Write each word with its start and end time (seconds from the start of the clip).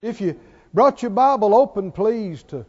If 0.00 0.20
you 0.20 0.38
brought 0.72 1.02
your 1.02 1.10
Bible 1.10 1.56
open, 1.56 1.90
please, 1.90 2.44
to 2.44 2.64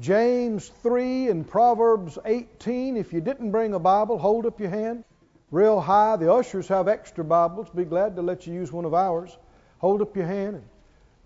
James 0.00 0.66
3 0.82 1.28
and 1.28 1.48
Proverbs 1.48 2.18
18. 2.24 2.96
If 2.96 3.12
you 3.12 3.20
didn't 3.20 3.52
bring 3.52 3.72
a 3.72 3.78
Bible, 3.78 4.18
hold 4.18 4.46
up 4.46 4.58
your 4.58 4.70
hand 4.70 5.04
real 5.52 5.80
high. 5.80 6.16
The 6.16 6.32
ushers 6.32 6.66
have 6.66 6.88
extra 6.88 7.22
Bibles. 7.22 7.70
Be 7.70 7.84
glad 7.84 8.16
to 8.16 8.22
let 8.22 8.48
you 8.48 8.54
use 8.54 8.72
one 8.72 8.84
of 8.84 8.94
ours. 8.94 9.38
Hold 9.78 10.02
up 10.02 10.16
your 10.16 10.26
hand 10.26 10.56
and, 10.56 10.64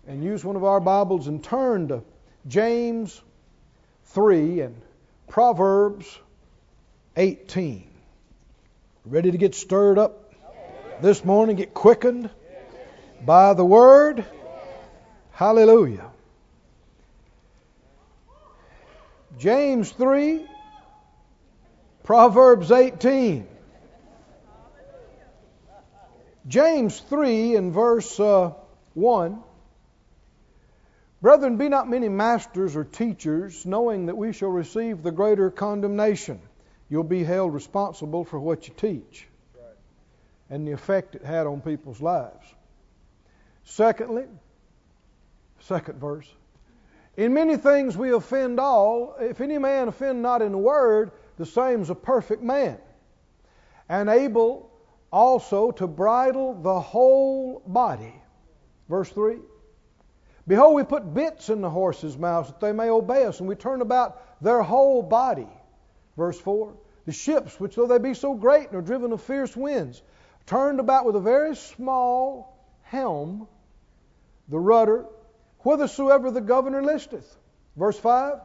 and 0.05 0.23
use 0.23 0.45
one 0.45 0.55
of 0.55 0.63
our 0.63 0.79
Bibles 0.79 1.25
and 1.25 1.43
turn 1.43 1.87
to 1.87 2.03
James 2.47 3.19
3 4.09 4.59
and 4.59 4.79
Proverbs 5.27 6.19
18. 7.15 7.89
Ready 9.05 9.31
to 9.31 9.37
get 9.39 9.55
stirred 9.55 9.97
up 9.97 10.35
this 11.01 11.25
morning, 11.25 11.55
get 11.55 11.73
quickened 11.73 12.29
by 13.25 13.55
the 13.55 13.65
Word? 13.65 14.23
Hallelujah. 15.37 16.09
James 19.37 19.91
3, 19.91 20.43
Proverbs 22.03 22.71
18. 22.71 23.45
James 26.47 26.99
3 27.01 27.55
and 27.55 27.71
verse 27.71 28.19
uh, 28.19 28.53
1. 28.95 29.43
Brethren, 31.21 31.57
be 31.57 31.69
not 31.69 31.87
many 31.87 32.09
masters 32.09 32.75
or 32.75 32.83
teachers, 32.83 33.63
knowing 33.63 34.07
that 34.07 34.17
we 34.17 34.33
shall 34.33 34.49
receive 34.49 35.03
the 35.03 35.11
greater 35.11 35.51
condemnation. 35.51 36.41
You'll 36.89 37.03
be 37.03 37.23
held 37.23 37.53
responsible 37.53 38.25
for 38.25 38.39
what 38.39 38.67
you 38.67 38.73
teach 38.75 39.27
and 40.49 40.67
the 40.67 40.71
effect 40.71 41.13
it 41.13 41.23
had 41.23 41.45
on 41.45 41.61
people's 41.61 42.01
lives. 42.01 42.47
Secondly, 43.65 44.25
Second 45.59 45.99
verse. 45.99 46.31
In 47.17 47.33
many 47.33 47.57
things 47.57 47.97
we 47.97 48.13
offend 48.13 48.59
all. 48.59 49.15
If 49.19 49.41
any 49.41 49.57
man 49.57 49.87
offend 49.87 50.21
not 50.21 50.41
in 50.41 50.51
the 50.51 50.57
word, 50.57 51.11
the 51.37 51.45
same 51.45 51.81
is 51.81 51.89
a 51.89 51.95
perfect 51.95 52.43
man, 52.43 52.77
and 53.89 54.09
able 54.09 54.71
also 55.11 55.71
to 55.71 55.87
bridle 55.87 56.53
the 56.53 56.79
whole 56.79 57.61
body. 57.65 58.13
Verse 58.89 59.09
3. 59.09 59.37
Behold, 60.47 60.75
we 60.75 60.83
put 60.83 61.13
bits 61.13 61.49
in 61.49 61.61
the 61.61 61.69
horses' 61.69 62.17
mouths 62.17 62.49
that 62.49 62.59
they 62.59 62.71
may 62.71 62.89
obey 62.89 63.25
us, 63.25 63.39
and 63.39 63.49
we 63.49 63.55
turn 63.55 63.81
about 63.81 64.41
their 64.41 64.61
whole 64.61 65.03
body. 65.03 65.49
Verse 66.15 66.39
4. 66.39 66.73
The 67.05 67.11
ships, 67.11 67.59
which 67.59 67.75
though 67.75 67.87
they 67.87 67.97
be 67.97 68.13
so 68.13 68.33
great 68.33 68.67
and 68.67 68.75
are 68.77 68.81
driven 68.81 69.11
of 69.11 69.21
fierce 69.21 69.55
winds, 69.55 70.01
turned 70.45 70.79
about 70.79 71.05
with 71.05 71.15
a 71.15 71.21
very 71.21 71.55
small 71.55 72.57
helm, 72.83 73.47
the 74.47 74.59
rudder, 74.59 75.05
whithersoever 75.59 76.31
the 76.31 76.41
governor 76.41 76.83
listeth. 76.83 77.37
Verse 77.75 77.99
5 77.99 78.39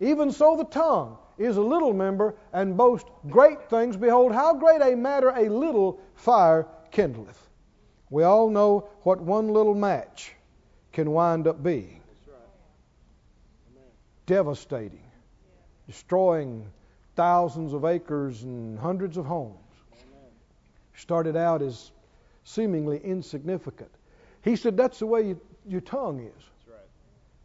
Even 0.00 0.30
so 0.32 0.56
the 0.56 0.64
tongue 0.64 1.18
is 1.38 1.56
a 1.56 1.62
little 1.62 1.92
member 1.92 2.34
and 2.52 2.76
boasts 2.76 3.08
great 3.28 3.70
things. 3.70 3.96
Behold, 3.96 4.32
how 4.32 4.54
great 4.54 4.82
a 4.82 4.96
matter 4.96 5.28
a 5.30 5.48
little 5.48 6.00
fire 6.14 6.66
kindleth. 6.90 7.48
We 8.10 8.24
all 8.24 8.48
know 8.50 8.88
what 9.02 9.20
one 9.20 9.48
little 9.48 9.74
match 9.74 10.32
can 10.92 11.10
wind 11.10 11.46
up 11.46 11.62
being 11.62 11.98
devastating, 14.28 15.10
destroying 15.86 16.70
thousands 17.16 17.72
of 17.72 17.86
acres 17.86 18.42
and 18.42 18.78
hundreds 18.78 19.16
of 19.16 19.24
homes. 19.24 19.56
Started 20.94 21.34
out 21.34 21.62
as 21.62 21.92
seemingly 22.44 22.98
insignificant. 23.02 23.90
He 24.42 24.54
said 24.54 24.76
that's 24.76 24.98
the 24.98 25.06
way 25.06 25.22
you, 25.28 25.40
your 25.66 25.80
tongue 25.80 26.20
is 26.20 26.44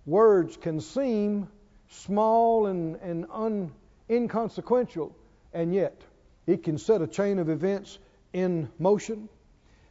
words 0.05 0.57
can 0.57 0.81
seem 0.81 1.47
small 1.89 2.67
and, 2.67 2.95
and 2.97 3.25
un, 3.31 3.71
inconsequential, 4.09 5.15
and 5.53 5.73
yet 5.73 6.01
it 6.47 6.63
can 6.63 6.77
set 6.77 7.01
a 7.01 7.07
chain 7.07 7.39
of 7.39 7.50
events 7.50 8.00
in 8.33 8.69
motion 8.79 9.29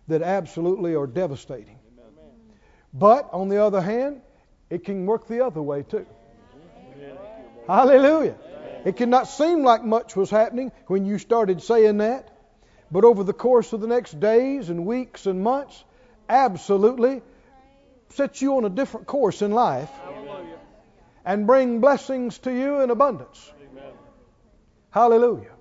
that 0.08 0.22
absolutely 0.22 0.94
are 0.94 1.06
devastating. 1.06 1.78
Amen. 1.98 2.30
But 2.92 3.30
on 3.32 3.48
the 3.48 3.62
other 3.62 3.80
hand, 3.80 4.20
it 4.68 4.84
can 4.84 5.06
work 5.06 5.28
the 5.28 5.44
other 5.44 5.62
way 5.62 5.82
too. 5.82 6.06
Amen. 6.96 7.16
Hallelujah. 7.66 8.36
Amen. 8.44 8.82
It 8.84 8.96
cannot 8.96 9.28
seem 9.28 9.62
like 9.62 9.84
much 9.84 10.16
was 10.16 10.28
happening 10.28 10.72
when 10.88 11.04
you 11.04 11.18
started 11.18 11.62
saying 11.62 11.98
that, 11.98 12.28
but 12.90 13.04
over 13.04 13.24
the 13.24 13.32
course 13.32 13.72
of 13.72 13.80
the 13.80 13.86
next 13.86 14.18
days 14.18 14.68
and 14.68 14.84
weeks 14.84 15.26
and 15.26 15.42
months, 15.42 15.84
absolutely 16.28 17.22
set 18.12 18.40
you 18.42 18.56
on 18.56 18.64
a 18.64 18.70
different 18.70 19.06
course 19.06 19.42
in 19.42 19.50
life 19.50 19.90
and 21.24 21.46
bring 21.46 21.80
blessings 21.80 22.38
to 22.38 22.52
you 22.52 22.80
in 22.80 22.90
abundance. 22.90 23.52
Amen. 23.70 23.92
Hallelujah. 24.90 25.52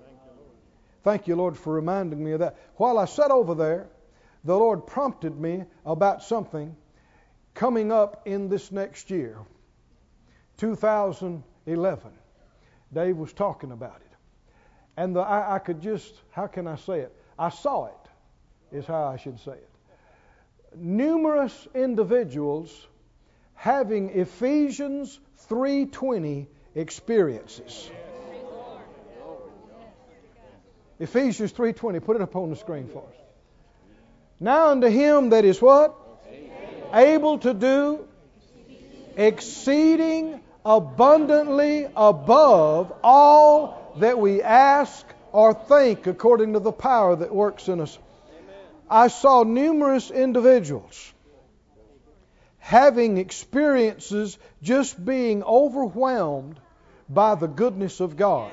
Thank 1.04 1.26
you, 1.26 1.36
Lord, 1.36 1.56
for 1.56 1.72
reminding 1.72 2.22
me 2.22 2.32
of 2.32 2.40
that. 2.40 2.58
While 2.76 2.98
I 2.98 3.06
sat 3.06 3.30
over 3.30 3.54
there, 3.54 3.88
the 4.44 4.56
Lord 4.56 4.86
prompted 4.86 5.38
me 5.38 5.64
about 5.84 6.22
something 6.22 6.76
coming 7.54 7.92
up 7.92 8.22
in 8.26 8.48
this 8.48 8.72
next 8.72 9.10
year, 9.10 9.38
2011. 10.58 12.12
Dave 12.92 13.16
was 13.16 13.32
talking 13.32 13.72
about 13.72 13.96
it. 13.96 14.16
And 14.96 15.16
the, 15.16 15.20
I, 15.20 15.56
I 15.56 15.58
could 15.58 15.80
just, 15.80 16.12
how 16.30 16.46
can 16.46 16.66
I 16.66 16.76
say 16.76 17.00
it? 17.00 17.16
I 17.38 17.48
saw 17.48 17.86
it, 17.86 18.76
is 18.76 18.86
how 18.86 19.04
I 19.04 19.16
should 19.16 19.40
say 19.40 19.52
it. 19.52 19.71
Numerous 20.76 21.68
individuals 21.74 22.88
having 23.54 24.10
Ephesians 24.10 25.20
3:20 25.48 26.46
experiences. 26.74 27.90
Ephesians 30.98 31.52
3:20. 31.52 32.00
Put 32.00 32.16
it 32.16 32.22
up 32.22 32.36
on 32.36 32.50
the 32.50 32.56
screen 32.56 32.88
for 32.88 32.98
us. 32.98 33.16
Now 34.40 34.70
unto 34.70 34.88
him 34.88 35.30
that 35.30 35.44
is 35.44 35.60
what? 35.60 35.94
Able 36.92 37.38
to 37.38 37.54
do 37.54 38.06
exceeding 39.16 40.40
abundantly 40.64 41.86
above 41.96 42.92
all 43.02 43.92
that 43.98 44.18
we 44.18 44.42
ask 44.42 45.06
or 45.32 45.54
think 45.54 46.06
according 46.06 46.52
to 46.54 46.60
the 46.60 46.72
power 46.72 47.16
that 47.16 47.34
works 47.34 47.68
in 47.68 47.80
us. 47.80 47.98
I 48.92 49.08
saw 49.08 49.42
numerous 49.42 50.10
individuals 50.10 51.14
having 52.58 53.16
experiences 53.16 54.36
just 54.62 55.02
being 55.02 55.42
overwhelmed 55.42 56.60
by 57.08 57.34
the 57.36 57.46
goodness 57.46 58.00
of 58.00 58.18
God. 58.18 58.52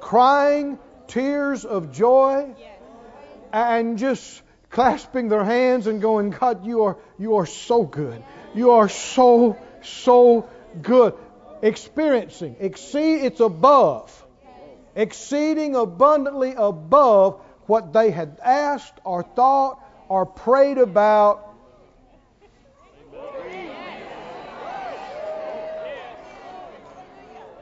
Crying 0.00 0.78
tears 1.08 1.64
of 1.64 1.92
joy 1.92 2.54
and 3.54 3.96
just 3.96 4.42
clasping 4.68 5.30
their 5.30 5.44
hands 5.44 5.86
and 5.86 6.02
going, 6.02 6.28
God, 6.28 6.66
you 6.66 6.82
are, 6.82 6.98
you 7.18 7.36
are 7.36 7.46
so 7.46 7.84
good. 7.84 8.22
You 8.54 8.72
are 8.72 8.90
so, 8.90 9.58
so 9.82 10.46
good. 10.82 11.14
Experiencing, 11.62 12.56
exceed, 12.60 13.24
it's 13.24 13.40
above, 13.40 14.12
exceeding 14.94 15.74
abundantly 15.74 16.52
above 16.54 17.40
what 17.66 17.92
they 17.92 18.10
had 18.10 18.38
asked 18.42 18.94
or 19.04 19.22
thought 19.22 19.80
or 20.08 20.26
prayed 20.26 20.78
about 20.78 21.42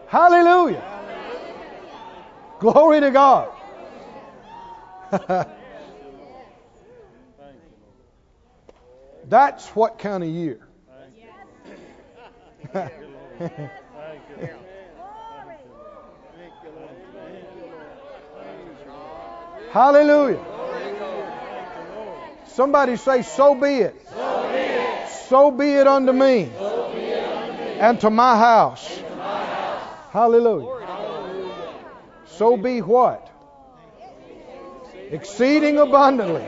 Hallelujah. 0.06 0.82
Glory 2.60 3.00
to 3.00 3.10
God. 3.10 3.50
That's 9.28 9.66
what 9.70 9.98
kind 9.98 10.22
of 10.22 10.30
year. 10.30 10.60
Hallelujah. 19.74 20.38
Somebody 22.46 22.94
say, 22.94 23.22
So 23.22 23.56
be 23.56 23.78
it. 23.78 24.00
So 24.08 24.48
be 24.52 24.58
it, 24.58 25.08
so 25.28 25.50
be 25.50 25.72
it 25.72 25.88
unto 25.88 26.12
me, 26.12 26.48
and 27.80 28.00
to 28.02 28.08
my 28.08 28.36
house. 28.38 28.86
Hallelujah. 30.12 30.68
So 32.26 32.56
be 32.56 32.82
what? 32.82 33.28
Exceeding 35.10 35.78
abundantly 35.78 36.46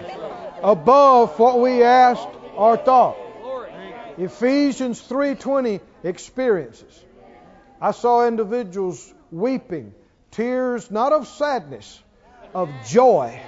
above 0.62 1.36
what 1.40 1.58
we 1.58 1.82
asked 1.82 2.28
or 2.54 2.76
thought. 2.76 3.16
Ephesians 4.18 5.02
3:20 5.02 5.80
experiences. 6.04 7.04
I 7.80 7.90
saw 7.90 8.24
individuals 8.24 9.12
weeping, 9.32 9.94
tears 10.30 10.92
not 10.92 11.12
of 11.12 11.26
sadness, 11.26 12.00
of 12.56 12.70
joy, 12.86 13.38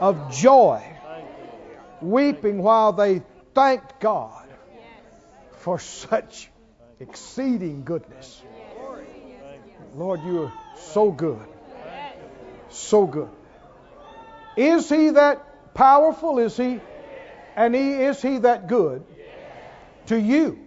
of 0.00 0.32
joy, 0.32 0.82
weeping 2.00 2.62
while 2.62 2.94
they 2.94 3.20
thanked 3.54 4.00
God 4.00 4.48
for 5.58 5.78
such 5.78 6.48
exceeding 6.98 7.84
goodness. 7.84 8.42
Lord, 9.94 10.22
you 10.24 10.44
are 10.44 10.52
so 10.76 11.12
good. 11.12 11.46
So 12.70 13.06
good. 13.06 13.28
Is 14.56 14.88
he 14.88 15.10
that 15.10 15.74
powerful? 15.74 16.38
Is 16.38 16.56
he? 16.56 16.80
And 17.54 17.74
he 17.74 17.92
is 17.92 18.22
he 18.22 18.38
that 18.38 18.66
good? 18.66 19.04
To 20.06 20.18
you. 20.18 20.58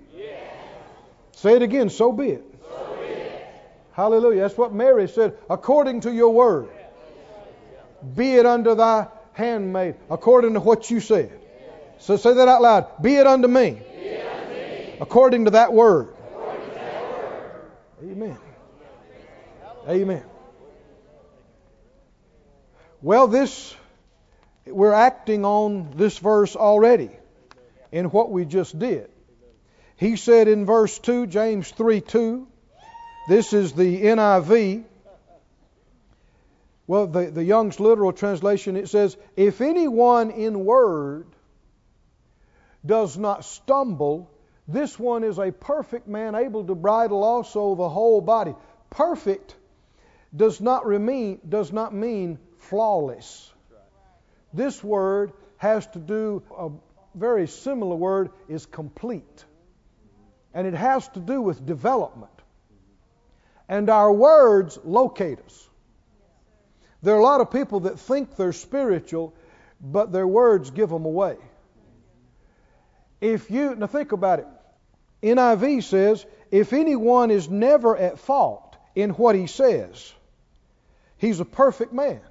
Say 1.31 1.55
it 1.55 1.63
again, 1.63 1.89
so 1.89 2.11
be 2.11 2.29
it. 2.29 2.43
Hallelujah. 3.93 4.41
That's 4.41 4.57
what 4.57 4.71
Mary 4.71 5.07
said. 5.07 5.35
According 5.49 6.01
to 6.01 6.13
your 6.13 6.31
word. 6.31 6.69
Be 8.15 8.35
it 8.35 8.45
unto 8.45 8.75
thy 8.75 9.07
handmaid, 9.33 9.95
according 10.09 10.53
to 10.53 10.59
what 10.59 10.89
you 10.91 10.99
said. 10.99 11.31
So 11.99 12.17
say 12.17 12.33
that 12.33 12.47
out 12.47 12.61
loud. 12.61 13.01
Be 13.01 13.15
it 13.15 13.27
unto 13.27 13.47
me. 13.47 13.81
According 14.99 15.45
to 15.45 15.51
that 15.51 15.73
word. 15.73 16.13
Amen. 18.03 18.37
Amen. 19.87 20.23
Well, 23.01 23.27
this, 23.27 23.75
we're 24.65 24.93
acting 24.93 25.45
on 25.45 25.91
this 25.95 26.17
verse 26.17 26.55
already 26.55 27.11
in 27.91 28.05
what 28.05 28.31
we 28.31 28.45
just 28.45 28.77
did. 28.77 29.09
He 29.97 30.15
said 30.15 30.47
in 30.47 30.65
verse 30.65 30.97
2, 30.99 31.27
James 31.27 31.69
3 31.71 32.01
2, 32.01 32.47
this 33.27 33.53
is 33.53 33.73
the 33.73 34.01
NIV. 34.01 34.83
Well, 36.87 37.07
the, 37.07 37.31
the 37.31 37.43
Young's 37.43 37.79
literal 37.79 38.13
translation, 38.13 38.77
it 38.77 38.89
says, 38.89 39.17
If 39.35 39.61
anyone 39.61 40.31
in 40.31 40.65
word 40.65 41.27
does 42.85 43.17
not 43.17 43.43
stumble, 43.43 44.29
this 44.67 44.97
one 44.99 45.23
is 45.23 45.39
a 45.39 45.51
perfect 45.51 46.07
man, 46.07 46.35
able 46.35 46.63
to 46.65 46.75
bridle 46.75 47.23
also 47.23 47.75
the 47.75 47.89
whole 47.89 48.21
body. 48.21 48.55
Perfect 48.91 49.55
does 50.35 50.61
not, 50.61 50.85
remain, 50.85 51.39
does 51.47 51.71
not 51.71 51.93
mean 51.93 52.37
flawless. 52.57 53.51
This 54.53 54.83
word 54.83 55.33
has 55.57 55.87
to 55.87 55.99
do, 55.99 56.43
a 56.57 56.69
very 57.15 57.47
similar 57.47 57.95
word 57.95 58.29
is 58.47 58.65
complete. 58.65 59.45
And 60.53 60.67
it 60.67 60.73
has 60.73 61.07
to 61.09 61.19
do 61.19 61.41
with 61.41 61.65
development. 61.65 62.31
And 63.67 63.89
our 63.89 64.11
words 64.11 64.77
locate 64.83 65.39
us. 65.39 65.69
There 67.05 67.13
are 67.13 67.19
a 67.19 67.23
lot 67.23 67.39
of 67.39 67.51
people 67.51 67.81
that 67.81 67.99
think 67.99 68.35
they're 68.35 68.51
spiritual, 68.51 69.35
but 69.79 70.11
their 70.11 70.25
words 70.25 70.71
give 70.71 70.89
them 70.89 71.05
away. 71.05 71.37
If 73.21 73.51
you, 73.51 73.75
now 73.75 73.85
think 73.85 74.11
about 74.11 74.39
it. 74.39 74.47
NIV 75.21 75.83
says, 75.83 76.25
if 76.49 76.73
anyone 76.73 77.29
is 77.29 77.47
never 77.47 77.95
at 77.95 78.17
fault 78.17 78.75
in 78.95 79.11
what 79.11 79.35
he 79.35 79.45
says, 79.45 80.13
he's 81.17 81.39
a 81.39 81.45
perfect 81.45 81.93
man, 81.93 82.21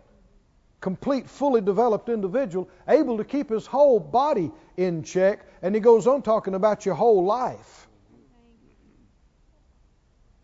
complete, 0.80 1.30
fully 1.30 1.60
developed 1.60 2.08
individual, 2.08 2.68
able 2.88 3.18
to 3.18 3.24
keep 3.24 3.50
his 3.50 3.66
whole 3.66 4.00
body 4.00 4.50
in 4.76 5.04
check. 5.04 5.46
And 5.62 5.72
he 5.72 5.80
goes 5.80 6.08
on 6.08 6.22
talking 6.22 6.54
about 6.54 6.84
your 6.84 6.96
whole 6.96 7.24
life. 7.24 7.86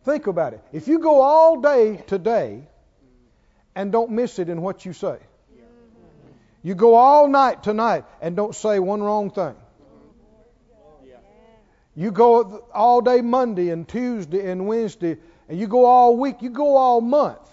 Think 0.04 0.28
about 0.28 0.54
it. 0.54 0.62
If 0.72 0.86
you 0.86 1.00
go 1.00 1.20
all 1.20 1.60
day 1.60 2.04
today 2.06 2.68
and 3.80 3.90
don't 3.90 4.10
miss 4.10 4.38
it 4.38 4.50
in 4.50 4.60
what 4.60 4.84
you 4.84 4.92
say, 4.92 5.16
you 6.62 6.74
go 6.74 6.96
all 6.96 7.28
night 7.28 7.62
tonight 7.62 8.04
and 8.20 8.36
don't 8.36 8.54
say 8.54 8.78
one 8.78 9.02
wrong 9.02 9.30
thing. 9.30 9.54
You 11.96 12.10
go 12.10 12.66
all 12.74 13.00
day 13.00 13.22
Monday 13.22 13.70
and 13.70 13.88
Tuesday 13.88 14.50
and 14.50 14.66
Wednesday, 14.66 15.16
and 15.48 15.58
you 15.58 15.66
go 15.66 15.86
all 15.86 16.18
week, 16.18 16.42
you 16.42 16.50
go 16.50 16.76
all 16.76 17.00
month, 17.00 17.48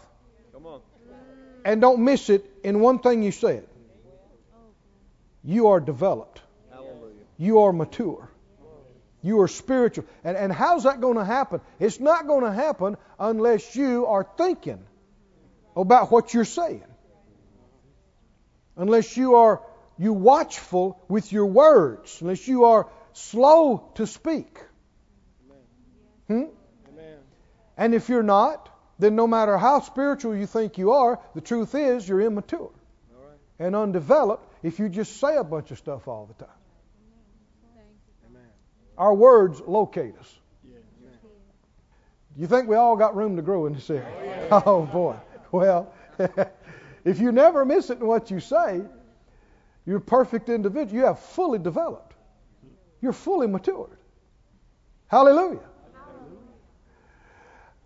and 1.63 1.79
don't 1.79 2.03
miss 2.03 2.29
it 2.29 2.43
in 2.61 2.81
one 2.81 2.99
thing 2.99 3.23
you 3.23 3.31
said. 3.31 3.65
You 5.45 5.67
are 5.69 5.79
developed. 5.79 6.41
You 7.37 7.59
are 7.59 7.71
mature. 7.71 8.29
You 9.23 9.39
are 9.39 9.47
spiritual. 9.47 10.03
And, 10.25 10.35
and 10.35 10.51
how's 10.51 10.83
that 10.83 10.99
going 10.99 11.17
to 11.17 11.25
happen? 11.25 11.61
It's 11.79 12.01
not 12.01 12.27
going 12.27 12.43
to 12.43 12.51
happen 12.51 12.97
unless 13.17 13.77
you 13.77 14.07
are 14.07 14.27
thinking 14.37 14.83
about 15.81 16.11
what 16.11 16.33
you're 16.33 16.45
saying. 16.45 16.83
Unless 18.75 19.17
you 19.17 19.35
are 19.35 19.61
you 19.97 20.13
watchful 20.13 21.01
with 21.07 21.31
your 21.31 21.47
words. 21.47 22.21
Unless 22.21 22.47
you 22.47 22.65
are 22.65 22.87
slow 23.13 23.89
to 23.95 24.05
speak. 24.05 24.59
Hmm? 26.27 26.43
And 27.77 27.93
if 27.93 28.09
you're 28.09 28.23
not, 28.23 28.69
then 28.99 29.15
no 29.15 29.27
matter 29.27 29.57
how 29.57 29.81
spiritual 29.81 30.35
you 30.35 30.47
think 30.47 30.77
you 30.77 30.91
are, 30.91 31.19
the 31.35 31.41
truth 31.41 31.75
is 31.75 32.07
you're 32.07 32.21
immature 32.21 32.71
and 33.59 33.75
undeveloped 33.75 34.43
if 34.63 34.79
you 34.79 34.89
just 34.89 35.17
say 35.17 35.35
a 35.35 35.43
bunch 35.43 35.71
of 35.71 35.77
stuff 35.77 36.07
all 36.07 36.25
the 36.25 36.45
time. 36.45 36.53
Our 38.97 39.13
words 39.13 39.61
locate 39.61 40.17
us. 40.17 40.39
Do 40.63 42.41
you 42.41 42.47
think 42.47 42.67
we 42.67 42.75
all 42.75 42.95
got 42.95 43.15
room 43.15 43.35
to 43.35 43.41
grow 43.41 43.65
in 43.65 43.73
this 43.73 43.89
area? 43.89 44.47
Oh, 44.51 44.85
boy. 44.85 45.15
Well, 45.51 45.93
if 47.05 47.19
you 47.19 47.31
never 47.31 47.63
miss 47.63 47.89
it 47.89 47.99
in 47.99 48.05
what 48.05 48.31
you 48.31 48.41
say, 48.41 48.81
you're 49.85 49.97
a 49.97 50.01
perfect 50.01 50.49
individual. 50.49 50.99
You 50.99 51.05
have 51.05 51.19
fully 51.19 51.57
developed. 51.57 52.13
You're 53.01 53.13
fully 53.13 53.47
matured. 53.47 53.97
Hallelujah. 55.07 55.61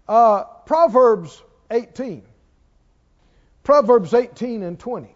Uh, 0.08 0.44
Proverbs 0.66 1.40
18. 1.70 2.24
Proverbs 3.64 4.14
18 4.14 4.64
and 4.64 4.80
20. 4.80 5.16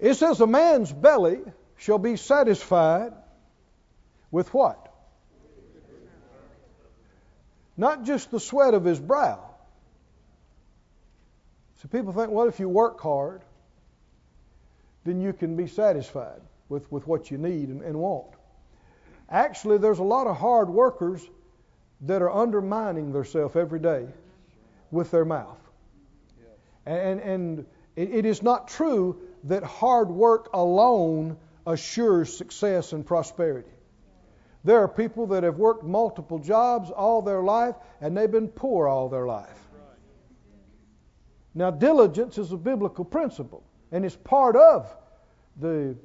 It 0.00 0.14
says, 0.14 0.40
A 0.40 0.46
man's 0.46 0.92
belly 0.92 1.40
shall 1.76 1.98
be 1.98 2.16
satisfied 2.16 3.12
with 4.30 4.52
what? 4.52 4.87
Not 7.78 8.04
just 8.04 8.32
the 8.32 8.40
sweat 8.40 8.74
of 8.74 8.84
his 8.84 8.98
brow. 8.98 9.38
So 11.80 11.88
people 11.88 12.12
think, 12.12 12.30
well, 12.30 12.48
if 12.48 12.58
you 12.58 12.68
work 12.68 13.00
hard, 13.00 13.42
then 15.04 15.20
you 15.20 15.32
can 15.32 15.56
be 15.56 15.68
satisfied 15.68 16.40
with, 16.68 16.90
with 16.90 17.06
what 17.06 17.30
you 17.30 17.38
need 17.38 17.68
and, 17.68 17.82
and 17.82 17.96
want. 17.96 18.34
Actually, 19.30 19.78
there's 19.78 20.00
a 20.00 20.04
lot 20.04 20.26
of 20.26 20.36
hard 20.36 20.68
workers 20.68 21.24
that 22.02 22.20
are 22.20 22.30
undermining 22.30 23.12
themselves 23.12 23.54
every 23.54 23.78
day 23.78 24.06
with 24.90 25.12
their 25.12 25.24
mouth. 25.24 25.58
And, 26.84 27.20
and 27.20 27.66
it, 27.94 28.10
it 28.10 28.26
is 28.26 28.42
not 28.42 28.68
true 28.68 29.20
that 29.44 29.62
hard 29.62 30.08
work 30.08 30.50
alone 30.52 31.36
assures 31.64 32.36
success 32.36 32.92
and 32.92 33.06
prosperity. 33.06 33.70
There 34.68 34.82
are 34.82 34.88
people 34.88 35.26
that 35.28 35.44
have 35.44 35.56
worked 35.56 35.82
multiple 35.82 36.38
jobs 36.38 36.90
all 36.90 37.22
their 37.22 37.40
life 37.42 37.74
and 38.02 38.14
they've 38.14 38.30
been 38.30 38.48
poor 38.48 38.86
all 38.86 39.08
their 39.08 39.24
life. 39.24 39.58
Now, 41.54 41.70
diligence 41.70 42.36
is 42.36 42.52
a 42.52 42.58
biblical 42.58 43.06
principle 43.06 43.62
and 43.92 44.04
it's 44.04 44.14
part 44.14 44.56
of 44.56 44.94
the, 45.58 45.96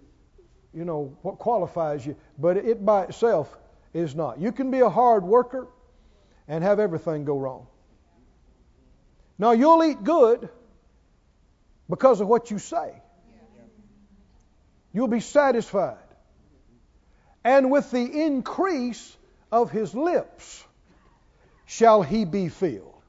you 0.73 0.85
know, 0.85 1.13
what 1.23 1.39
qualifies 1.39 2.05
you, 2.05 2.15
but 2.37 2.55
it 2.55 2.85
by 2.85 3.03
itself 3.03 3.53
is 3.93 4.15
not. 4.15 4.39
You 4.39 4.53
can 4.53 4.71
be 4.71 4.79
a 4.79 4.89
hard 4.89 5.25
worker 5.25 5.67
and 6.47 6.63
have 6.63 6.79
everything 6.79 7.25
go 7.25 7.37
wrong. 7.37 7.67
Now, 9.37 9.51
you'll 9.51 9.83
eat 9.83 10.01
good 10.05 10.47
because 11.89 12.21
of 12.21 12.29
what 12.29 12.49
you 12.49 12.59
say. 12.59 12.93
You'll 14.93 15.09
be 15.09 15.19
satisfied. 15.19 15.97
And 17.43 17.71
with 17.71 17.91
the 17.91 18.23
increase 18.23 19.15
of 19.51 19.69
his 19.69 19.93
lips 19.93 20.63
shall 21.65 22.01
he 22.01 22.25
be 22.25 22.49
filled. 22.49 23.01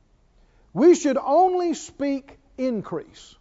We 0.72 0.94
should 0.94 1.16
only 1.16 1.74
speak 1.74 2.38
increase. 2.58 3.36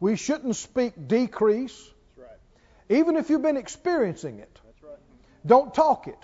We 0.00 0.16
shouldn't 0.16 0.56
speak 0.56 1.08
decrease. 1.08 1.92
Even 2.88 3.16
if 3.16 3.30
you've 3.30 3.42
been 3.42 3.56
experiencing 3.56 4.40
it. 4.40 4.60
Don't 5.44 5.72
talk 5.72 6.08
it. 6.08 6.18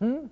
Hmm? 0.00 0.26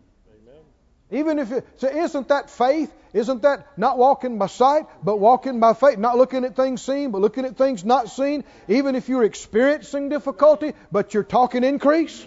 Even 1.10 1.38
if 1.38 1.52
it, 1.52 1.66
so 1.76 1.88
isn't 1.88 2.28
that 2.28 2.50
faith? 2.50 2.92
Isn't 3.12 3.42
that 3.42 3.66
not 3.76 3.98
walking 3.98 4.38
by 4.38 4.46
sight, 4.46 4.86
but 5.02 5.18
walking 5.18 5.60
by 5.60 5.74
faith? 5.74 5.98
Not 5.98 6.16
looking 6.16 6.44
at 6.44 6.56
things 6.56 6.80
seen, 6.80 7.10
but 7.10 7.20
looking 7.20 7.44
at 7.44 7.56
things 7.56 7.84
not 7.84 8.08
seen. 8.08 8.44
Even 8.68 8.94
if 8.94 9.08
you're 9.08 9.24
experiencing 9.24 10.08
difficulty, 10.08 10.72
but 10.90 11.12
you're 11.12 11.22
talking 11.22 11.62
increase. 11.62 12.26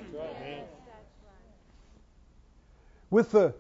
With 3.10 3.32
the, 3.32 3.56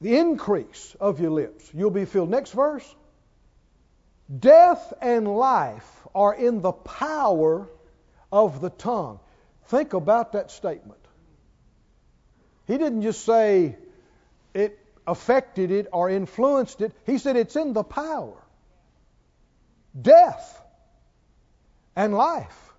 the 0.00 0.18
increase 0.18 0.96
of 1.00 1.20
your 1.20 1.30
lips, 1.30 1.70
you'll 1.72 1.90
be 1.90 2.04
filled. 2.04 2.28
Next 2.28 2.52
verse. 2.52 2.94
Death 4.38 4.92
and 5.00 5.26
life 5.28 5.88
are 6.14 6.34
in 6.34 6.60
the 6.60 6.72
power 6.72 7.68
of 8.30 8.60
the 8.60 8.70
tongue. 8.70 9.18
Think 9.66 9.94
about 9.94 10.32
that 10.32 10.50
statement. 10.50 11.00
He 12.66 12.78
didn't 12.78 13.02
just 13.02 13.24
say 13.24 13.76
affected 15.06 15.70
it 15.70 15.88
or 15.92 16.10
influenced 16.10 16.80
it, 16.80 16.92
he 17.06 17.18
said 17.18 17.36
it's 17.36 17.56
in 17.56 17.72
the 17.72 17.82
power. 17.82 18.36
Death 20.00 20.62
and 21.96 22.14
life 22.14 22.72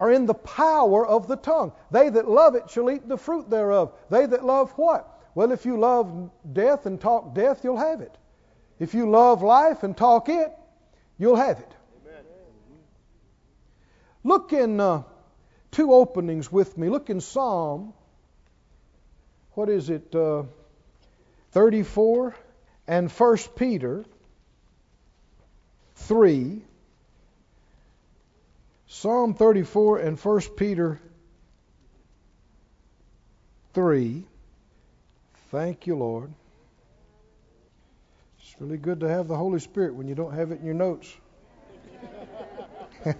are 0.00 0.10
in 0.10 0.26
the 0.26 0.34
power 0.34 1.06
of 1.06 1.28
the 1.28 1.36
tongue. 1.36 1.72
They 1.90 2.08
that 2.08 2.28
love 2.28 2.54
it 2.56 2.70
shall 2.70 2.90
eat 2.90 3.08
the 3.08 3.16
fruit 3.16 3.48
thereof. 3.48 3.92
They 4.10 4.26
that 4.26 4.44
love 4.44 4.72
what? 4.72 5.10
Well, 5.34 5.52
if 5.52 5.64
you 5.64 5.78
love 5.78 6.30
death 6.52 6.86
and 6.86 7.00
talk 7.00 7.34
death, 7.34 7.60
you'll 7.64 7.76
have 7.76 8.00
it. 8.00 8.16
If 8.78 8.94
you 8.94 9.08
love 9.10 9.42
life 9.42 9.82
and 9.82 9.96
talk 9.96 10.28
it, 10.28 10.52
you'll 11.18 11.36
have 11.36 11.60
it. 11.60 11.74
Amen. 12.04 12.24
Look 14.24 14.52
in 14.52 14.80
uh, 14.80 15.02
two 15.70 15.92
openings 15.92 16.50
with 16.50 16.76
me. 16.76 16.88
Look 16.88 17.10
in 17.10 17.20
Psalm, 17.20 17.94
what 19.54 19.68
is 19.68 19.90
it, 19.90 20.14
uh, 20.14 20.42
34 21.52 22.34
and 22.86 23.10
1 23.10 23.38
Peter 23.56 24.04
3. 25.94 26.62
Psalm 28.86 29.34
34 29.34 29.98
and 29.98 30.18
1 30.18 30.40
Peter 30.56 31.00
3. 33.72 34.24
Thank 35.50 35.86
you, 35.86 35.96
Lord. 35.96 36.32
It's 38.40 38.54
really 38.60 38.76
good 38.76 39.00
to 39.00 39.08
have 39.08 39.28
the 39.28 39.36
Holy 39.36 39.60
Spirit 39.60 39.94
when 39.94 40.08
you 40.08 40.14
don't 40.14 40.34
have 40.34 40.50
it 40.50 40.60
in 40.60 40.64
your 40.64 40.74
notes. 40.74 41.12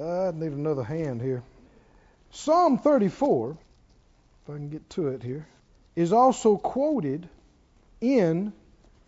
I 0.00 0.30
need 0.32 0.52
another 0.52 0.82
hand 0.82 1.20
here. 1.20 1.42
Psalm 2.32 2.78
34, 2.78 3.50
if 3.50 4.50
I 4.50 4.56
can 4.56 4.68
get 4.68 4.88
to 4.90 5.08
it 5.08 5.22
here, 5.22 5.46
is 5.96 6.12
also 6.12 6.56
quoted 6.56 7.28
in 8.00 8.52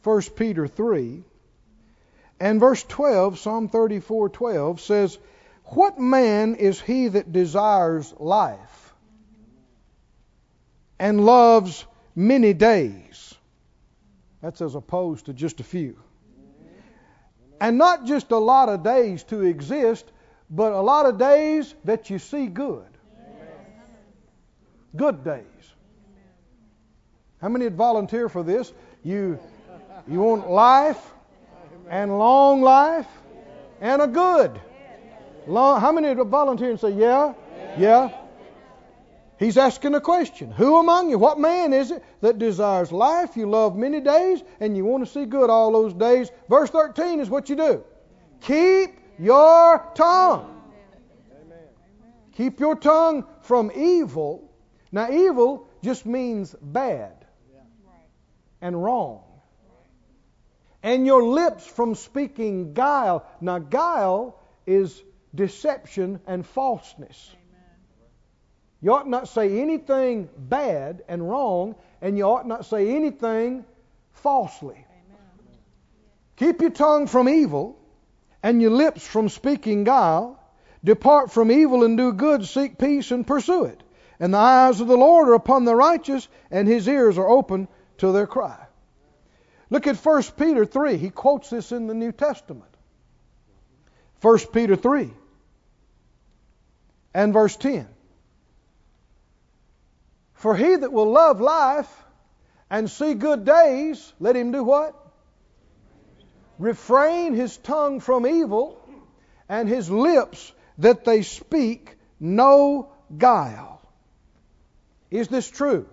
1 0.02 0.22
Peter 0.36 0.66
3. 0.66 1.22
And 2.40 2.58
verse 2.58 2.82
12, 2.82 3.38
Psalm 3.38 3.68
34:12 3.68 4.80
says, 4.80 5.18
"What 5.66 6.00
man 6.00 6.56
is 6.56 6.80
he 6.80 7.06
that 7.08 7.32
desires 7.32 8.12
life 8.18 8.94
and 10.98 11.24
loves 11.24 11.86
many 12.16 12.52
days?" 12.52 13.34
That's 14.40 14.60
as 14.60 14.74
opposed 14.74 15.26
to 15.26 15.32
just 15.32 15.60
a 15.60 15.64
few. 15.64 15.96
And 17.60 17.78
not 17.78 18.06
just 18.06 18.32
a 18.32 18.38
lot 18.38 18.68
of 18.68 18.82
days 18.82 19.22
to 19.24 19.42
exist, 19.42 20.10
but 20.50 20.72
a 20.72 20.80
lot 20.80 21.06
of 21.06 21.16
days 21.18 21.72
that 21.84 22.10
you 22.10 22.18
see 22.18 22.48
good. 22.48 22.91
Good 24.94 25.24
days. 25.24 25.44
How 27.40 27.48
many 27.48 27.64
would 27.64 27.76
volunteer 27.76 28.28
for 28.28 28.42
this? 28.42 28.72
You 29.02 29.38
you 30.08 30.20
want 30.20 30.50
life 30.50 31.12
and 31.88 32.18
long 32.18 32.62
life 32.62 33.06
and 33.80 34.02
a 34.02 34.06
good. 34.06 34.60
Long, 35.46 35.80
how 35.80 35.92
many 35.92 36.14
would 36.14 36.28
volunteer 36.28 36.70
and 36.70 36.78
say, 36.78 36.90
Yeah? 36.92 37.34
Yeah? 37.78 38.10
He's 39.38 39.58
asking 39.58 39.96
a 39.96 40.00
question. 40.00 40.52
Who 40.52 40.78
among 40.78 41.10
you, 41.10 41.18
what 41.18 41.40
man 41.40 41.72
is 41.72 41.90
it 41.90 42.04
that 42.20 42.38
desires 42.38 42.92
life? 42.92 43.36
You 43.36 43.50
love 43.50 43.76
many 43.76 44.00
days 44.00 44.40
and 44.60 44.76
you 44.76 44.84
want 44.84 45.04
to 45.04 45.10
see 45.10 45.24
good 45.24 45.50
all 45.50 45.72
those 45.72 45.92
days. 45.94 46.30
Verse 46.48 46.70
13 46.70 47.18
is 47.18 47.28
what 47.28 47.50
you 47.50 47.56
do. 47.56 47.84
Keep 48.40 49.00
your 49.18 49.84
tongue. 49.96 50.62
Keep 52.36 52.60
your 52.60 52.76
tongue 52.76 53.26
from 53.40 53.72
evil. 53.74 54.51
Now, 54.92 55.10
evil 55.10 55.66
just 55.82 56.04
means 56.04 56.54
bad 56.60 57.24
and 58.60 58.80
wrong. 58.80 59.22
And 60.82 61.06
your 61.06 61.22
lips 61.22 61.66
from 61.66 61.94
speaking 61.94 62.74
guile. 62.74 63.24
Now, 63.40 63.58
guile 63.58 64.38
is 64.66 65.02
deception 65.34 66.20
and 66.26 66.46
falseness. 66.46 67.34
You 68.82 68.92
ought 68.92 69.08
not 69.08 69.28
say 69.28 69.60
anything 69.60 70.28
bad 70.36 71.04
and 71.08 71.26
wrong, 71.26 71.76
and 72.02 72.18
you 72.18 72.24
ought 72.24 72.46
not 72.46 72.66
say 72.66 72.94
anything 72.94 73.64
falsely. 74.12 74.84
Keep 76.36 76.60
your 76.60 76.70
tongue 76.70 77.06
from 77.06 77.28
evil, 77.28 77.78
and 78.42 78.60
your 78.60 78.72
lips 78.72 79.06
from 79.06 79.28
speaking 79.28 79.84
guile. 79.84 80.38
Depart 80.84 81.30
from 81.30 81.52
evil 81.52 81.84
and 81.84 81.96
do 81.96 82.12
good, 82.12 82.44
seek 82.44 82.76
peace 82.76 83.12
and 83.12 83.24
pursue 83.24 83.66
it. 83.66 83.81
And 84.22 84.32
the 84.32 84.38
eyes 84.38 84.80
of 84.80 84.86
the 84.86 84.96
Lord 84.96 85.28
are 85.30 85.34
upon 85.34 85.64
the 85.64 85.74
righteous, 85.74 86.28
and 86.48 86.68
his 86.68 86.86
ears 86.86 87.18
are 87.18 87.28
open 87.28 87.66
to 87.98 88.12
their 88.12 88.28
cry. 88.28 88.56
Look 89.68 89.88
at 89.88 89.96
1 89.96 90.22
Peter 90.38 90.64
3. 90.64 90.96
He 90.96 91.10
quotes 91.10 91.50
this 91.50 91.72
in 91.72 91.88
the 91.88 91.94
New 91.94 92.12
Testament. 92.12 92.70
1 94.20 94.38
Peter 94.52 94.76
3 94.76 95.10
and 97.12 97.32
verse 97.32 97.56
10. 97.56 97.88
For 100.34 100.54
he 100.54 100.76
that 100.76 100.92
will 100.92 101.10
love 101.10 101.40
life 101.40 101.92
and 102.70 102.88
see 102.88 103.14
good 103.14 103.44
days, 103.44 104.12
let 104.20 104.36
him 104.36 104.52
do 104.52 104.62
what? 104.62 104.94
Refrain 106.60 107.34
his 107.34 107.56
tongue 107.56 107.98
from 107.98 108.24
evil 108.24 108.80
and 109.48 109.68
his 109.68 109.90
lips 109.90 110.52
that 110.78 111.04
they 111.04 111.22
speak 111.22 111.96
no 112.20 112.92
guile. 113.18 113.81
Is 115.12 115.28
this 115.28 115.48
true? 115.48 115.86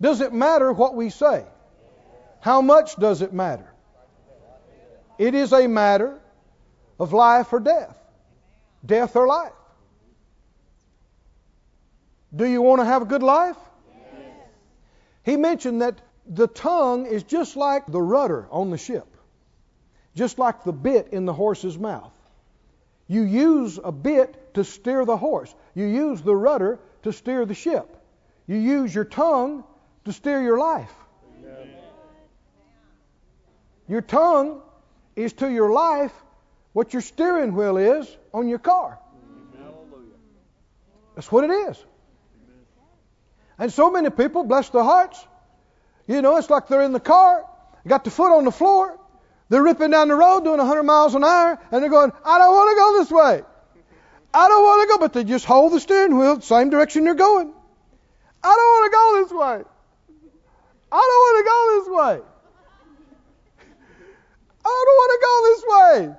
Does 0.00 0.20
it 0.20 0.32
matter 0.32 0.72
what 0.72 0.96
we 0.96 1.08
say? 1.08 1.46
How 2.40 2.60
much 2.60 2.96
does 2.96 3.22
it 3.22 3.32
matter? 3.32 3.72
It 5.18 5.36
is 5.36 5.52
a 5.52 5.68
matter 5.68 6.20
of 6.98 7.12
life 7.12 7.52
or 7.52 7.60
death. 7.60 7.96
Death 8.84 9.14
or 9.14 9.28
life. 9.28 9.52
Do 12.34 12.44
you 12.44 12.60
want 12.60 12.80
to 12.80 12.84
have 12.84 13.02
a 13.02 13.04
good 13.04 13.22
life? 13.22 13.56
Yes. 13.94 14.04
He 15.22 15.36
mentioned 15.36 15.82
that 15.82 16.00
the 16.26 16.48
tongue 16.48 17.06
is 17.06 17.22
just 17.22 17.54
like 17.56 17.86
the 17.86 18.02
rudder 18.02 18.48
on 18.50 18.70
the 18.70 18.78
ship, 18.78 19.06
just 20.16 20.40
like 20.40 20.64
the 20.64 20.72
bit 20.72 21.10
in 21.12 21.24
the 21.24 21.32
horse's 21.32 21.78
mouth. 21.78 22.12
You 23.06 23.22
use 23.22 23.78
a 23.82 23.92
bit 23.92 24.54
to 24.54 24.64
steer 24.64 25.04
the 25.04 25.16
horse, 25.16 25.54
you 25.76 25.84
use 25.84 26.20
the 26.22 26.34
rudder 26.34 26.80
to 27.02 27.12
steer 27.12 27.44
the 27.44 27.54
ship, 27.54 27.96
you 28.46 28.56
use 28.56 28.94
your 28.94 29.04
tongue 29.04 29.64
to 30.04 30.12
steer 30.12 30.42
your 30.42 30.58
life. 30.58 30.92
Amen. 31.38 31.68
Your 33.88 34.02
tongue 34.02 34.62
is 35.16 35.32
to 35.34 35.50
your 35.50 35.70
life 35.70 36.12
what 36.72 36.92
your 36.92 37.02
steering 37.02 37.54
wheel 37.54 37.76
is 37.76 38.16
on 38.32 38.48
your 38.48 38.58
car. 38.58 38.98
That's 41.14 41.30
what 41.30 41.44
it 41.44 41.50
is. 41.50 41.84
And 43.58 43.72
so 43.72 43.90
many 43.90 44.10
people, 44.10 44.44
bless 44.44 44.70
their 44.70 44.82
hearts, 44.82 45.24
you 46.06 46.22
know, 46.22 46.36
it's 46.36 46.50
like 46.50 46.68
they're 46.68 46.82
in 46.82 46.92
the 46.92 47.00
car, 47.00 47.44
got 47.86 48.04
the 48.04 48.10
foot 48.10 48.34
on 48.36 48.44
the 48.44 48.50
floor, 48.50 48.98
they're 49.48 49.62
ripping 49.62 49.90
down 49.90 50.08
the 50.08 50.14
road 50.14 50.44
doing 50.44 50.58
100 50.58 50.82
miles 50.82 51.14
an 51.14 51.22
hour, 51.22 51.58
and 51.70 51.82
they're 51.82 51.90
going, 51.90 52.12
I 52.24 52.38
don't 52.38 52.54
want 52.54 52.70
to 52.70 52.80
go 52.80 52.98
this 52.98 53.10
way. 53.10 53.42
I 54.34 54.48
don't 54.48 54.62
want 54.62 54.82
to 54.82 54.94
go, 54.94 54.98
but 54.98 55.12
they 55.12 55.24
just 55.24 55.44
hold 55.44 55.72
the 55.72 55.80
steering 55.80 56.16
wheel, 56.18 56.40
same 56.40 56.70
direction 56.70 57.04
they're 57.04 57.14
going. 57.14 57.52
I 58.42 58.56
don't 58.56 58.72
want 58.72 58.92
to 58.92 58.96
go 58.96 59.22
this 59.22 59.32
way. 59.32 59.72
I 60.92 61.00
don't 61.00 61.22
want 61.24 61.36
to 61.38 61.50
go 61.50 61.58
this 61.78 61.88
way. 61.96 62.28
I 64.64 64.84
don't 64.84 64.98
want 65.00 65.10
to 65.12 65.26
go 65.26 65.34
this 65.48 65.64
way. 65.68 66.16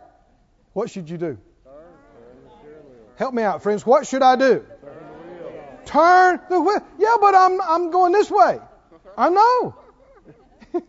What 0.74 0.90
should 0.90 1.10
you 1.10 1.18
do? 1.18 1.38
Help 3.16 3.34
me 3.34 3.44
out, 3.44 3.62
friends. 3.62 3.86
What 3.86 4.08
should 4.08 4.24
I 4.24 4.36
do? 4.36 4.66
Turn 5.86 6.40
the 6.50 6.60
wheel. 6.60 6.80
Yeah, 6.98 7.16
but 7.20 7.36
I'm 7.36 7.62
I'm 7.62 7.92
going 7.92 8.12
this 8.12 8.32
way. 8.32 8.60
I 9.18 9.30
know. 9.30 9.76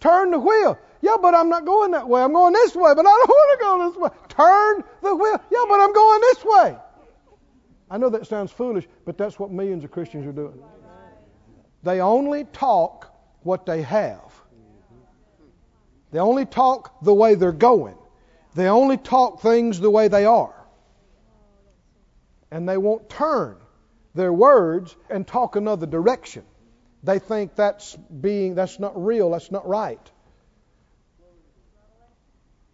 Turn 0.00 0.30
the 0.30 0.38
wheel. 0.38 0.78
Yeah, 1.00 1.16
but 1.20 1.34
I'm 1.34 1.48
not 1.48 1.64
going 1.64 1.92
that 1.92 2.08
way. 2.08 2.22
I'm 2.22 2.32
going 2.32 2.52
this 2.52 2.74
way, 2.76 2.94
but 2.94 3.04
I 3.04 3.10
don't 3.10 3.28
want 3.28 3.58
to 3.58 3.64
go 3.64 3.90
this 3.90 3.98
way. 4.00 4.10
Turn 4.36 4.82
the 5.02 5.14
wheel. 5.14 5.40
Yeah, 5.50 5.64
but 5.68 5.80
I'm 5.80 5.92
going 5.92 6.20
this 6.20 6.44
way. 6.44 6.76
I 7.90 7.98
know 7.98 8.08
that 8.08 8.26
sounds 8.26 8.50
foolish, 8.50 8.88
but 9.04 9.18
that's 9.18 9.38
what 9.38 9.50
millions 9.50 9.84
of 9.84 9.90
Christians 9.90 10.26
are 10.26 10.32
doing. 10.32 10.62
They 11.82 12.00
only 12.00 12.44
talk 12.44 13.12
what 13.42 13.66
they 13.66 13.82
have. 13.82 14.32
They 16.12 16.18
only 16.18 16.46
talk 16.46 17.02
the 17.02 17.12
way 17.12 17.34
they're 17.34 17.52
going. 17.52 17.96
They 18.54 18.68
only 18.68 18.96
talk 18.96 19.42
things 19.42 19.80
the 19.80 19.90
way 19.90 20.08
they 20.08 20.24
are. 20.24 20.54
And 22.50 22.66
they 22.68 22.78
won't 22.78 23.10
turn 23.10 23.56
their 24.14 24.32
words 24.32 24.94
and 25.10 25.26
talk 25.26 25.56
another 25.56 25.86
direction. 25.86 26.44
They 27.02 27.18
think 27.18 27.56
that's 27.56 27.96
being 27.96 28.54
that's 28.54 28.78
not 28.78 29.02
real, 29.02 29.30
that's 29.30 29.50
not 29.50 29.66
right. 29.66 30.10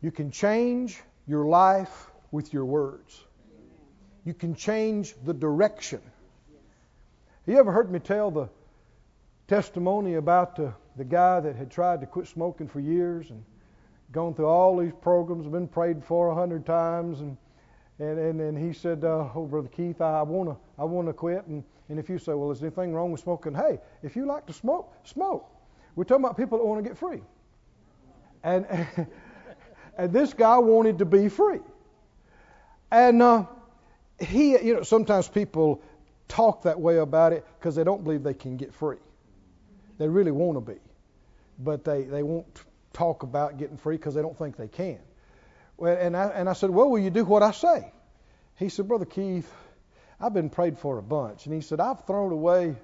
You 0.01 0.13
can 0.13 0.31
change 0.31 1.01
your 1.29 1.45
life 1.45 2.11
with 2.33 2.53
your 2.53 2.65
words. 2.65 3.25
You 4.25 4.35
can 4.35 4.55
change 4.55 5.15
the 5.25 5.35
direction. 5.35 6.01
You 7.47 7.59
ever 7.59 7.71
heard 7.71 7.91
me 7.91 7.99
tell 7.99 8.31
the 8.31 8.49
testimony 9.47 10.15
about 10.15 10.57
the, 10.57 10.75
the 10.97 11.05
guy 11.05 11.41
that 11.41 11.57
had 11.57 11.71
tried 11.71 12.01
to 12.01 12.07
quit 12.07 12.27
smoking 12.27 12.67
for 12.67 12.81
years 12.81 13.31
and 13.31 13.45
gone 14.13 14.35
through 14.35 14.47
all 14.47 14.77
these 14.79 14.93
programs, 15.01 15.47
been 15.47 15.69
prayed 15.69 16.05
for 16.05 16.29
a 16.29 16.35
hundred 16.35 16.67
times, 16.67 17.21
and 17.21 17.37
and, 17.99 18.19
and 18.19 18.41
and 18.41 18.59
he 18.59 18.73
said, 18.73 19.05
uh, 19.05 19.29
"Oh, 19.35 19.47
brother 19.47 19.69
Keith, 19.69 20.01
I 20.01 20.23
wanna 20.23 20.57
I 20.79 20.85
wanna 20.85 21.13
quit." 21.13 21.47
And 21.47 21.65
and 21.89 21.99
if 21.99 22.09
you 22.09 22.19
say, 22.19 22.33
"Well, 22.35 22.51
is 22.51 22.63
anything 22.63 22.95
wrong 22.95 23.11
with 23.11 23.21
smoking?" 23.21 23.55
Hey, 23.55 23.81
if 24.03 24.17
you 24.17 24.27
like 24.27 24.47
to 24.47 24.53
smoke, 24.53 24.95
smoke. 25.05 25.51
We're 25.97 26.05
talking 26.05 26.25
about 26.25 26.37
people 26.37 26.59
that 26.59 26.65
want 26.65 26.83
to 26.83 26.89
get 26.89 26.97
free. 26.97 27.23
And 28.45 28.67
and 29.99 30.13
this 30.13 30.33
guy 30.33 30.59
wanted 30.59 30.99
to 30.99 31.05
be 31.05 31.29
free. 31.29 31.61
And 32.91 33.21
uh, 33.21 33.45
he, 34.19 34.53
you 34.53 34.75
know, 34.75 34.83
sometimes 34.83 35.29
people 35.29 35.83
talk 36.29 36.63
that 36.63 36.81
way 36.81 36.99
about 36.99 37.33
it 37.33 37.45
because 37.59 37.75
they 37.75 37.85
don't 37.85 38.05
believe 38.05 38.23
they 38.23 38.35
can 38.35 38.57
get 38.57 38.73
free. 38.73 38.99
They 39.99 40.09
really 40.09 40.31
want 40.31 40.57
to 40.57 40.73
be, 40.73 40.79
but 41.59 41.85
they, 41.85 42.05
they 42.05 42.23
won't 42.23 42.47
talk 42.93 43.25
about 43.25 43.59
getting 43.59 43.77
free 43.77 43.97
because 43.97 44.15
they 44.15 44.23
don't 44.23 44.39
think 44.39 44.57
they 44.57 44.69
can. 44.69 44.99
Well, 45.77 45.97
and 45.97 46.17
I, 46.17 46.29
and 46.29 46.49
I 46.49 46.53
said, 46.53 46.71
well, 46.71 46.89
will 46.89 46.99
you 46.99 47.11
do 47.11 47.25
what 47.25 47.43
I 47.43 47.51
say? 47.51 47.93
He 48.57 48.69
said, 48.69 48.89
Brother 48.89 49.05
Keith, 49.05 49.53
I've 50.21 50.35
been 50.35 50.51
prayed 50.51 50.79
for 50.79 50.99
a 50.99 51.03
bunch. 51.03 51.47
And 51.47 51.55
he 51.55 51.61
said, 51.61 51.81
I've 51.81 52.05
thrown 52.07 52.33
away, 52.33 52.77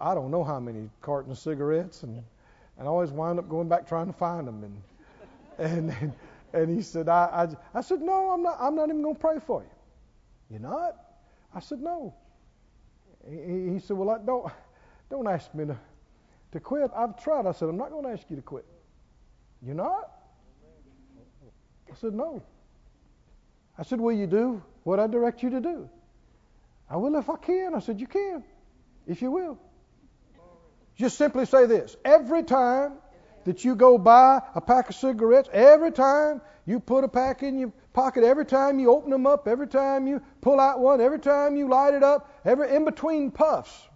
I 0.00 0.14
don't 0.14 0.30
know 0.30 0.44
how 0.44 0.60
many 0.60 0.90
cartons 1.00 1.38
of 1.38 1.42
cigarettes, 1.42 2.02
and, 2.02 2.22
and 2.78 2.86
I 2.88 2.90
always 2.90 3.10
wind 3.10 3.38
up 3.38 3.48
going 3.48 3.68
back 3.68 3.88
trying 3.88 4.06
to 4.06 4.12
find 4.12 4.46
them. 4.46 4.64
And, 4.64 4.82
and, 5.58 5.90
and 6.00 6.12
he 6.52 6.82
said, 6.82 7.08
I, 7.08 7.48
I, 7.74 7.78
I 7.78 7.80
said, 7.80 8.00
no, 8.00 8.30
I'm 8.30 8.42
not, 8.42 8.58
I'm 8.60 8.74
not 8.74 8.88
even 8.88 9.02
going 9.02 9.14
to 9.14 9.20
pray 9.20 9.38
for 9.46 9.62
you. 9.62 9.70
You're 10.50 10.60
not? 10.60 10.96
I 11.54 11.60
said, 11.60 11.80
no. 11.80 12.14
He, 13.28 13.72
he 13.72 13.78
said, 13.78 13.96
well, 13.96 14.10
I 14.10 14.18
don't, 14.18 14.52
don't 15.10 15.28
ask 15.28 15.54
me 15.54 15.66
to, 15.66 15.78
to 16.52 16.60
quit. 16.60 16.90
I've 16.94 17.22
tried. 17.22 17.46
I 17.46 17.52
said, 17.52 17.68
I'm 17.68 17.76
not 17.78 17.90
going 17.90 18.04
to 18.04 18.10
ask 18.10 18.28
you 18.28 18.36
to 18.36 18.42
quit. 18.42 18.66
You're 19.62 19.74
not? 19.74 20.10
I 21.90 21.94
said, 21.96 22.14
no. 22.14 22.42
I 23.78 23.84
said, 23.84 24.00
will 24.00 24.12
you 24.12 24.26
do 24.26 24.62
what 24.84 25.00
I 25.00 25.06
direct 25.06 25.42
you 25.42 25.50
to 25.50 25.60
do? 25.60 25.88
I 26.90 26.96
will 26.96 27.16
if 27.16 27.30
I 27.30 27.36
can. 27.36 27.74
I 27.74 27.80
said, 27.80 28.00
you 28.00 28.06
can, 28.06 28.44
if 29.06 29.22
you 29.22 29.30
will. 29.30 29.58
Just 30.96 31.16
simply 31.16 31.46
say 31.46 31.66
this. 31.66 31.96
Every 32.04 32.42
time 32.42 32.92
that 33.44 33.64
you 33.64 33.74
go 33.74 33.98
buy 33.98 34.40
a 34.54 34.60
pack 34.60 34.88
of 34.88 34.94
cigarettes, 34.94 35.48
every 35.52 35.92
time 35.92 36.40
you 36.66 36.80
put 36.80 37.04
a 37.04 37.08
pack 37.08 37.42
in 37.42 37.58
your 37.58 37.72
pocket, 37.92 38.24
every 38.24 38.46
time 38.46 38.78
you 38.78 38.90
open 38.90 39.10
them 39.10 39.26
up, 39.26 39.48
every 39.48 39.66
time 39.66 40.06
you 40.06 40.22
pull 40.40 40.60
out 40.60 40.80
one, 40.80 41.00
every 41.00 41.18
time 41.18 41.56
you 41.56 41.68
light 41.68 41.94
it 41.94 42.02
up, 42.02 42.40
every 42.44 42.74
in 42.74 42.84
between 42.84 43.30
puffs, 43.30 43.88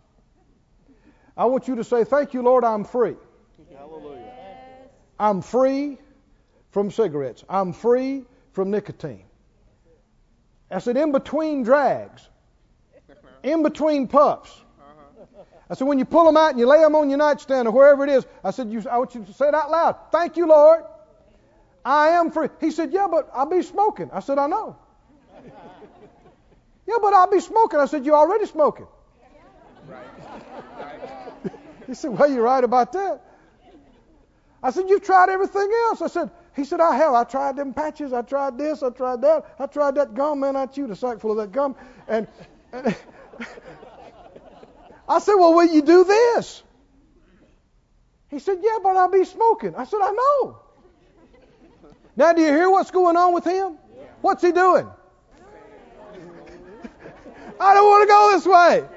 I 1.36 1.44
want 1.44 1.68
you 1.68 1.76
to 1.76 1.84
say, 1.84 2.04
Thank 2.04 2.34
you, 2.34 2.42
Lord, 2.42 2.64
I'm 2.64 2.84
free. 2.84 3.16
Hallelujah. 3.76 4.32
I'm 5.18 5.42
free 5.42 5.98
from 6.70 6.90
cigarettes. 6.90 7.44
I'm 7.48 7.72
free 7.72 8.24
from 8.52 8.70
nicotine. 8.70 9.24
I 10.70 10.78
said, 10.78 10.96
in 10.96 11.12
between 11.12 11.62
drags, 11.62 12.28
in 13.42 13.62
between 13.62 14.08
puffs. 14.08 14.62
I 15.68 15.74
said, 15.74 15.86
when 15.88 15.98
you 15.98 16.04
pull 16.04 16.24
them 16.24 16.36
out 16.36 16.50
and 16.50 16.60
you 16.60 16.66
lay 16.66 16.80
them 16.80 16.94
on 16.94 17.08
your 17.08 17.18
nightstand 17.18 17.66
or 17.66 17.72
wherever 17.72 18.04
it 18.04 18.10
is, 18.10 18.24
I 18.44 18.52
said, 18.52 18.70
you, 18.70 18.84
I 18.88 18.98
want 18.98 19.14
you 19.14 19.24
to 19.24 19.32
say 19.32 19.48
it 19.48 19.54
out 19.54 19.70
loud. 19.70 19.96
Thank 20.12 20.36
you, 20.36 20.46
Lord. 20.46 20.84
I 21.84 22.08
am 22.10 22.30
free. 22.30 22.48
He 22.60 22.70
said, 22.70 22.92
yeah, 22.92 23.08
but 23.10 23.30
I'll 23.32 23.46
be 23.46 23.62
smoking. 23.62 24.10
I 24.12 24.20
said, 24.20 24.38
I 24.38 24.46
know. 24.46 24.76
yeah, 26.86 26.96
but 27.00 27.14
I'll 27.14 27.30
be 27.30 27.40
smoking. 27.40 27.80
I 27.80 27.86
said, 27.86 28.04
you're 28.06 28.16
already 28.16 28.46
smoking. 28.46 28.86
he 31.86 31.94
said, 31.94 32.16
well, 32.16 32.30
you're 32.30 32.42
right 32.42 32.62
about 32.62 32.92
that. 32.92 33.22
I 34.62 34.70
said, 34.70 34.88
you've 34.88 35.02
tried 35.02 35.28
everything 35.30 35.70
else. 35.88 36.02
I 36.02 36.08
said, 36.08 36.30
he 36.56 36.64
said, 36.64 36.80
ah, 36.80 36.90
I 36.90 36.96
have. 36.96 37.12
I 37.12 37.24
tried 37.24 37.56
them 37.56 37.74
patches. 37.74 38.12
I 38.12 38.22
tried 38.22 38.56
this. 38.56 38.82
I 38.82 38.90
tried 38.90 39.20
that. 39.22 39.54
I 39.58 39.66
tried 39.66 39.96
that 39.96 40.14
gum. 40.14 40.40
Man, 40.40 40.56
I 40.56 40.66
chewed 40.66 40.90
a 40.90 40.96
sack 40.96 41.20
full 41.20 41.32
of 41.32 41.36
that 41.36 41.52
gum. 41.52 41.76
And, 42.08 42.26
and 42.72 42.96
I 45.08 45.18
said, 45.20 45.34
Well, 45.34 45.54
will 45.54 45.68
you 45.68 45.82
do 45.82 46.04
this? 46.04 46.62
He 48.28 48.38
said, 48.38 48.58
Yeah, 48.62 48.78
but 48.82 48.96
I'll 48.96 49.10
be 49.10 49.24
smoking. 49.24 49.74
I 49.74 49.84
said, 49.84 50.00
I 50.02 50.10
know. 50.12 50.58
Now, 52.16 52.32
do 52.32 52.40
you 52.40 52.48
hear 52.48 52.70
what's 52.70 52.90
going 52.90 53.16
on 53.16 53.34
with 53.34 53.44
him? 53.44 53.76
What's 54.22 54.42
he 54.42 54.50
doing? 54.50 54.88
I 57.60 57.74
don't 57.74 57.86
want 57.86 58.02
to 58.02 58.08
go 58.08 58.30
this 58.32 58.46
way. 58.46 58.88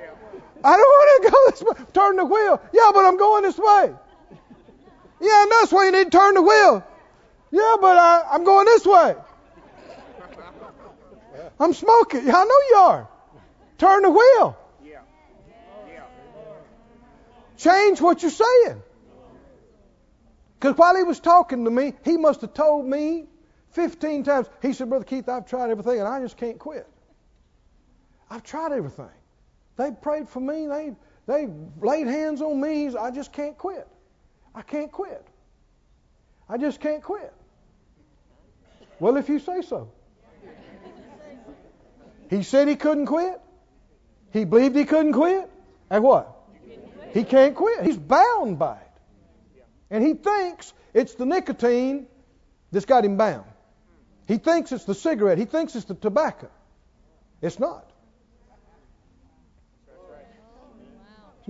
I 0.63 0.77
don't 0.77 0.79
want 0.79 1.23
to 1.23 1.31
go 1.31 1.51
this 1.51 1.61
way. 1.61 1.85
Turn 1.93 2.15
the 2.17 2.25
wheel. 2.25 2.61
Yeah, 2.73 2.91
but 2.93 3.05
I'm 3.05 3.17
going 3.17 3.43
this 3.43 3.57
way. 3.57 3.93
Yeah, 5.21 5.43
and 5.43 5.51
that's 5.51 5.71
why 5.71 5.85
you 5.85 5.91
need 5.91 6.05
to 6.05 6.17
turn 6.17 6.33
the 6.35 6.41
wheel. 6.41 6.83
Yeah, 7.51 7.75
but 7.81 7.97
I, 7.97 8.23
I'm 8.31 8.43
going 8.43 8.65
this 8.65 8.85
way. 8.85 9.15
I'm 11.59 11.73
smoking. 11.73 12.21
I 12.21 12.43
know 12.43 12.59
you 12.69 12.75
are. 12.77 13.09
Turn 13.77 14.03
the 14.03 14.09
wheel. 14.09 14.57
Change 17.59 17.99
what 17.99 18.21
you're 18.21 18.31
saying. 18.31 18.81
Because 20.57 20.77
while 20.77 20.95
he 20.95 21.03
was 21.03 21.19
talking 21.19 21.65
to 21.65 21.71
me, 21.71 21.93
he 22.05 22.15
must 22.15 22.41
have 22.41 22.53
told 22.53 22.85
me 22.85 23.25
15 23.71 24.23
times. 24.23 24.49
He 24.61 24.71
said, 24.73 24.89
Brother 24.89 25.03
Keith, 25.03 25.27
I've 25.27 25.45
tried 25.45 25.69
everything 25.69 25.99
and 25.99 26.07
I 26.07 26.21
just 26.21 26.37
can't 26.37 26.57
quit. 26.57 26.87
I've 28.29 28.43
tried 28.43 28.71
everything. 28.71 29.09
They 29.75 29.91
prayed 29.91 30.29
for 30.29 30.39
me. 30.39 30.67
They 30.67 30.95
they 31.27 31.47
laid 31.81 32.07
hands 32.07 32.41
on 32.41 32.59
me. 32.59 32.95
I 32.95 33.11
just 33.11 33.33
can't 33.33 33.57
quit. 33.57 33.87
I 34.55 34.61
can't 34.61 34.91
quit. 34.91 35.25
I 36.47 36.57
just 36.57 36.79
can't 36.79 37.03
quit. 37.03 37.33
Well, 38.99 39.17
if 39.17 39.29
you 39.29 39.39
say 39.39 39.61
so. 39.61 39.91
He 42.29 42.43
said 42.43 42.67
he 42.67 42.75
couldn't 42.75 43.05
quit. 43.05 43.39
He 44.31 44.45
believed 44.45 44.75
he 44.75 44.85
couldn't 44.85 45.13
quit. 45.13 45.49
And 45.89 46.03
what? 46.03 46.38
He 47.13 47.23
can't 47.23 47.55
quit. 47.55 47.83
He's 47.83 47.97
bound 47.97 48.59
by 48.59 48.77
it. 48.77 49.61
And 49.89 50.05
he 50.05 50.13
thinks 50.13 50.73
it's 50.93 51.15
the 51.15 51.25
nicotine 51.25 52.07
that's 52.71 52.85
got 52.85 53.03
him 53.03 53.17
bound. 53.17 53.45
He 54.27 54.37
thinks 54.37 54.71
it's 54.71 54.85
the 54.85 54.93
cigarette. 54.93 55.37
He 55.37 55.45
thinks 55.45 55.75
it's 55.75 55.85
the 55.85 55.95
tobacco. 55.95 56.49
It's 57.41 57.59
not. 57.59 57.89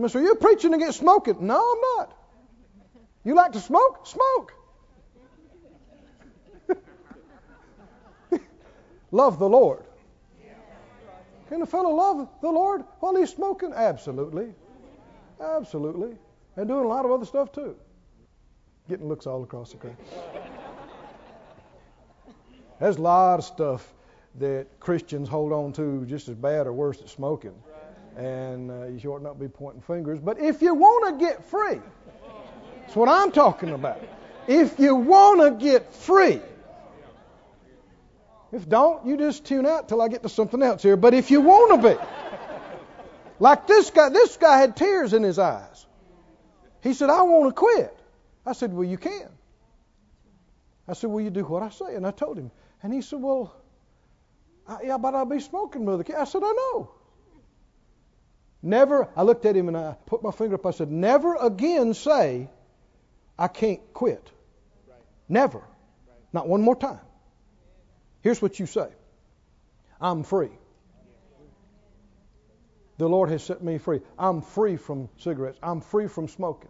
So, 0.08 0.20
are 0.20 0.24
you 0.24 0.36
preaching 0.36 0.74
against 0.74 1.00
smoking? 1.00 1.46
No, 1.46 1.56
I'm 1.56 1.82
not. 1.98 2.16
You 3.26 3.36
like 3.36 3.52
to 3.52 3.60
smoke? 3.60 4.08
Smoke. 4.08 4.54
love 9.12 9.40
the 9.40 9.50
Lord. 9.50 9.84
Can 11.50 11.62
a 11.62 11.66
fellow 11.66 11.90
love 11.90 12.30
the 12.42 12.50
Lord 12.50 12.86
while 13.02 13.16
he's 13.16 13.32
smoking? 13.32 13.74
Absolutely. 13.74 14.54
Absolutely. 15.40 16.16
And 16.56 16.68
doing 16.68 16.86
a 16.86 16.88
lot 16.88 17.06
of 17.06 17.12
other 17.12 17.26
stuff 17.26 17.52
too. 17.52 17.76
Getting 18.90 19.08
looks 19.08 19.28
all 19.28 19.44
across 19.44 19.72
the 19.72 19.78
country. 19.78 20.04
There's 22.80 22.98
a 22.98 23.02
lot 23.02 23.40
of 23.40 23.46
stuff 23.46 23.94
that 24.36 24.68
Christians 24.80 25.28
hold 25.28 25.52
on 25.52 25.74
to 25.74 26.06
just 26.06 26.30
as 26.30 26.36
bad 26.36 26.68
or 26.68 26.74
worse 26.74 27.00
than 27.00 27.08
smoking. 27.08 27.54
And 28.16 28.72
uh, 28.72 28.88
you 28.88 29.14
ought 29.14 29.22
not 29.22 29.40
be 29.40 29.48
pointing 29.48 29.82
fingers. 29.82 30.20
But 30.20 30.40
if 30.40 30.62
you 30.62 30.74
want 30.74 31.20
to 31.20 31.26
get 31.26 31.46
free, 31.46 31.80
that's 32.82 32.96
what 32.96 33.08
I'm 33.10 33.32
talking 33.32 33.70
about. 33.70 34.02
If 34.48 34.80
you 34.80 34.96
want 34.96 35.42
to 35.42 35.64
get 35.64 35.94
free, 35.94 36.42
if 38.52 38.68
don't, 38.68 39.06
you 39.06 39.16
just 39.16 39.46
tune 39.46 39.66
out 39.66 39.88
till 39.88 40.02
I 40.02 40.08
get 40.08 40.24
to 40.24 40.30
something 40.30 40.64
else 40.64 40.82
here. 40.82 40.98
But 40.98 41.14
if 41.14 41.30
you 41.30 41.40
want 41.42 41.82
to 41.82 41.90
be, 41.90 42.02
like 43.40 43.68
this 43.68 43.90
guy, 43.90 44.10
this 44.10 44.38
guy 44.38 44.60
had 44.60 44.76
tears 44.76 45.14
in 45.14 45.24
his 45.24 45.40
eyes. 45.40 45.86
He 46.82 46.94
said, 46.94 47.10
I 47.10 47.22
want 47.24 47.50
to 47.50 47.54
quit. 47.54 47.98
I 48.46 48.54
said, 48.54 48.74
Well, 48.74 48.88
you 48.88 48.98
can. 48.98 49.30
I 50.88 50.94
said, 50.94 51.10
Well, 51.10 51.24
you 51.24 51.30
do 51.30 51.44
what 51.44 51.64
I 51.64 51.70
say. 51.70 51.96
And 51.96 52.06
I 52.06 52.12
told 52.12 52.38
him. 52.38 52.52
And 52.82 52.94
he 52.94 53.02
said, 53.02 53.22
Well, 53.22 53.54
I, 54.68 54.84
yeah, 54.84 54.98
but 54.98 55.16
I'll 55.16 55.26
be 55.26 55.40
smoking, 55.40 55.86
Mother. 55.86 56.04
I 56.18 56.26
said, 56.26 56.42
I 56.44 56.52
know. 56.52 56.92
Never, 58.62 59.08
I 59.16 59.24
looked 59.24 59.46
at 59.46 59.56
him 59.56 59.70
and 59.70 59.78
I 59.78 59.96
put 60.06 60.22
my 60.22 60.32
finger 60.32 60.56
up. 60.56 60.66
I 60.66 60.72
said, 60.72 60.92
Never 60.92 61.36
again 61.36 61.94
say, 61.94 62.50
I 63.38 63.48
can't 63.48 63.82
quit. 63.94 64.30
Never. 65.30 65.62
Not 66.34 66.48
one 66.48 66.62
more 66.62 66.76
time. 66.76 67.00
Here's 68.22 68.42
what 68.42 68.60
you 68.60 68.66
say 68.66 68.90
I'm 70.02 70.24
free. 70.24 70.52
The 73.00 73.08
Lord 73.08 73.30
has 73.30 73.42
set 73.42 73.64
me 73.64 73.78
free. 73.78 74.02
I'm 74.20 74.42
free 74.42 74.76
from 74.76 75.08
cigarettes. 75.18 75.58
I'm 75.64 75.80
free 75.80 76.10
from 76.10 76.28
smoking. 76.28 76.70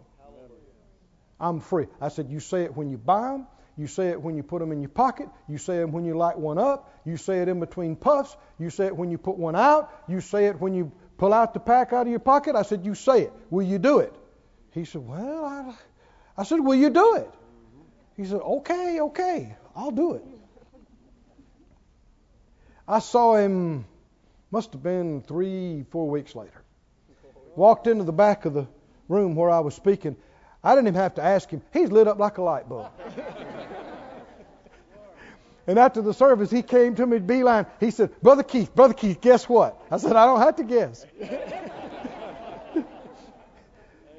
I'm 1.40 1.58
free. 1.58 1.88
I 2.00 2.08
said, 2.08 2.30
You 2.30 2.38
say 2.38 2.62
it 2.62 2.76
when 2.76 2.88
you 2.88 2.98
buy 2.98 3.32
them, 3.32 3.48
You 3.76 3.88
say 3.88 4.10
it 4.10 4.22
when 4.22 4.36
you 4.36 4.44
put 4.44 4.60
them 4.60 4.70
in 4.70 4.80
your 4.80 4.90
pocket. 4.90 5.28
You 5.48 5.58
say 5.58 5.80
it 5.80 5.90
when 5.90 6.04
you 6.04 6.16
light 6.16 6.38
one 6.38 6.56
up. 6.56 6.94
You 7.04 7.16
say 7.16 7.40
it 7.40 7.48
in 7.48 7.58
between 7.58 7.96
puffs. 7.96 8.36
You 8.60 8.70
say 8.70 8.86
it 8.86 8.96
when 8.96 9.10
you 9.10 9.18
put 9.18 9.38
one 9.38 9.56
out. 9.56 9.92
You 10.06 10.20
say 10.20 10.46
it 10.46 10.60
when 10.60 10.72
you 10.72 10.92
pull 11.18 11.34
out 11.34 11.52
the 11.52 11.58
pack 11.58 11.92
out 11.92 12.02
of 12.02 12.08
your 12.08 12.20
pocket. 12.20 12.54
I 12.54 12.62
said, 12.62 12.86
You 12.86 12.94
say 12.94 13.22
it. 13.22 13.32
Will 13.50 13.66
you 13.66 13.80
do 13.80 13.98
it? 13.98 14.14
He 14.70 14.84
said, 14.84 15.04
Well, 15.04 15.44
I, 15.44 15.74
I 16.36 16.44
said, 16.44 16.60
Will 16.60 16.76
you 16.76 16.90
do 16.90 17.16
it? 17.16 17.30
He 18.16 18.24
said, 18.24 18.40
Okay, 18.40 19.00
okay, 19.00 19.56
I'll 19.74 19.90
do 19.90 20.14
it. 20.14 20.24
I 22.86 23.00
saw 23.00 23.34
him, 23.34 23.84
must 24.50 24.72
have 24.72 24.82
been 24.82 25.22
three, 25.22 25.84
four 25.90 26.08
weeks 26.08 26.34
later. 26.34 26.62
Walked 27.56 27.86
into 27.86 28.04
the 28.04 28.12
back 28.12 28.44
of 28.44 28.54
the 28.54 28.66
room 29.08 29.34
where 29.34 29.50
I 29.50 29.60
was 29.60 29.74
speaking. 29.74 30.16
I 30.62 30.74
didn't 30.74 30.88
even 30.88 31.00
have 31.00 31.14
to 31.14 31.22
ask 31.22 31.50
him. 31.50 31.62
He's 31.72 31.90
lit 31.90 32.06
up 32.06 32.18
like 32.18 32.38
a 32.38 32.42
light 32.42 32.68
bulb. 32.68 32.90
and 35.66 35.78
after 35.78 36.02
the 36.02 36.12
service, 36.12 36.50
he 36.50 36.62
came 36.62 36.94
to 36.96 37.06
me, 37.06 37.18
beeline. 37.18 37.66
He 37.78 37.90
said, 37.90 38.10
Brother 38.22 38.42
Keith, 38.42 38.74
Brother 38.74 38.94
Keith, 38.94 39.20
guess 39.20 39.48
what? 39.48 39.80
I 39.90 39.96
said, 39.96 40.16
I 40.16 40.26
don't 40.26 40.40
have 40.40 40.56
to 40.56 40.64
guess. 40.64 41.06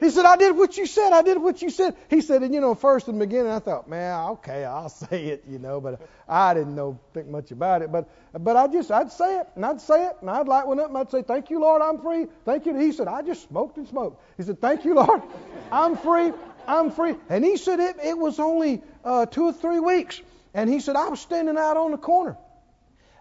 He 0.01 0.09
said, 0.09 0.25
I 0.25 0.35
did 0.35 0.57
what 0.57 0.77
you 0.77 0.87
said. 0.87 1.13
I 1.13 1.21
did 1.21 1.37
what 1.37 1.61
you 1.61 1.69
said. 1.69 1.95
He 2.09 2.21
said, 2.21 2.41
and 2.41 2.55
you 2.55 2.59
know, 2.59 2.73
first 2.73 3.07
in 3.07 3.19
the 3.19 3.25
beginning, 3.25 3.51
I 3.51 3.59
thought, 3.59 3.87
man, 3.87 4.29
okay, 4.31 4.65
I'll 4.65 4.89
say 4.89 5.27
it, 5.27 5.43
you 5.47 5.59
know, 5.59 5.79
but 5.79 6.01
I 6.27 6.55
didn't 6.55 6.75
know 6.75 6.99
think 7.13 7.27
much 7.27 7.51
about 7.51 7.83
it. 7.83 7.91
But 7.91 8.09
but 8.33 8.57
I 8.57 8.67
just 8.67 8.91
I'd 8.91 9.11
say 9.11 9.39
it 9.39 9.47
and 9.55 9.63
I'd 9.63 9.79
say 9.79 10.07
it 10.07 10.17
and 10.21 10.29
I'd 10.29 10.47
light 10.47 10.65
one 10.65 10.79
up 10.79 10.89
and 10.89 10.97
I'd 10.97 11.11
say, 11.11 11.21
Thank 11.21 11.51
you, 11.51 11.59
Lord, 11.59 11.83
I'm 11.83 12.01
free. 12.01 12.25
Thank 12.45 12.65
you. 12.65 12.75
He 12.75 12.91
said, 12.91 13.07
I 13.07 13.21
just 13.21 13.47
smoked 13.47 13.77
and 13.77 13.87
smoked. 13.87 14.19
He 14.37 14.43
said, 14.43 14.59
Thank 14.59 14.85
you, 14.85 14.95
Lord, 14.95 15.21
I'm 15.71 15.95
free. 15.95 16.33
I'm 16.67 16.89
free. 16.89 17.15
And 17.29 17.45
he 17.45 17.57
said 17.57 17.79
it 17.79 17.97
it 18.03 18.17
was 18.17 18.39
only 18.39 18.81
uh, 19.05 19.27
two 19.27 19.45
or 19.45 19.53
three 19.53 19.79
weeks. 19.79 20.19
And 20.55 20.67
he 20.67 20.79
said, 20.79 20.95
I 20.95 21.09
was 21.09 21.19
standing 21.21 21.57
out 21.57 21.77
on 21.77 21.91
the 21.91 21.97
corner 21.97 22.37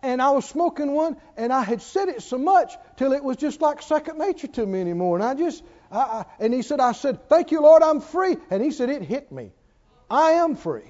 and 0.03 0.23
I 0.23 0.31
was 0.31 0.49
smoking 0.49 0.93
one, 0.93 1.19
and 1.37 1.53
I 1.53 1.63
had 1.63 1.83
said 1.83 2.09
it 2.09 2.23
so 2.23 2.39
much 2.39 2.73
till 2.97 3.13
it 3.13 3.23
was 3.23 3.37
just 3.37 3.61
like 3.61 3.83
second 3.83 4.17
nature 4.17 4.47
to 4.47 4.65
me 4.65 4.81
anymore. 4.81 5.17
And 5.17 5.23
I 5.23 5.35
just 5.35 5.63
I, 5.91 5.99
I, 5.99 6.25
and 6.39 6.55
he 6.55 6.63
said, 6.63 6.81
I 6.81 6.93
said, 6.93 7.29
Thank 7.29 7.51
you, 7.51 7.61
Lord, 7.63 7.83
I'm 7.83 8.01
free. 8.01 8.37
And 8.51 8.63
he 8.63 8.71
said, 8.71 8.91
It 8.91 9.03
hit 9.03 9.33
me. 9.33 9.51
I 10.11 10.33
am 10.33 10.57
free. 10.57 10.83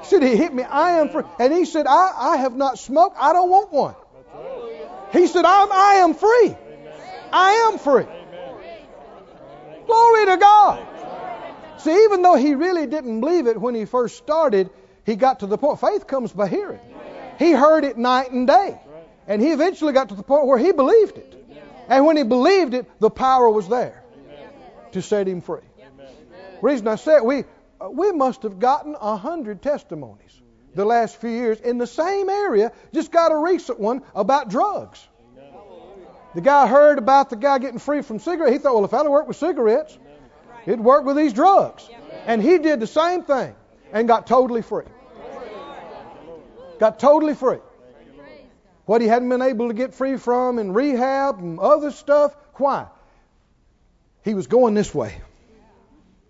He 0.00 0.06
said, 0.06 0.22
It 0.22 0.36
hit 0.36 0.54
me. 0.54 0.62
I 0.62 1.00
am 1.00 1.08
free. 1.08 1.24
And 1.38 1.52
he 1.52 1.64
said, 1.64 1.86
I, 1.86 2.12
I 2.16 2.36
have 2.38 2.54
not 2.54 2.78
smoked. 2.78 3.16
I 3.18 3.32
don't 3.32 3.50
want 3.50 3.72
one. 3.72 3.94
He 5.12 5.26
said, 5.26 5.44
I'm, 5.44 5.72
I 5.72 5.94
am 6.02 6.14
free. 6.14 6.56
I 7.32 7.70
am 7.70 7.78
free. 7.78 8.06
Glory 9.86 10.26
to 10.26 10.36
God. 10.36 10.86
See, 11.78 12.04
even 12.04 12.22
though 12.22 12.36
he 12.36 12.54
really 12.54 12.86
didn't 12.86 13.20
believe 13.20 13.46
it 13.46 13.60
when 13.60 13.74
he 13.74 13.86
first 13.86 14.18
started, 14.18 14.70
he 15.04 15.16
got 15.16 15.40
to 15.40 15.46
the 15.46 15.58
point. 15.58 15.80
Faith 15.80 16.06
comes 16.06 16.32
by 16.32 16.46
hearing. 16.46 16.80
He 17.38 17.52
heard 17.52 17.84
it 17.84 17.96
night 17.96 18.30
and 18.30 18.46
day. 18.46 18.78
And 19.26 19.40
he 19.40 19.50
eventually 19.50 19.92
got 19.92 20.10
to 20.10 20.14
the 20.14 20.22
point 20.22 20.46
where 20.46 20.58
he 20.58 20.72
believed 20.72 21.16
it. 21.16 21.39
And 21.90 22.06
when 22.06 22.16
he 22.16 22.22
believed 22.22 22.72
it, 22.72 22.88
the 23.00 23.10
power 23.10 23.50
was 23.50 23.68
there 23.68 24.02
to 24.92 25.02
set 25.02 25.26
him 25.26 25.40
free. 25.40 25.60
The 25.76 26.66
reason 26.66 26.86
I 26.86 26.94
say 26.94 27.16
it, 27.16 27.24
we, 27.24 27.44
uh, 27.80 27.90
we 27.90 28.12
must 28.12 28.44
have 28.44 28.60
gotten 28.60 28.94
a 28.98 29.16
hundred 29.16 29.60
testimonies 29.60 30.40
the 30.74 30.84
last 30.84 31.20
few 31.20 31.30
years 31.30 31.60
in 31.60 31.78
the 31.78 31.88
same 31.88 32.30
area. 32.30 32.70
Just 32.94 33.10
got 33.10 33.32
a 33.32 33.36
recent 33.36 33.80
one 33.80 34.02
about 34.14 34.50
drugs. 34.50 35.04
The 36.36 36.40
guy 36.40 36.68
heard 36.68 36.98
about 36.98 37.28
the 37.28 37.36
guy 37.36 37.58
getting 37.58 37.80
free 37.80 38.02
from 38.02 38.20
cigarettes. 38.20 38.52
He 38.52 38.58
thought, 38.58 38.76
well, 38.76 38.84
if 38.84 38.92
that'll 38.92 39.10
work 39.10 39.26
with 39.26 39.36
cigarettes, 39.36 39.98
it'd 40.66 40.78
work 40.78 41.04
with 41.04 41.16
these 41.16 41.32
drugs. 41.32 41.88
And 42.24 42.40
he 42.40 42.58
did 42.58 42.78
the 42.78 42.86
same 42.86 43.24
thing 43.24 43.52
and 43.92 44.06
got 44.06 44.28
totally 44.28 44.62
free. 44.62 44.84
Got 46.78 47.00
totally 47.00 47.34
free 47.34 47.58
what 48.90 49.00
he 49.00 49.06
hadn't 49.06 49.28
been 49.28 49.40
able 49.40 49.68
to 49.68 49.74
get 49.74 49.94
free 49.94 50.16
from 50.16 50.58
in 50.58 50.72
rehab 50.72 51.38
and 51.38 51.60
other 51.60 51.92
stuff. 51.92 52.34
Why? 52.54 52.88
He 54.24 54.34
was 54.34 54.48
going 54.48 54.74
this 54.74 54.92
way. 54.92 55.14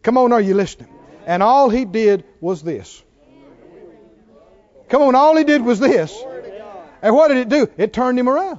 Come 0.03 0.19
on, 0.19 0.35
are 0.35 0.43
you 0.43 0.53
listening? 0.53 0.91
And 1.25 1.43
all 1.43 1.71
he 1.71 1.87
did 1.87 2.23
was 2.39 2.63
this. 2.63 3.03
Come 4.91 5.01
on, 5.01 5.15
all 5.15 5.39
he 5.39 5.45
did 5.45 5.63
was 5.63 5.81
this. 5.81 6.15
And 7.01 7.15
what 7.15 7.29
did 7.29 7.39
it 7.39 7.49
do? 7.49 7.67
It 7.79 7.95
turned 7.95 8.19
him 8.19 8.29
around. 8.29 8.59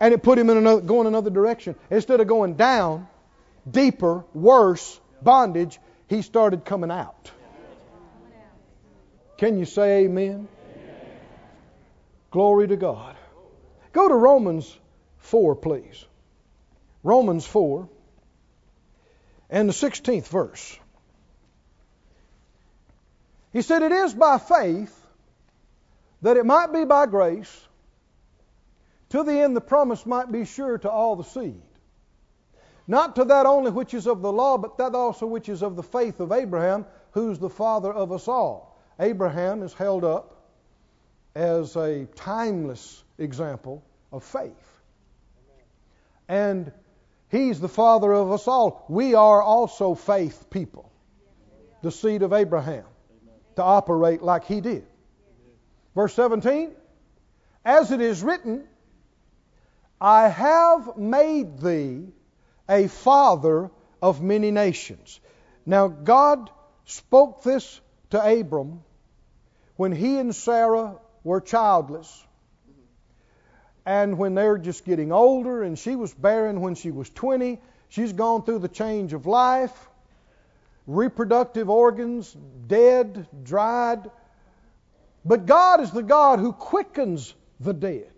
And 0.00 0.14
it 0.14 0.22
put 0.22 0.38
him 0.38 0.48
in 0.48 0.56
another, 0.56 0.80
going 0.80 1.06
another 1.06 1.28
direction. 1.28 1.74
Instead 1.90 2.20
of 2.20 2.28
going 2.28 2.54
down, 2.54 3.08
deeper, 3.70 4.24
worse 4.32 4.98
bondage, 5.20 5.78
he 6.06 6.22
started 6.22 6.64
coming 6.64 6.90
out. 6.90 7.30
Can 9.36 9.58
you 9.58 9.66
say 9.66 10.04
amen? 10.06 10.48
Glory 12.30 12.68
to 12.68 12.76
God. 12.76 13.17
Go 13.98 14.06
to 14.06 14.14
Romans 14.14 14.78
4, 15.16 15.56
please. 15.56 16.04
Romans 17.02 17.44
4 17.44 17.88
and 19.50 19.68
the 19.68 19.72
16th 19.72 20.28
verse. 20.28 20.78
He 23.52 23.60
said, 23.60 23.82
It 23.82 23.90
is 23.90 24.14
by 24.14 24.38
faith 24.38 24.96
that 26.22 26.36
it 26.36 26.46
might 26.46 26.72
be 26.72 26.84
by 26.84 27.06
grace, 27.06 27.52
to 29.08 29.24
the 29.24 29.32
end 29.32 29.56
the 29.56 29.60
promise 29.60 30.06
might 30.06 30.30
be 30.30 30.44
sure 30.44 30.78
to 30.78 30.88
all 30.88 31.16
the 31.16 31.24
seed. 31.24 31.60
Not 32.86 33.16
to 33.16 33.24
that 33.24 33.46
only 33.46 33.72
which 33.72 33.94
is 33.94 34.06
of 34.06 34.22
the 34.22 34.30
law, 34.30 34.58
but 34.58 34.78
that 34.78 34.94
also 34.94 35.26
which 35.26 35.48
is 35.48 35.60
of 35.60 35.74
the 35.74 35.82
faith 35.82 36.20
of 36.20 36.30
Abraham, 36.30 36.86
who's 37.10 37.40
the 37.40 37.50
father 37.50 37.92
of 37.92 38.12
us 38.12 38.28
all. 38.28 38.80
Abraham 39.00 39.64
is 39.64 39.74
held 39.74 40.04
up 40.04 40.36
as 41.34 41.74
a 41.74 42.06
timeless 42.14 43.02
example 43.18 43.82
of 44.12 44.24
faith. 44.24 44.80
And 46.28 46.72
he's 47.30 47.60
the 47.60 47.68
father 47.68 48.12
of 48.12 48.32
us 48.32 48.46
all. 48.48 48.84
We 48.88 49.14
are 49.14 49.42
also 49.42 49.94
faith 49.94 50.50
people, 50.50 50.90
the 51.82 51.90
seed 51.90 52.22
of 52.22 52.32
Abraham, 52.32 52.84
to 53.56 53.62
operate 53.62 54.22
like 54.22 54.44
he 54.44 54.60
did. 54.60 54.86
Verse 55.94 56.14
17 56.14 56.72
As 57.64 57.90
it 57.90 58.00
is 58.00 58.22
written, 58.22 58.64
I 60.00 60.28
have 60.28 60.96
made 60.96 61.58
thee 61.58 62.06
a 62.68 62.86
father 62.86 63.70
of 64.00 64.22
many 64.22 64.50
nations. 64.50 65.18
Now, 65.66 65.88
God 65.88 66.50
spoke 66.84 67.42
this 67.42 67.80
to 68.10 68.22
Abram 68.22 68.82
when 69.76 69.92
he 69.92 70.18
and 70.18 70.34
Sarah 70.34 70.96
were 71.24 71.40
childless. 71.40 72.26
And 73.88 74.18
when 74.18 74.34
they're 74.34 74.58
just 74.58 74.84
getting 74.84 75.12
older, 75.12 75.62
and 75.62 75.78
she 75.78 75.96
was 75.96 76.12
barren 76.12 76.60
when 76.60 76.74
she 76.74 76.90
was 76.90 77.08
20, 77.08 77.58
she's 77.88 78.12
gone 78.12 78.44
through 78.44 78.58
the 78.58 78.68
change 78.68 79.14
of 79.14 79.24
life, 79.24 79.88
reproductive 80.86 81.70
organs 81.70 82.36
dead, 82.66 83.26
dried. 83.44 84.10
But 85.24 85.46
God 85.46 85.80
is 85.80 85.90
the 85.90 86.02
God 86.02 86.38
who 86.38 86.52
quickens 86.52 87.32
the 87.60 87.72
dead. 87.72 88.12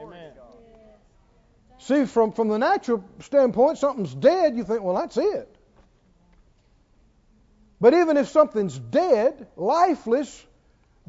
Amen. 0.00 0.32
See, 1.78 2.04
from, 2.04 2.30
from 2.30 2.46
the 2.46 2.58
natural 2.58 3.04
standpoint, 3.18 3.78
something's 3.78 4.14
dead, 4.14 4.56
you 4.56 4.62
think, 4.62 4.80
well, 4.84 4.94
that's 4.94 5.16
it. 5.16 5.56
But 7.80 7.94
even 7.94 8.16
if 8.16 8.28
something's 8.28 8.78
dead, 8.78 9.48
lifeless, 9.56 10.46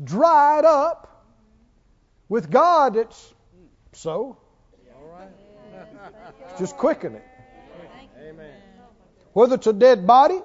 dried 0.04 0.66
up. 0.66 1.15
With 2.28 2.50
God, 2.50 2.96
it's 2.96 3.34
so. 3.94 4.38
Just 6.58 6.78
quicken 6.78 7.16
it. 7.16 7.24
Whether 9.34 9.56
it's 9.56 9.68
a 9.68 9.74
dead 9.74 10.08
body, 10.08 10.40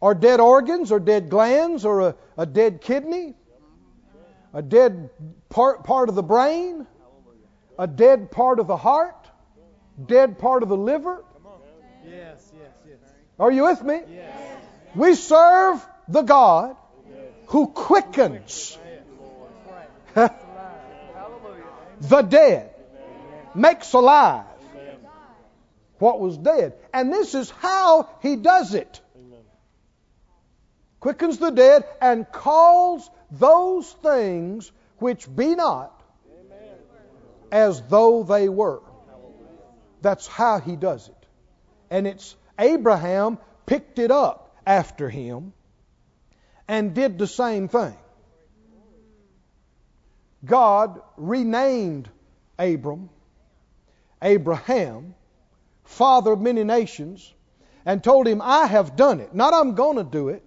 or 0.00 0.14
dead 0.14 0.40
organs, 0.40 0.90
or 0.90 0.98
dead 0.98 1.30
glands, 1.30 1.84
or 1.84 2.00
a, 2.00 2.16
a 2.36 2.44
dead 2.44 2.80
kidney, 2.80 3.34
a 4.52 4.60
dead 4.60 5.10
part, 5.48 5.84
part 5.84 6.08
of 6.08 6.16
the 6.16 6.22
brain, 6.22 6.86
a 7.78 7.86
dead 7.86 8.30
part 8.30 8.58
of 8.58 8.66
the 8.66 8.76
heart, 8.76 9.30
dead 10.04 10.38
part 10.38 10.62
of 10.62 10.68
the 10.68 10.76
liver. 10.76 11.24
Yes, 12.04 12.52
yes, 12.58 12.72
yes. 12.88 12.98
Are 13.38 13.52
you 13.52 13.64
with 13.64 13.82
me? 13.82 14.00
We 14.94 15.14
serve 15.14 15.86
the 16.08 16.22
God 16.22 16.76
who 17.46 17.68
quickens 17.68 18.76
the 22.02 22.22
dead, 22.22 22.70
makes 23.54 23.92
alive 23.92 24.44
what 25.98 26.18
was 26.18 26.36
dead. 26.36 26.74
And 26.92 27.12
this 27.12 27.34
is 27.34 27.50
how 27.50 28.08
he 28.22 28.36
does 28.36 28.74
it. 28.74 29.00
Quickens 31.00 31.38
the 31.38 31.50
dead 31.50 31.84
and 32.00 32.30
calls 32.30 33.08
those 33.30 33.90
things 34.02 34.70
which 34.98 35.32
be 35.34 35.54
not 35.54 36.02
as 37.50 37.82
though 37.82 38.22
they 38.22 38.48
were. 38.48 38.82
That's 40.00 40.26
how 40.26 40.58
he 40.58 40.74
does 40.76 41.08
it. 41.08 41.26
And 41.90 42.06
it's 42.06 42.34
Abraham 42.58 43.38
picked 43.66 43.98
it 43.98 44.10
up 44.10 44.56
after 44.66 45.08
him 45.08 45.52
and 46.66 46.94
did 46.94 47.18
the 47.18 47.26
same 47.26 47.68
thing. 47.68 47.96
God 50.44 51.00
renamed 51.16 52.08
Abram, 52.58 53.10
Abraham, 54.20 55.14
father 55.84 56.32
of 56.32 56.40
many 56.40 56.64
nations, 56.64 57.32
and 57.84 58.02
told 58.02 58.26
him, 58.26 58.40
I 58.42 58.66
have 58.66 58.96
done 58.96 59.20
it. 59.20 59.34
Not 59.34 59.54
I'm 59.54 59.74
going 59.74 59.96
to 59.96 60.04
do 60.04 60.28
it. 60.28 60.46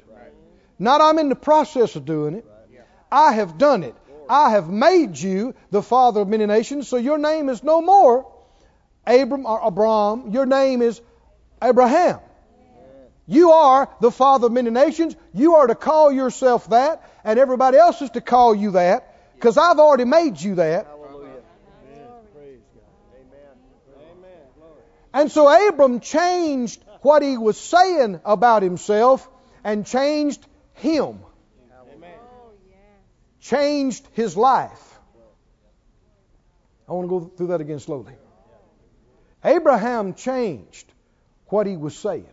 Not 0.77 1.01
I'm 1.01 1.19
in 1.19 1.29
the 1.29 1.35
process 1.35 1.95
of 1.95 2.05
doing 2.05 2.35
it. 2.35 2.45
I 3.11 3.33
have 3.33 3.57
done 3.57 3.83
it. 3.83 3.95
I 4.27 4.51
have 4.51 4.69
made 4.69 5.17
you 5.17 5.53
the 5.71 5.81
father 5.81 6.21
of 6.21 6.27
many 6.27 6.45
nations, 6.45 6.87
so 6.87 6.97
your 6.97 7.17
name 7.17 7.49
is 7.49 7.63
no 7.63 7.81
more 7.81 8.31
Abram 9.05 9.45
or 9.45 9.59
Abram. 9.61 10.31
Your 10.31 10.45
name 10.45 10.81
is 10.81 10.99
Abraham. 11.61 12.19
You 13.27 13.51
are 13.51 13.89
the 14.01 14.11
father 14.11 14.47
of 14.47 14.51
many 14.51 14.69
nations. 14.69 15.15
You 15.33 15.55
are 15.55 15.67
to 15.67 15.75
call 15.75 16.11
yourself 16.11 16.69
that, 16.69 17.09
and 17.23 17.39
everybody 17.39 17.77
else 17.77 18.01
is 18.01 18.09
to 18.11 18.21
call 18.21 18.53
you 18.53 18.71
that, 18.71 19.14
because 19.35 19.57
I've 19.57 19.79
already 19.79 20.05
made 20.05 20.41
you 20.41 20.55
that. 20.55 20.87
And 25.13 25.31
so 25.31 25.69
Abram 25.69 26.01
changed 26.01 26.83
what 27.01 27.23
he 27.23 27.37
was 27.37 27.57
saying 27.57 28.19
about 28.25 28.63
himself 28.63 29.29
and 29.63 29.85
changed 29.85 30.45
him. 30.73 31.19
Changed 33.39 34.05
his 34.11 34.35
life. 34.35 34.99
I 36.89 36.93
want 36.93 37.05
to 37.05 37.09
go 37.09 37.25
through 37.37 37.47
that 37.47 37.61
again 37.61 37.79
slowly. 37.79 38.13
Abraham 39.43 40.15
changed 40.15 40.91
what 41.47 41.67
he 41.67 41.77
was 41.77 41.95
saying 41.95 42.27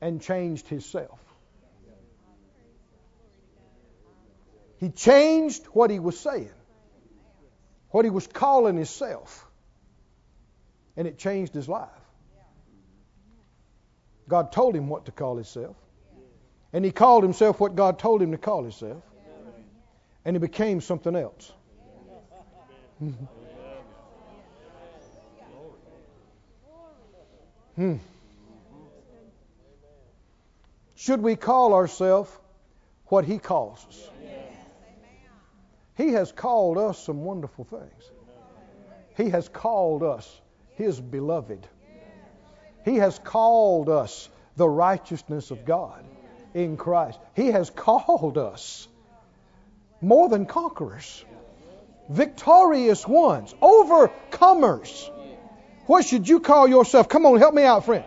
and 0.00 0.22
changed 0.22 0.68
himself. 0.68 1.25
He 4.78 4.90
changed 4.90 5.64
what 5.72 5.90
he 5.90 5.98
was 5.98 6.18
saying, 6.18 6.50
what 7.90 8.04
he 8.04 8.10
was 8.10 8.26
calling 8.26 8.76
himself, 8.76 9.46
and 10.96 11.06
it 11.08 11.18
changed 11.18 11.54
his 11.54 11.68
life. 11.68 11.88
God 14.28 14.52
told 14.52 14.74
him 14.74 14.88
what 14.88 15.06
to 15.06 15.12
call 15.12 15.36
himself, 15.36 15.76
and 16.72 16.84
he 16.84 16.90
called 16.90 17.22
himself 17.22 17.60
what 17.60 17.74
God 17.74 17.98
told 17.98 18.20
him 18.20 18.32
to 18.32 18.38
call 18.38 18.62
himself, 18.62 19.02
and 20.24 20.34
he 20.34 20.40
became 20.40 20.80
something 20.80 21.14
else. 21.16 21.52
hmm. 27.76 27.94
Should 30.96 31.22
we 31.22 31.36
call 31.36 31.72
ourselves 31.72 32.30
what 33.06 33.24
He 33.24 33.38
calls 33.38 33.84
us? 33.88 34.10
He 35.96 36.08
has 36.08 36.30
called 36.32 36.78
us 36.78 36.98
some 36.98 37.24
wonderful 37.24 37.64
things. 37.64 38.10
He 39.16 39.30
has 39.30 39.48
called 39.48 40.02
us 40.02 40.40
His 40.74 41.00
beloved. 41.00 41.66
He 42.84 42.96
has 42.96 43.18
called 43.18 43.88
us 43.88 44.28
the 44.56 44.68
righteousness 44.68 45.50
of 45.50 45.64
God 45.64 46.04
in 46.54 46.76
Christ. 46.76 47.18
He 47.34 47.48
has 47.48 47.70
called 47.70 48.38
us 48.38 48.88
more 50.00 50.28
than 50.28 50.46
conquerors, 50.46 51.24
victorious 52.08 53.06
ones, 53.06 53.54
overcomers. 53.62 55.10
What 55.86 56.04
should 56.04 56.28
you 56.28 56.40
call 56.40 56.68
yourself? 56.68 57.08
Come 57.08 57.26
on, 57.26 57.38
help 57.38 57.54
me 57.54 57.62
out, 57.62 57.84
friend. 57.84 58.04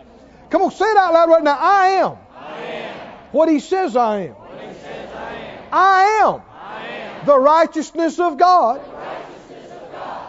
Come 0.50 0.62
on, 0.62 0.70
say 0.70 0.84
it 0.84 0.96
out 0.96 1.12
loud 1.12 1.28
right 1.28 1.42
now. 1.42 1.58
I 1.58 1.86
am. 1.88 2.16
I 2.36 2.56
am. 2.56 3.12
What 3.32 3.48
he 3.48 3.60
says 3.60 3.96
I 3.96 4.20
am. 4.20 4.36
I 5.72 6.22
am. 6.24 6.42
The 7.24 7.38
righteousness 7.38 8.18
of 8.18 8.38
God, 8.38 8.80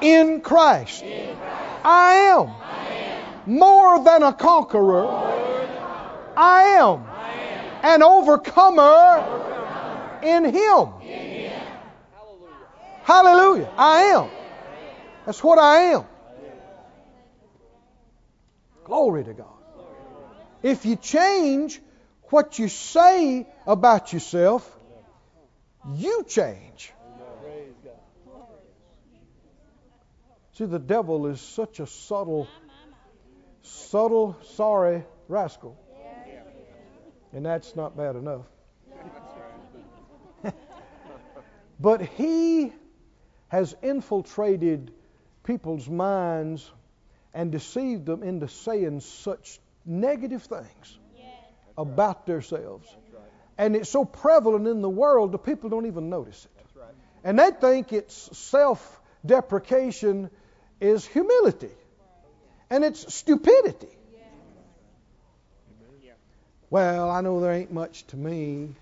In, 0.02 0.42
Christ. 0.42 1.04
I 1.84 2.14
am. 2.36 2.50
More 3.46 4.04
than 4.04 4.24
a 4.24 4.34
conqueror. 4.34 5.08
I 6.38 6.64
am. 6.80 7.06
An 7.84 8.04
overcomer, 8.04 9.24
In 10.24 10.46
him. 10.46 10.88
Hallelujah. 13.04 13.70
I 13.78 14.02
am. 14.16 14.30
That's 15.26 15.44
what 15.44 15.60
I 15.60 15.94
am. 15.94 16.06
Glory 18.86 19.24
to 19.24 19.34
God. 19.34 19.48
If 20.64 20.86
you 20.86 20.96
change 20.96 21.82
what 22.30 22.60
you 22.60 22.68
say 22.68 23.48
about 23.66 24.14
yourself, 24.14 24.70
you 25.96 26.24
change. 26.28 26.94
See, 30.54 30.66
the 30.66 30.80
devil 30.80 31.28
is 31.28 31.40
such 31.40 31.80
a 31.80 31.88
subtle, 31.88 32.48
subtle, 33.62 34.38
sorry 34.44 35.04
rascal. 35.28 35.78
And 37.34 37.46
that's 37.46 37.76
not 37.76 37.96
bad 37.96 38.16
enough. 38.18 38.46
but 41.80 42.02
he 42.02 42.74
has 43.48 43.76
infiltrated 43.82 44.92
people's 45.44 45.90
minds 45.90 46.70
and 47.34 47.52
deceived 47.52 48.06
them 48.06 48.22
into 48.22 48.48
saying 48.50 49.00
such 49.00 49.60
negative 49.86 50.44
things 50.44 51.00
about 51.78 52.26
themselves. 52.26 52.94
And 53.58 53.76
it's 53.76 53.90
so 53.90 54.06
prevalent 54.06 54.68
in 54.68 54.82
the 54.82 54.90
world, 54.90 55.32
the 55.32 55.38
people 55.38 55.70
don't 55.70 55.86
even 55.86 56.10
notice 56.10 56.46
it. 56.46 56.66
And 57.24 57.38
they 57.38 57.52
think 57.52 57.94
it's 57.94 58.38
self 58.38 59.00
deprecation 59.26 60.30
is 60.80 61.06
humility. 61.06 61.70
And 62.70 62.84
it's 62.84 63.14
stupidity. 63.14 63.90
Well, 66.70 67.12
I 67.12 67.20
know 67.20 67.42
there 67.42 67.52
ain't 67.52 67.74
much 67.74 68.08
to 68.08 68.18
me, 68.18 68.76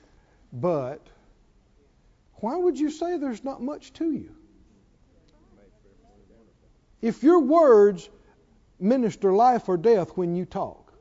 but 0.53 1.01
why 2.35 2.55
would 2.55 2.79
you 2.79 2.91
say 2.91 3.17
there's 3.17 3.43
not 3.43 3.61
much 3.63 3.91
to 3.93 4.11
you? 4.11 4.35
If 7.01 7.23
your 7.23 7.39
words 7.39 8.07
minister 8.79 9.33
life 9.33 9.67
or 9.67 9.77
death 9.77 10.11
when 10.15 10.35
you 10.35 10.45
talk, 10.45 10.93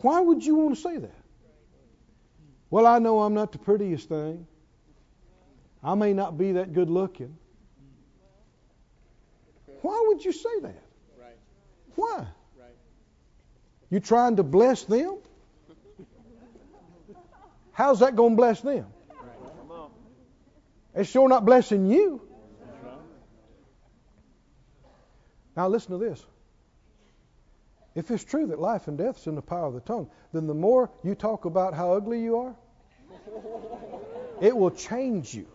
why 0.00 0.20
would 0.20 0.44
you 0.44 0.54
want 0.54 0.76
to 0.76 0.80
say 0.80 0.96
that? 0.96 1.17
Well, 2.70 2.86
I 2.86 2.98
know 2.98 3.20
I'm 3.20 3.34
not 3.34 3.52
the 3.52 3.58
prettiest 3.58 4.08
thing. 4.08 4.46
I 5.82 5.94
may 5.94 6.12
not 6.12 6.36
be 6.36 6.52
that 6.52 6.72
good 6.72 6.90
looking. 6.90 7.36
Why 9.82 10.04
would 10.08 10.24
you 10.24 10.32
say 10.32 10.60
that? 10.62 10.82
Why? 11.94 12.26
You 13.90 14.00
trying 14.00 14.36
to 14.36 14.42
bless 14.42 14.84
them? 14.84 15.18
How's 17.72 18.00
that 18.00 18.16
going 18.16 18.32
to 18.32 18.36
bless 18.36 18.60
them? 18.60 18.86
It's 20.94 21.08
sure 21.08 21.28
not 21.28 21.44
blessing 21.44 21.90
you. 21.90 22.20
Now 25.56 25.68
listen 25.68 25.92
to 25.92 25.98
this. 25.98 26.24
If 27.98 28.12
it's 28.12 28.22
true 28.22 28.46
that 28.46 28.60
life 28.60 28.86
and 28.86 28.96
death 28.96 29.18
is 29.18 29.26
in 29.26 29.34
the 29.34 29.42
power 29.42 29.66
of 29.66 29.74
the 29.74 29.80
tongue, 29.80 30.08
then 30.32 30.46
the 30.46 30.54
more 30.54 30.88
you 31.02 31.16
talk 31.16 31.46
about 31.46 31.74
how 31.74 31.94
ugly 31.94 32.22
you 32.22 32.36
are, 32.36 32.54
it 34.40 34.56
will 34.56 34.70
change 34.70 35.34
you. 35.34 35.48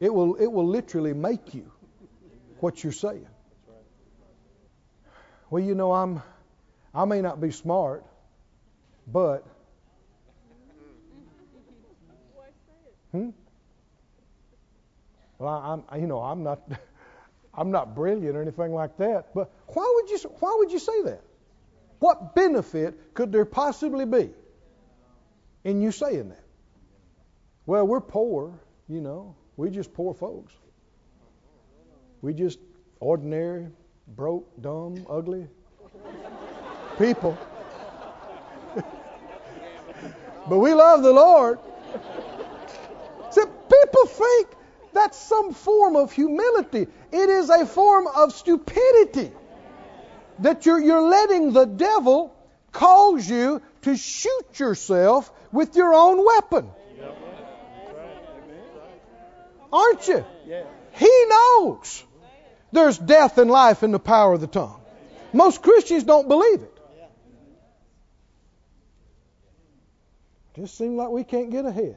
It 0.00 0.12
will, 0.12 0.34
it 0.34 0.46
will 0.48 0.66
literally 0.66 1.14
make 1.14 1.54
you 1.54 1.72
what 2.58 2.84
you're 2.84 2.92
saying. 2.92 3.26
Well, 5.48 5.64
you 5.64 5.74
know, 5.74 5.94
I'm, 5.94 6.22
I 6.94 7.06
may 7.06 7.22
not 7.22 7.40
be 7.40 7.50
smart, 7.50 8.04
but. 9.06 9.46
Hmm? 13.12 13.30
Well, 15.38 15.48
I, 15.48 15.94
I'm, 15.94 16.02
you 16.02 16.06
know, 16.06 16.20
I'm 16.20 16.42
not. 16.42 16.60
I'm 17.54 17.70
not 17.70 17.94
brilliant 17.94 18.36
or 18.36 18.42
anything 18.42 18.72
like 18.72 18.96
that, 18.98 19.34
but 19.34 19.50
why 19.68 19.90
would 19.96 20.10
you 20.10 20.18
why 20.40 20.54
would 20.58 20.72
you 20.72 20.78
say 20.78 21.02
that? 21.02 21.22
What 21.98 22.34
benefit 22.34 23.14
could 23.14 23.32
there 23.32 23.44
possibly 23.44 24.04
be 24.04 24.30
in 25.64 25.80
you 25.80 25.92
saying 25.92 26.30
that? 26.30 26.44
Well, 27.66 27.86
we're 27.86 28.00
poor, 28.00 28.58
you 28.88 29.00
know. 29.00 29.36
We're 29.56 29.70
just 29.70 29.92
poor 29.92 30.14
folks. 30.14 30.54
We 32.22 32.32
just 32.32 32.58
ordinary, 33.00 33.68
broke, 34.08 34.48
dumb, 34.62 35.06
ugly 35.08 35.46
people. 37.00 37.36
but 40.48 40.58
we 40.58 40.74
love 40.74 41.02
the 41.02 41.12
Lord. 41.12 41.58
See, 43.30 43.40
people 43.42 44.06
think 44.06 44.48
that's 45.00 45.18
some 45.18 45.54
form 45.54 45.96
of 45.96 46.12
humility. 46.12 46.86
It 47.10 47.28
is 47.30 47.48
a 47.48 47.64
form 47.64 48.06
of 48.06 48.34
stupidity 48.34 49.32
that 50.40 50.66
you're, 50.66 50.78
you're 50.78 51.08
letting 51.08 51.52
the 51.52 51.64
devil 51.64 52.36
cause 52.72 53.28
you 53.28 53.62
to 53.82 53.96
shoot 53.96 54.58
yourself 54.58 55.32
with 55.52 55.74
your 55.74 55.94
own 55.94 56.24
weapon. 56.24 56.70
Aren't 59.72 60.06
you? 60.06 60.24
He 60.92 61.24
knows 61.28 62.04
there's 62.72 62.98
death 62.98 63.38
and 63.38 63.50
life 63.50 63.82
in 63.82 63.92
the 63.92 63.98
power 63.98 64.34
of 64.34 64.40
the 64.42 64.48
tongue. 64.48 64.80
Most 65.32 65.62
Christians 65.62 66.04
don't 66.04 66.28
believe 66.28 66.60
it. 66.62 66.76
Just 70.56 70.76
seems 70.76 70.96
like 70.96 71.08
we 71.08 71.24
can't 71.24 71.50
get 71.50 71.64
ahead. 71.64 71.96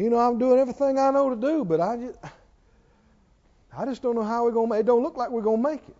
You 0.00 0.08
know, 0.08 0.18
I'm 0.18 0.38
doing 0.38 0.58
everything 0.58 0.98
I 0.98 1.10
know 1.10 1.28
to 1.28 1.36
do, 1.36 1.62
but 1.62 1.78
I 1.78 1.98
just, 1.98 2.18
I 3.76 3.84
just 3.84 4.00
don't 4.00 4.14
know 4.14 4.22
how 4.22 4.44
we're 4.44 4.52
make 4.70 4.78
it. 4.78 4.80
It 4.80 4.86
don't 4.86 5.02
look 5.02 5.18
like 5.18 5.30
we're 5.30 5.42
to 5.62 5.68
make 5.70 5.86
it. 5.86 5.96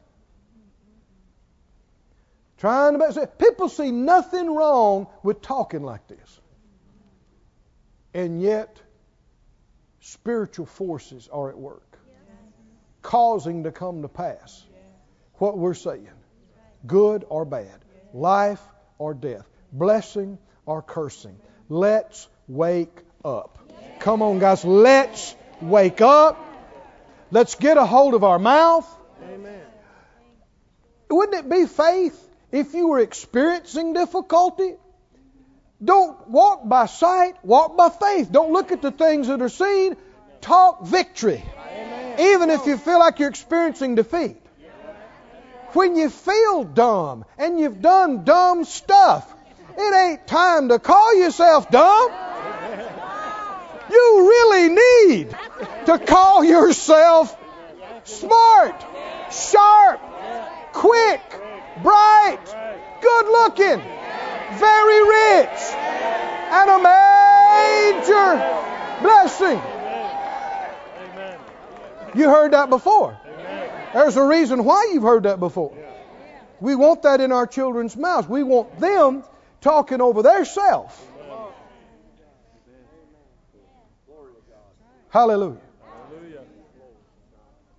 Trying 2.56 2.94
to 2.94 2.98
people 3.38 3.68
see 3.68 3.90
nothing 3.90 4.54
wrong 4.54 5.06
with 5.22 5.42
talking 5.42 5.82
like 5.82 6.06
this. 6.08 6.40
And 8.14 8.40
yet, 8.40 8.80
spiritual 10.00 10.66
forces 10.66 11.28
are 11.30 11.50
at 11.50 11.58
work, 11.58 11.98
causing 13.02 13.64
to 13.64 13.70
come 13.70 14.00
to 14.00 14.08
pass 14.08 14.64
what 15.34 15.58
we're 15.58 15.74
saying 15.74 16.08
good 16.86 17.26
or 17.28 17.44
bad, 17.44 17.84
life 18.14 18.62
or 18.96 19.12
death, 19.12 19.46
blessing 19.72 20.38
or 20.64 20.80
cursing. 20.80 21.38
Let's 21.68 22.26
wake 22.48 22.98
up. 23.22 23.59
Come 24.00 24.22
on, 24.22 24.38
guys. 24.38 24.64
Let's 24.64 25.34
wake 25.60 26.00
up. 26.00 26.38
Let's 27.30 27.54
get 27.54 27.76
a 27.76 27.86
hold 27.86 28.14
of 28.14 28.24
our 28.24 28.38
mouth. 28.38 28.88
Amen. 29.22 29.60
Wouldn't 31.10 31.44
it 31.44 31.48
be 31.50 31.66
faith 31.66 32.18
if 32.50 32.74
you 32.74 32.88
were 32.88 33.00
experiencing 33.00 33.92
difficulty? 33.92 34.74
Don't 35.82 36.28
walk 36.28 36.68
by 36.68 36.86
sight, 36.86 37.42
walk 37.44 37.76
by 37.76 37.88
faith. 37.88 38.30
Don't 38.30 38.52
look 38.52 38.72
at 38.72 38.82
the 38.82 38.90
things 38.90 39.28
that 39.28 39.40
are 39.40 39.48
seen. 39.48 39.96
Talk 40.40 40.86
victory. 40.86 41.42
Amen. 41.68 42.20
Even 42.20 42.50
if 42.50 42.66
you 42.66 42.76
feel 42.76 42.98
like 42.98 43.18
you're 43.18 43.28
experiencing 43.28 43.94
defeat. 43.94 44.36
When 45.72 45.94
you 45.94 46.10
feel 46.10 46.64
dumb 46.64 47.24
and 47.38 47.60
you've 47.60 47.80
done 47.80 48.24
dumb 48.24 48.64
stuff, 48.64 49.32
it 49.78 49.94
ain't 49.94 50.26
time 50.26 50.68
to 50.68 50.78
call 50.80 51.14
yourself 51.14 51.70
dumb. 51.70 52.10
You 53.90 54.28
really 54.28 54.68
need 54.68 55.36
to 55.86 55.98
call 55.98 56.44
yourself 56.44 57.36
smart, 58.04 58.84
sharp, 59.32 60.00
quick, 60.72 61.20
bright, 61.82 62.38
good 63.00 63.26
looking, 63.26 63.80
very 64.58 65.00
rich, 65.08 65.60
and 66.50 66.70
a 66.70 66.78
major 67.90 68.30
blessing. 69.02 69.60
You 72.14 72.28
heard 72.28 72.52
that 72.52 72.70
before. 72.70 73.18
There's 73.92 74.16
a 74.16 74.24
reason 74.24 74.64
why 74.64 74.90
you've 74.92 75.02
heard 75.02 75.24
that 75.24 75.40
before. 75.40 75.76
We 76.60 76.76
want 76.76 77.02
that 77.02 77.20
in 77.20 77.32
our 77.32 77.46
children's 77.46 77.96
mouths. 77.96 78.28
We 78.28 78.44
want 78.44 78.78
them 78.78 79.24
talking 79.60 80.00
over 80.00 80.22
their 80.22 80.44
self 80.44 81.09
Hallelujah. 85.10 85.58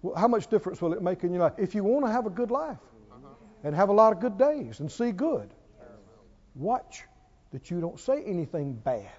Well, 0.01 0.15
how 0.15 0.27
much 0.27 0.47
difference 0.47 0.81
will 0.81 0.93
it 0.93 1.01
make 1.01 1.23
in 1.23 1.31
your 1.31 1.43
life? 1.43 1.53
If 1.57 1.75
you 1.75 1.83
want 1.83 2.05
to 2.05 2.11
have 2.11 2.25
a 2.25 2.29
good 2.29 2.51
life 2.51 2.77
uh-huh. 3.11 3.27
and 3.63 3.75
have 3.75 3.89
a 3.89 3.93
lot 3.93 4.13
of 4.13 4.19
good 4.19 4.37
days 4.37 4.79
and 4.79 4.91
see 4.91 5.11
good, 5.11 5.49
watch 6.55 7.03
that 7.51 7.69
you 7.69 7.79
don't 7.81 7.99
say 7.99 8.23
anything 8.23 8.73
bad 8.73 9.09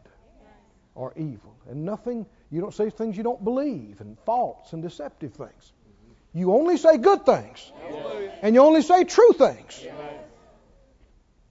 or 0.95 1.13
evil 1.17 1.57
and 1.71 1.85
nothing, 1.85 2.27
you 2.51 2.61
don't 2.61 2.75
say 2.75 2.91
things 2.91 3.17
you 3.17 3.23
don't 3.23 3.43
believe 3.45 4.01
and 4.01 4.19
false 4.27 4.73
and 4.73 4.83
deceptive 4.83 5.35
things. 5.35 5.73
You 6.35 6.53
only 6.53 6.77
say 6.77 6.97
good 6.99 7.25
things 7.25 7.71
and 8.43 8.55
you 8.55 8.63
only 8.63 8.83
say 8.83 9.05
true 9.05 9.33
things. 9.33 9.87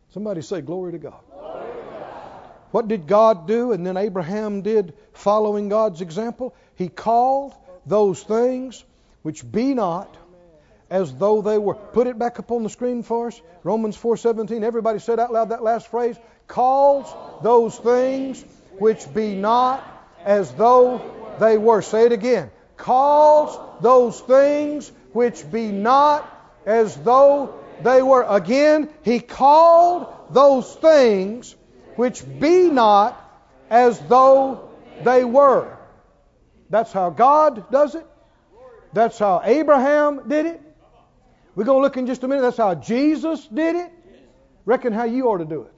Somebody 0.10 0.42
say, 0.42 0.60
Glory 0.62 0.92
to 0.92 0.98
God. 0.98 1.24
What 2.72 2.88
did 2.88 3.08
God 3.08 3.48
do? 3.48 3.72
And 3.74 3.86
then 3.86 3.98
Abraham 3.98 4.62
did 4.62 4.94
following 5.14 5.70
God's 5.70 6.02
example. 6.02 6.56
He 6.76 6.88
called 6.88 7.54
those 7.86 8.24
things 8.24 8.84
which 9.22 9.50
be 9.50 9.74
not 9.74 10.18
as 10.90 11.14
though 11.14 11.42
they 11.42 11.58
were. 11.58 11.76
Put 11.76 12.08
it 12.08 12.18
back 12.18 12.40
up 12.40 12.52
on 12.52 12.64
the 12.64 12.70
screen 12.70 13.04
for 13.04 13.28
us. 13.28 13.42
Romans 13.64 13.98
4:17. 13.98 14.64
Everybody 14.64 15.00
said 15.00 15.20
out 15.20 15.32
loud 15.32 15.50
that 15.50 15.64
last 15.64 15.88
phrase. 15.88 16.18
Calls 16.48 17.14
those 17.44 17.78
things 17.78 18.44
which 18.78 19.14
be 19.14 19.36
not 19.36 19.84
as 20.26 20.52
though 20.54 21.02
they 21.40 21.58
were. 21.58 21.82
Say 21.82 22.06
it 22.06 22.12
again. 22.12 22.52
Calls 22.78 23.58
those 23.82 24.20
things 24.20 24.92
which 25.14 25.50
be 25.52 25.72
not 25.72 26.28
as 26.66 26.96
though 26.98 27.54
they 27.84 28.02
were. 28.02 28.26
Again, 28.28 28.90
he 29.04 29.20
called 29.20 30.08
those 30.32 30.74
things 30.76 31.56
which 32.02 32.24
be 32.40 32.68
not 32.68 33.16
as 33.70 34.00
though 34.00 34.72
they 35.04 35.24
were. 35.24 35.78
That's 36.72 36.92
how 36.92 37.12
God 37.12 37.70
does 37.72 37.94
it. 37.94 38.08
That's 38.92 39.20
how 39.20 39.42
Abraham 39.44 40.28
did 40.28 40.48
it. 40.48 40.62
We're 41.54 41.66
going 41.66 41.78
to 41.78 41.84
look 41.84 41.98
in 41.98 42.08
just 42.08 42.24
a 42.24 42.28
minute. 42.28 42.42
That's 42.42 42.58
how 42.58 42.74
Jesus 42.74 43.46
did 43.46 43.76
it. 43.76 43.92
Reckon 44.66 44.94
how 44.94 45.04
you 45.04 45.28
ought 45.28 45.38
to 45.38 45.46
do 45.46 45.62
it. 45.62 45.74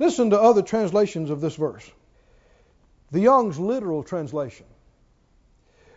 Listen 0.00 0.30
to 0.30 0.40
other 0.40 0.62
translations 0.62 1.30
of 1.30 1.40
this 1.40 1.54
verse. 1.54 1.88
The 3.12 3.20
Young's 3.20 3.56
literal 3.56 4.02
translation 4.02 4.66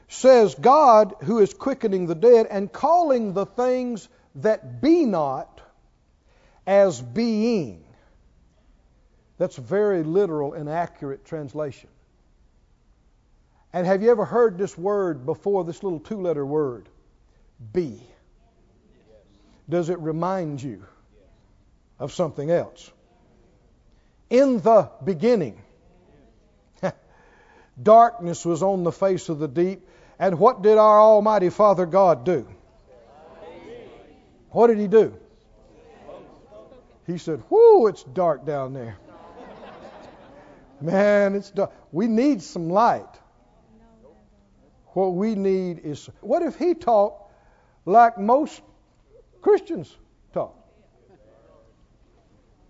says, 0.10 0.54
God 0.54 1.16
who 1.24 1.40
is 1.40 1.56
quickening 1.56 2.06
the 2.06 2.14
dead 2.14 2.46
and 2.46 2.72
calling 2.72 3.34
the 3.34 3.48
things 3.48 4.08
that 4.36 4.80
be 4.80 5.06
not 5.06 5.60
as 6.70 7.02
being. 7.02 7.84
That's 9.40 9.58
a 9.58 9.62
very 9.62 10.04
literal 10.04 10.54
and 10.54 10.70
accurate 10.70 11.26
translation. 11.26 11.90
And 13.74 13.88
have 13.88 14.04
you 14.04 14.12
ever 14.12 14.24
heard 14.24 14.60
this 14.60 14.78
word 14.78 15.26
before, 15.26 15.64
this 15.64 15.82
little 15.82 16.00
two 16.00 16.22
letter 16.22 16.46
word? 16.46 16.88
Be. 17.74 18.00
Does 19.68 19.90
it 19.90 20.00
remind 20.00 20.62
you 20.62 20.86
of 21.98 22.14
something 22.14 22.52
else? 22.52 22.92
In 24.30 24.60
the 24.62 24.92
beginning, 25.04 25.60
darkness 27.82 28.46
was 28.46 28.62
on 28.62 28.84
the 28.84 28.92
face 28.92 29.28
of 29.30 29.40
the 29.40 29.48
deep. 29.48 29.88
And 30.20 30.38
what 30.38 30.62
did 30.62 30.78
our 30.78 31.02
Almighty 31.02 31.50
Father 31.50 31.88
God 31.88 32.26
do? 32.26 32.48
What 34.52 34.68
did 34.68 34.78
He 34.78 34.88
do? 34.88 35.18
He 37.10 37.18
said, 37.18 37.42
Whoo, 37.50 37.88
it's 37.88 38.04
dark 38.04 38.46
down 38.46 38.74
there. 38.74 38.98
Man, 40.82 41.36
it's 41.36 41.50
dark. 41.50 41.72
We 41.92 42.08
need 42.08 42.42
some 42.42 42.70
light. 42.70 43.08
What 44.94 45.16
we 45.16 45.34
need 45.34 45.80
is. 45.84 46.10
What 46.22 46.44
if 46.44 46.56
he 46.56 46.76
talked 46.76 47.32
like 47.86 48.18
most 48.20 48.62
Christians 49.42 49.96
talk? 50.34 50.56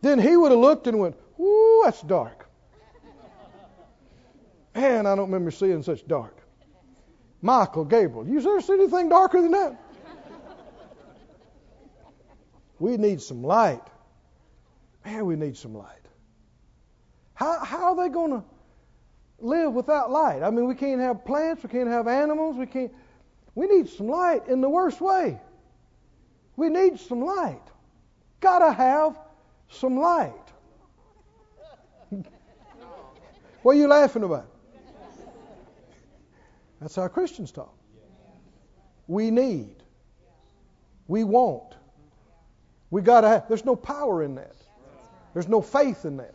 Then 0.02 0.20
he 0.20 0.38
would 0.38 0.52
have 0.52 0.60
looked 0.62 0.88
and 0.88 1.00
went, 1.00 1.16
Whoo, 1.38 1.82
that's 1.84 2.02
dark. 2.02 2.48
Man, 4.74 5.06
I 5.06 5.16
don't 5.16 5.26
remember 5.26 5.52
seeing 5.52 5.84
such 5.84 6.08
dark. 6.08 6.38
Michael, 7.42 7.84
Gabriel, 7.84 8.28
you 8.28 8.40
ever 8.40 8.62
seen 8.62 8.80
anything 8.80 9.10
darker 9.10 9.42
than 9.42 9.52
that? 9.52 9.76
We 12.80 12.96
need 12.96 13.22
some 13.22 13.44
light. 13.44 13.82
Man, 15.06 15.26
we 15.26 15.36
need 15.36 15.58
some 15.58 15.74
light. 15.74 15.96
How, 17.34 17.64
how 17.64 17.94
are 17.94 17.96
they 17.96 18.14
going 18.14 18.32
to 18.32 18.44
live 19.40 19.74
without 19.74 20.12
light? 20.12 20.44
I 20.44 20.50
mean, 20.50 20.68
we 20.68 20.76
can't 20.76 21.00
have 21.00 21.24
plants, 21.26 21.64
we 21.64 21.70
can't 21.70 21.90
have 21.90 22.08
animals, 22.08 22.58
we 22.58 22.66
can't. 22.66 22.92
We 23.56 23.68
need 23.68 23.90
some 23.90 24.08
light 24.08 24.48
in 24.48 24.62
the 24.62 24.70
worst 24.70 25.02
way. 25.02 25.40
We 26.56 26.70
need 26.70 27.00
some 27.00 27.22
light. 27.24 27.62
Gotta 28.42 28.72
have 28.72 29.18
some 29.70 29.98
light. 29.98 30.34
what 33.64 33.72
are 33.72 33.80
you 33.80 33.88
laughing 33.88 34.24
about? 34.24 34.50
That's 36.80 36.96
how 36.96 37.08
Christians 37.08 37.52
talk. 37.52 37.76
We 39.08 39.32
need. 39.32 39.76
We 41.08 41.24
want. 41.24 41.76
We 42.90 43.02
gotta 43.02 43.28
have. 43.28 43.48
There's 43.48 43.66
no 43.66 43.76
power 43.76 44.24
in 44.24 44.36
that. 44.36 44.56
There's 45.34 45.48
no 45.48 45.62
faith 45.62 46.06
in 46.06 46.18
that. 46.18 46.34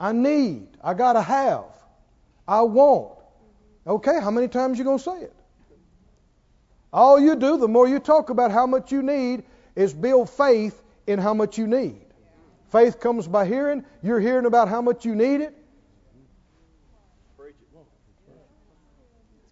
I 0.00 0.12
need. 0.12 0.68
I 0.82 0.94
got 0.94 1.12
to 1.12 1.22
have. 1.22 1.64
I 2.46 2.62
want. 2.62 3.18
Okay, 3.86 4.20
how 4.20 4.30
many 4.30 4.48
times 4.48 4.78
you 4.78 4.84
going 4.84 4.98
to 4.98 5.04
say 5.04 5.20
it? 5.22 5.34
All 6.92 7.18
you 7.18 7.36
do, 7.36 7.56
the 7.56 7.68
more 7.68 7.88
you 7.88 7.98
talk 7.98 8.30
about 8.30 8.50
how 8.50 8.66
much 8.66 8.92
you 8.92 9.02
need, 9.02 9.44
is 9.76 9.94
build 9.94 10.28
faith 10.28 10.82
in 11.06 11.18
how 11.18 11.34
much 11.34 11.56
you 11.56 11.66
need. 11.66 12.00
Faith 12.70 13.00
comes 13.00 13.26
by 13.28 13.46
hearing. 13.46 13.84
You're 14.02 14.20
hearing 14.20 14.46
about 14.46 14.68
how 14.68 14.82
much 14.82 15.04
you 15.04 15.14
need 15.14 15.40
it. 15.40 15.56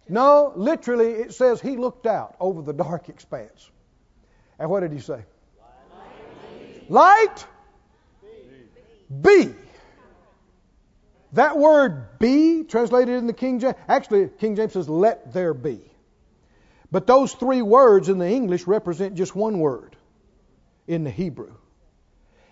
No, 0.09 0.51
literally, 0.57 1.11
it 1.11 1.33
says 1.33 1.61
he 1.61 1.77
looked 1.77 2.05
out 2.05 2.35
over 2.41 2.61
the 2.61 2.73
dark 2.73 3.07
expanse. 3.07 3.71
And 4.59 4.69
what 4.69 4.81
did 4.81 4.91
he 4.91 4.99
say? 4.99 5.23
Light 6.91 7.45
be. 9.21 9.55
That 11.31 11.57
word 11.57 12.19
be, 12.19 12.65
translated 12.65 13.15
in 13.15 13.27
the 13.27 13.33
King 13.33 13.59
James, 13.61 13.75
actually, 13.87 14.27
King 14.27 14.57
James 14.57 14.73
says, 14.73 14.89
let 14.89 15.31
there 15.31 15.53
be. 15.53 15.79
But 16.91 17.07
those 17.07 17.33
three 17.33 17.61
words 17.61 18.09
in 18.09 18.17
the 18.17 18.27
English 18.27 18.67
represent 18.67 19.15
just 19.15 19.33
one 19.33 19.59
word 19.59 19.95
in 20.85 21.05
the 21.05 21.09
Hebrew. 21.09 21.53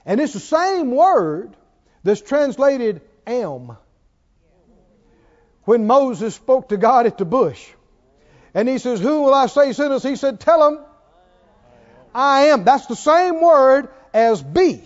And 0.06 0.22
it's 0.22 0.32
the 0.32 0.40
same 0.40 0.92
word 0.92 1.58
that's 2.06 2.22
translated 2.22 3.02
am. 3.28 3.76
When 5.66 5.86
Moses 5.86 6.34
spoke 6.36 6.70
to 6.70 6.78
God 6.78 7.08
at 7.08 7.18
the 7.18 7.26
bush, 7.26 7.68
and 8.54 8.70
he 8.70 8.78
says, 8.78 9.02
Who 9.02 9.24
will 9.24 9.34
I 9.34 9.48
say 9.48 9.74
sent 9.74 9.92
us? 9.92 10.02
He 10.02 10.16
said, 10.16 10.40
Tell 10.40 10.66
him, 10.66 10.80
I 12.16 12.46
am. 12.46 12.64
That's 12.64 12.86
the 12.86 12.96
same 12.96 13.42
word 13.42 13.90
as 14.14 14.42
be. 14.42 14.84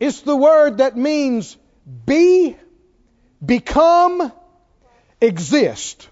It's 0.00 0.22
the 0.22 0.36
word 0.36 0.78
that 0.78 0.96
means 0.96 1.56
be, 2.06 2.56
become, 3.44 4.32
exist. 5.20 6.08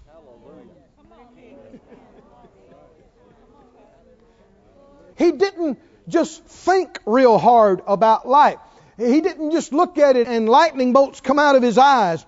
He 5.17 5.31
didn't 5.33 5.77
just 6.07 6.43
think 6.45 6.99
real 7.05 7.37
hard 7.37 7.81
about 7.85 8.27
life. 8.27 8.57
He 8.97 9.21
didn't 9.21 9.51
just 9.51 9.73
look 9.73 9.97
at 9.97 10.15
it 10.15 10.27
and 10.27 10.47
lightning 10.49 10.93
bolts 10.93 11.21
come 11.21 11.37
out 11.37 11.55
of 11.55 11.61
his 11.61 11.77
eyes. 11.77 12.25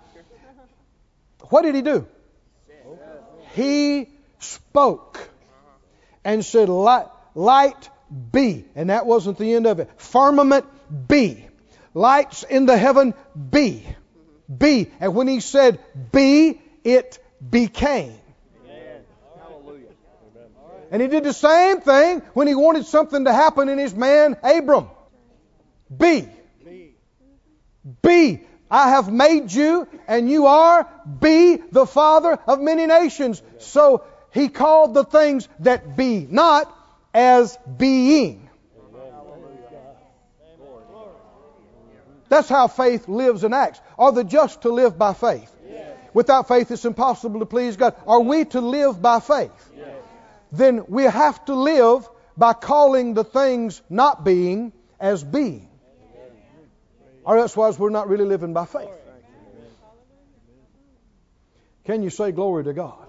What 1.50 1.64
did 1.64 1.76
he 1.76 1.82
do? 1.82 2.08
He 3.54 4.10
spoke 4.40 5.30
and 6.24 6.44
said, 6.44 6.70
Light, 7.36 7.90
be. 8.32 8.66
And 8.76 8.90
that 8.90 9.06
wasn't 9.06 9.38
the 9.38 9.54
end 9.54 9.68
of 9.68 9.80
it. 9.80 9.90
Firmament 9.98 10.66
be. 11.08 11.46
Lights 11.94 12.44
in 12.44 12.66
the 12.66 12.78
heaven 12.78 13.14
be. 13.52 13.86
Be. 14.56 14.92
And 15.00 15.16
when 15.16 15.28
he 15.28 15.40
said 15.40 15.80
be, 16.12 16.62
it 16.84 17.20
became. 17.48 18.14
And 20.92 21.02
he 21.02 21.08
did 21.08 21.24
the 21.24 21.34
same 21.34 21.82
thing 21.82 22.20
when 22.36 22.48
he 22.48 22.54
wanted 22.54 22.86
something 22.86 23.26
to 23.26 23.34
happen 23.34 23.68
in 23.68 23.80
his 23.80 23.96
man 23.96 24.38
Abram. 24.44 24.90
Be. 25.96 26.28
Be. 28.04 28.42
I 28.70 28.90
have 28.90 29.12
made 29.12 29.52
you, 29.52 29.88
and 30.08 30.30
you 30.30 30.46
are. 30.48 30.88
Be 31.20 31.58
the 31.72 31.86
father 31.86 32.40
of 32.48 32.60
many 32.62 32.86
nations. 32.86 33.42
So 33.60 34.04
he 34.32 34.50
called 34.50 34.94
the 34.94 35.04
things 35.04 35.48
that 35.60 35.98
be 35.98 36.28
not 36.30 36.72
as 37.14 37.57
being. 37.78 38.49
That's 42.30 42.49
how 42.49 42.68
faith 42.68 43.07
lives 43.07 43.43
and 43.43 43.53
acts. 43.53 43.80
Are 43.99 44.11
the 44.11 44.24
just 44.24 44.64
to 44.64 44.70
live 44.70 44.97
by 44.97 45.14
faith? 45.14 45.49
Without 46.14 46.47
faith, 46.47 46.70
it's 46.70 46.86
impossible 46.86 47.39
to 47.39 47.45
please 47.45 47.76
God. 47.76 47.95
Are 48.05 48.20
we 48.20 48.45
to 48.45 48.61
live 48.61 49.01
by 49.01 49.20
faith? 49.20 49.51
then 50.53 50.86
we 50.88 51.03
have 51.03 51.43
to 51.45 51.55
live 51.55 52.07
by 52.38 52.53
calling 52.53 53.16
the 53.16 53.24
things 53.24 53.82
not 53.89 54.24
being 54.24 54.72
as 54.99 55.24
being. 55.24 55.68
Or 57.26 57.39
otherwise, 57.39 57.80
we're 57.80 57.89
not 57.89 58.07
really 58.07 58.26
living 58.26 58.53
by 58.53 58.66
faith. 58.66 58.89
Can 61.86 62.03
you 62.03 62.09
say 62.09 62.32
glory 62.32 62.64
to 62.66 62.74
God? 62.74 63.07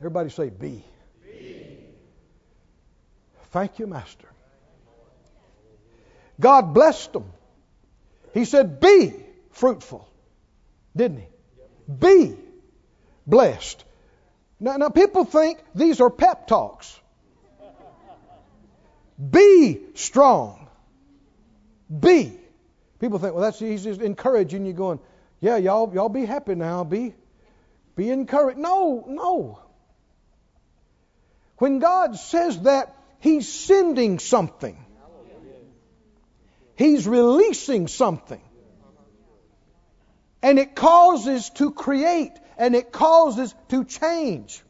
Everybody 0.00 0.30
say 0.30 0.50
be. 0.50 0.84
Thank 3.50 3.78
you, 3.78 3.86
Master. 3.86 4.28
God 6.38 6.72
blessed 6.72 7.12
them. 7.12 7.32
He 8.32 8.44
said, 8.44 8.80
Be 8.80 9.12
fruitful. 9.50 10.08
Didn't 10.96 11.18
he? 11.18 11.26
Be 11.92 12.36
blessed. 13.26 13.84
Now, 14.58 14.76
now 14.76 14.88
people 14.88 15.24
think 15.24 15.58
these 15.74 16.00
are 16.00 16.10
pep 16.10 16.46
talks. 16.46 16.98
Be 19.30 19.80
strong. 19.94 20.68
Be. 21.98 22.32
People 23.00 23.18
think, 23.18 23.34
well, 23.34 23.42
that's 23.42 23.58
he's 23.58 23.84
just 23.84 24.00
encouraging 24.00 24.66
you, 24.66 24.72
going, 24.72 25.00
yeah, 25.40 25.56
y'all, 25.56 25.92
y'all 25.94 26.08
be 26.08 26.24
happy 26.24 26.54
now. 26.54 26.84
Be, 26.84 27.14
be 27.96 28.10
encouraged. 28.10 28.58
No, 28.58 29.04
no. 29.08 29.58
When 31.58 31.78
God 31.78 32.16
says 32.16 32.60
that, 32.62 32.94
He's 33.20 33.52
sending 33.52 34.18
something. 34.18 34.76
He's 36.74 37.06
releasing 37.06 37.86
something. 37.88 38.40
And 40.42 40.58
it 40.58 40.74
causes 40.74 41.50
to 41.50 41.70
create 41.70 42.32
and 42.56 42.74
it 42.74 42.90
causes 42.90 43.54
to 43.68 43.84
change. 43.84 44.62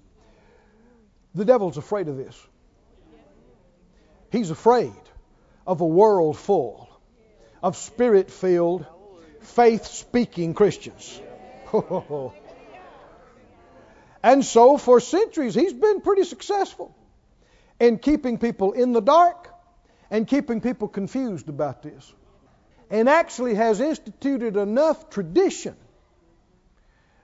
The 1.37 1.45
devil's 1.45 1.77
afraid 1.77 2.09
of 2.09 2.17
this. 2.17 2.37
He's 4.33 4.51
afraid 4.51 4.93
of 5.65 5.81
a 5.81 5.87
world 5.87 6.37
full 6.37 6.89
of 7.63 7.77
spirit 7.77 8.33
filled, 8.33 8.85
faith 9.43 9.87
speaking 9.87 10.55
Christians. 10.55 11.21
and 14.25 14.45
so, 14.45 14.77
for 14.77 14.99
centuries, 14.99 15.55
he's 15.55 15.73
been 15.73 16.01
pretty 16.01 16.25
successful 16.25 16.97
in 17.81 17.99
keeping 17.99 18.39
people 18.39 18.73
in 18.73 18.93
the 18.93 19.01
dark 19.01 19.49
and 20.11 20.27
keeping 20.27 20.61
people 20.61 20.87
confused 20.87 21.49
about 21.49 21.83
this. 21.83 22.13
And 22.91 23.09
actually 23.09 23.55
has 23.55 23.81
instituted 23.81 24.57
enough 24.57 25.11
tradition 25.11 25.77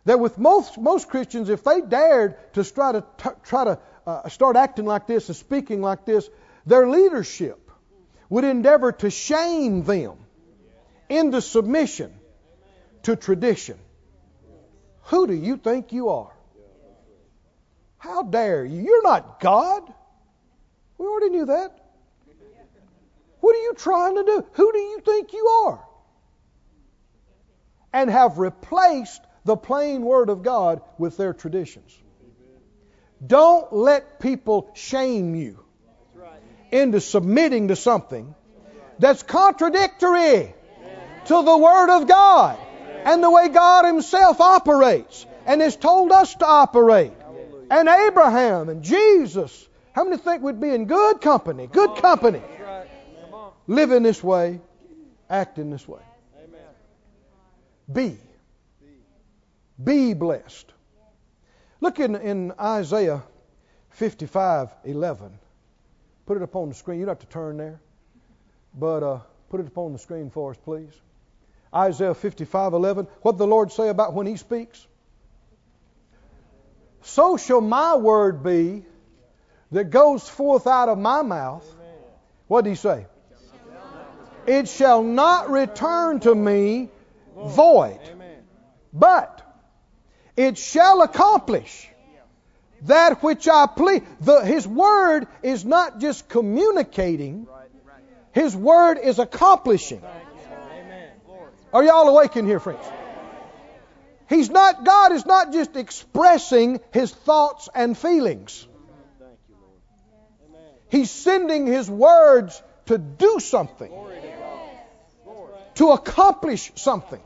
that 0.04 0.20
with 0.20 0.38
most, 0.38 0.78
most 0.78 1.08
Christians, 1.08 1.50
if 1.50 1.64
they 1.64 1.80
dared 1.80 2.36
to 2.54 2.64
try 2.64 2.92
to, 2.92 3.04
t- 3.18 3.30
try 3.42 3.64
to 3.64 3.78
uh, 4.06 4.28
start 4.28 4.56
acting 4.56 4.86
like 4.86 5.06
this 5.06 5.28
and 5.28 5.36
speaking 5.36 5.82
like 5.82 6.06
this, 6.06 6.30
their 6.64 6.88
leadership 6.88 7.70
would 8.28 8.44
endeavor 8.44 8.92
to 8.92 9.10
shame 9.10 9.82
them 9.82 10.16
into 11.08 11.40
submission 11.40 12.14
to 13.02 13.16
tradition. 13.16 13.78
Who 15.02 15.26
do 15.26 15.34
you 15.34 15.56
think 15.56 15.92
you 15.92 16.08
are? 16.08 16.32
How 17.98 18.22
dare 18.22 18.64
you? 18.64 18.82
You're 18.82 19.02
not 19.02 19.40
God. 19.40 19.92
We 20.98 21.06
already 21.06 21.30
knew 21.30 21.46
that. 21.46 21.78
What 23.40 23.54
are 23.54 23.62
you 23.62 23.74
trying 23.74 24.16
to 24.16 24.24
do? 24.24 24.46
Who 24.52 24.72
do 24.72 24.78
you 24.78 25.00
think 25.04 25.32
you 25.32 25.46
are? 25.46 25.84
And 27.92 28.10
have 28.10 28.38
replaced 28.38 29.22
the 29.44 29.56
plain 29.56 30.02
Word 30.02 30.28
of 30.28 30.42
God 30.42 30.80
with 30.98 31.16
their 31.16 31.32
traditions. 31.32 31.96
Don't 33.24 33.72
let 33.72 34.20
people 34.20 34.70
shame 34.74 35.34
you 35.34 35.64
into 36.72 37.00
submitting 37.00 37.68
to 37.68 37.76
something 37.76 38.34
that's 38.98 39.22
contradictory 39.22 40.54
to 41.26 41.42
the 41.42 41.58
Word 41.58 41.96
of 41.96 42.08
God 42.08 42.58
and 43.04 43.22
the 43.22 43.30
way 43.30 43.48
God 43.48 43.84
Himself 43.84 44.40
operates 44.40 45.24
and 45.46 45.60
has 45.60 45.76
told 45.76 46.10
us 46.12 46.34
to 46.34 46.46
operate. 46.46 47.12
And 47.70 47.88
Abraham 47.88 48.68
and 48.68 48.82
Jesus. 48.82 49.68
How 49.96 50.04
many 50.04 50.18
think 50.18 50.42
we'd 50.42 50.60
be 50.60 50.68
in 50.68 50.84
good 50.84 51.22
company? 51.22 51.66
Good 51.68 51.96
company. 51.96 52.42
Living 53.66 54.02
this 54.02 54.22
way, 54.22 54.60
acting 55.30 55.70
this 55.70 55.88
way. 55.88 56.02
Be 57.90 58.18
be 59.82 60.12
blessed. 60.12 60.70
Look 61.80 61.98
in, 61.98 62.14
in 62.14 62.52
Isaiah 62.60 63.22
55 63.90 64.68
11. 64.84 65.38
Put 66.26 66.36
it 66.36 66.42
up 66.42 66.54
on 66.56 66.68
the 66.68 66.74
screen. 66.74 67.00
You 67.00 67.06
don't 67.06 67.18
have 67.18 67.26
to 67.26 67.32
turn 67.32 67.56
there, 67.56 67.80
but 68.74 69.02
uh, 69.02 69.20
put 69.48 69.60
it 69.60 69.66
up 69.66 69.78
on 69.78 69.94
the 69.94 69.98
screen 69.98 70.28
for 70.28 70.50
us, 70.50 70.58
please. 70.62 70.92
Isaiah 71.74 72.14
55 72.14 72.74
11. 72.74 73.06
What 73.22 73.38
the 73.38 73.46
Lord 73.46 73.72
say 73.72 73.88
about 73.88 74.12
when 74.12 74.26
He 74.26 74.36
speaks? 74.36 74.86
So 77.00 77.38
shall 77.38 77.62
my 77.62 77.94
word 77.96 78.42
be 78.42 78.84
that 79.72 79.90
goes 79.90 80.28
forth 80.28 80.66
out 80.66 80.88
of 80.88 80.98
my 80.98 81.22
mouth. 81.22 81.64
What 82.46 82.64
did 82.64 82.70
He 82.70 82.76
say? 82.76 83.06
It 84.46 84.68
shall 84.68 85.02
not 85.02 85.50
return 85.50 86.20
to 86.20 86.34
me 86.34 86.88
void, 87.36 87.98
but 88.92 89.42
it 90.36 90.56
shall 90.56 91.02
accomplish 91.02 91.88
that 92.82 93.22
which 93.22 93.48
I 93.48 93.66
please. 93.66 94.02
The, 94.20 94.44
his 94.44 94.66
word 94.66 95.26
is 95.42 95.64
not 95.64 95.98
just 95.98 96.28
communicating, 96.28 97.48
his 98.32 98.54
word 98.54 98.98
is 98.98 99.18
accomplishing. 99.18 100.02
Are 101.72 101.82
y'all 101.82 102.08
awake 102.08 102.36
in 102.36 102.46
here, 102.46 102.60
friends? 102.60 102.84
He's 104.28 104.50
not, 104.50 104.84
God 104.84 105.12
is 105.12 105.24
not 105.26 105.52
just 105.52 105.76
expressing 105.76 106.80
his 106.92 107.12
thoughts 107.12 107.68
and 107.74 107.96
feelings. 107.96 108.66
He's 110.88 111.10
sending 111.10 111.66
his 111.66 111.90
words 111.90 112.62
to 112.86 112.98
do 112.98 113.40
something, 113.40 113.92
to 115.76 115.90
accomplish 115.90 116.72
something. 116.76 117.20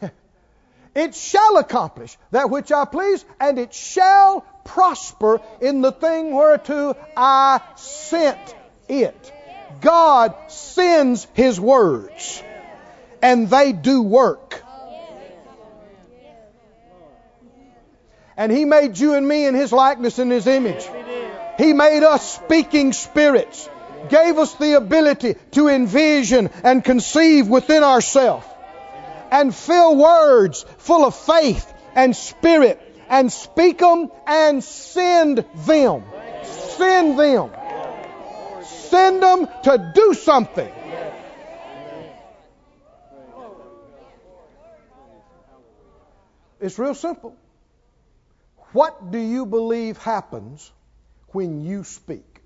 it 0.94 1.14
shall 1.14 1.58
accomplish 1.58 2.16
that 2.30 2.50
which 2.50 2.72
I 2.72 2.84
please, 2.86 3.24
and 3.38 3.58
it 3.58 3.74
shall 3.74 4.40
prosper 4.64 5.40
in 5.60 5.82
the 5.82 5.92
thing 5.92 6.34
whereto 6.34 6.96
I 7.16 7.60
sent 7.76 8.54
it. 8.88 9.32
God 9.80 10.34
sends 10.48 11.26
His 11.34 11.60
words, 11.60 12.42
and 13.22 13.48
they 13.50 13.72
do 13.72 14.02
work. 14.02 14.63
And 18.36 18.50
He 18.50 18.64
made 18.64 18.98
you 18.98 19.14
and 19.14 19.26
me 19.26 19.46
in 19.46 19.54
His 19.54 19.72
likeness 19.72 20.18
and 20.18 20.30
His 20.30 20.46
image. 20.46 20.84
He 21.58 21.72
made 21.72 22.02
us 22.02 22.34
speaking 22.34 22.92
spirits, 22.92 23.68
gave 24.08 24.38
us 24.38 24.54
the 24.54 24.76
ability 24.76 25.36
to 25.52 25.68
envision 25.68 26.50
and 26.64 26.84
conceive 26.84 27.48
within 27.48 27.84
ourselves, 27.84 28.46
and 29.30 29.54
fill 29.54 29.96
words 29.96 30.64
full 30.78 31.04
of 31.04 31.14
faith 31.14 31.72
and 31.94 32.14
spirit, 32.16 32.80
and 33.08 33.32
speak 33.32 33.78
them 33.78 34.10
and 34.26 34.64
send 34.64 35.44
them. 35.66 36.02
Send 36.42 37.18
them. 37.18 37.50
Send 38.64 39.22
them 39.22 39.48
to 39.64 39.92
do 39.94 40.14
something. 40.14 40.72
It's 46.60 46.78
real 46.78 46.94
simple. 46.94 47.36
What 48.74 49.12
do 49.12 49.18
you 49.18 49.46
believe 49.46 49.98
happens 49.98 50.72
when 51.28 51.64
you 51.64 51.84
speak? 51.84 52.40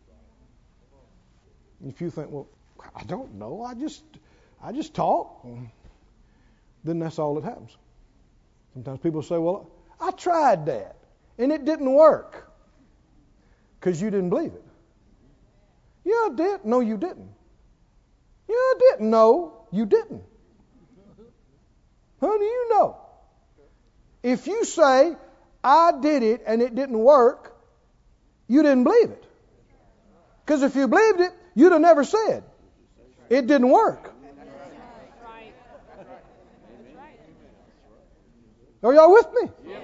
If 1.87 2.03
you 2.03 2.11
think, 2.11 2.31
well, 2.31 2.49
I 2.95 3.03
don't 3.05 3.37
know, 3.37 3.63
I 3.63 3.73
just 3.73 4.05
I 4.63 4.73
just 4.73 4.93
talk, 4.93 5.47
then 6.85 6.99
that's 6.99 7.19
all 7.19 7.37
that 7.37 7.45
happens. 7.45 7.75
Sometimes 8.75 9.01
people 9.01 9.23
say, 9.23 9.39
well, 9.39 9.71
I 9.99 10.11
tried 10.11 10.67
that 10.67 10.97
and 11.39 11.51
it 11.51 11.65
didn't 11.65 11.95
work 11.95 12.53
because 13.81 13.99
you 14.03 14.11
didn't 14.11 14.29
believe 14.29 14.53
it. 14.53 14.65
Yeah, 16.05 16.13
I 16.13 16.31
did. 16.35 16.65
No, 16.67 16.81
you 16.81 16.99
didn't. 16.99 17.31
Yeah, 18.49 18.55
I 18.55 18.75
didn't. 18.81 19.09
No, 19.09 19.67
you 19.73 19.87
didn't. 19.87 20.23
How 22.21 22.37
do 22.37 22.45
you 22.45 22.69
know? 22.69 22.99
If 24.23 24.47
you 24.47 24.67
say, 24.67 25.17
I 25.63 25.93
did 26.01 26.23
it 26.23 26.43
and 26.47 26.63
it 26.63 26.75
didn't 26.75 26.99
work, 26.99 27.57
you 28.47 28.63
didn't 28.63 28.85
believe 28.85 29.11
it. 29.11 29.25
Because 30.45 30.63
if 30.63 30.75
you 30.77 30.89
believed 30.89 31.21
it, 31.21 31.33
you'd 31.55 31.73
have 31.73 31.81
never 31.81 32.05
said 32.05 32.45
it 33.29 33.47
didn't 33.47 33.71
work. 33.71 34.15
Are 38.83 38.95
y'all 38.95 39.13
with 39.13 39.27
me? 39.35 39.75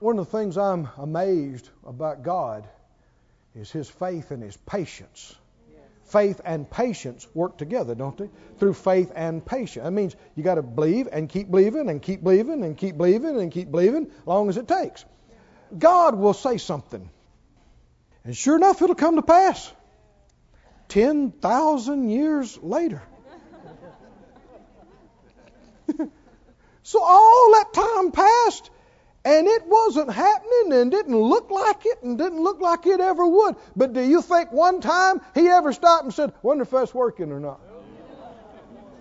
One 0.00 0.18
of 0.18 0.30
the 0.30 0.38
things 0.38 0.56
I'm 0.56 0.88
amazed 0.96 1.68
about 1.86 2.22
God 2.22 2.66
is 3.54 3.70
His 3.70 3.88
faith 3.88 4.30
and 4.30 4.42
His 4.42 4.56
patience. 4.56 5.34
Faith 6.10 6.40
and 6.44 6.68
patience 6.68 7.26
work 7.34 7.56
together, 7.56 7.94
don't 7.94 8.16
they? 8.16 8.28
Through 8.58 8.74
faith 8.74 9.12
and 9.14 9.44
patience. 9.44 9.84
That 9.84 9.92
means 9.92 10.16
you 10.34 10.42
got 10.42 10.56
to 10.56 10.62
believe 10.62 11.08
and 11.10 11.28
keep 11.28 11.50
believing 11.50 11.88
and 11.88 12.02
keep 12.02 12.22
believing 12.22 12.64
and 12.64 12.76
keep 12.76 12.96
believing 12.96 13.40
and 13.40 13.52
keep 13.52 13.70
believing, 13.70 14.06
as 14.06 14.26
long 14.26 14.48
as 14.48 14.56
it 14.56 14.66
takes. 14.66 15.04
God 15.78 16.16
will 16.16 16.34
say 16.34 16.58
something, 16.58 17.08
and 18.24 18.36
sure 18.36 18.56
enough, 18.56 18.82
it'll 18.82 18.96
come 18.96 19.16
to 19.16 19.22
pass. 19.22 19.72
Ten 20.88 21.30
thousand 21.30 22.10
years 22.10 22.58
later. 22.60 23.02
so 26.82 27.00
all 27.00 27.52
that 27.52 27.72
time 27.72 28.10
passed, 28.10 28.70
and 29.24 29.46
it 29.46 29.66
wasn't 29.66 30.10
happening 30.10 30.72
and 30.72 30.90
didn't 30.90 31.16
look 31.16 31.50
like 31.50 31.84
it 31.84 32.02
and 32.02 32.16
didn't 32.16 32.42
look 32.42 32.60
like 32.60 32.86
it 32.86 33.00
ever 33.00 33.26
would. 33.26 33.56
But 33.76 33.92
do 33.92 34.00
you 34.00 34.22
think 34.22 34.50
one 34.50 34.80
time 34.80 35.20
he 35.34 35.48
ever 35.48 35.72
stopped 35.72 36.04
and 36.04 36.14
said, 36.14 36.32
Wonder 36.42 36.62
if 36.62 36.70
that's 36.70 36.94
working 36.94 37.30
or 37.30 37.40
not? 37.40 37.60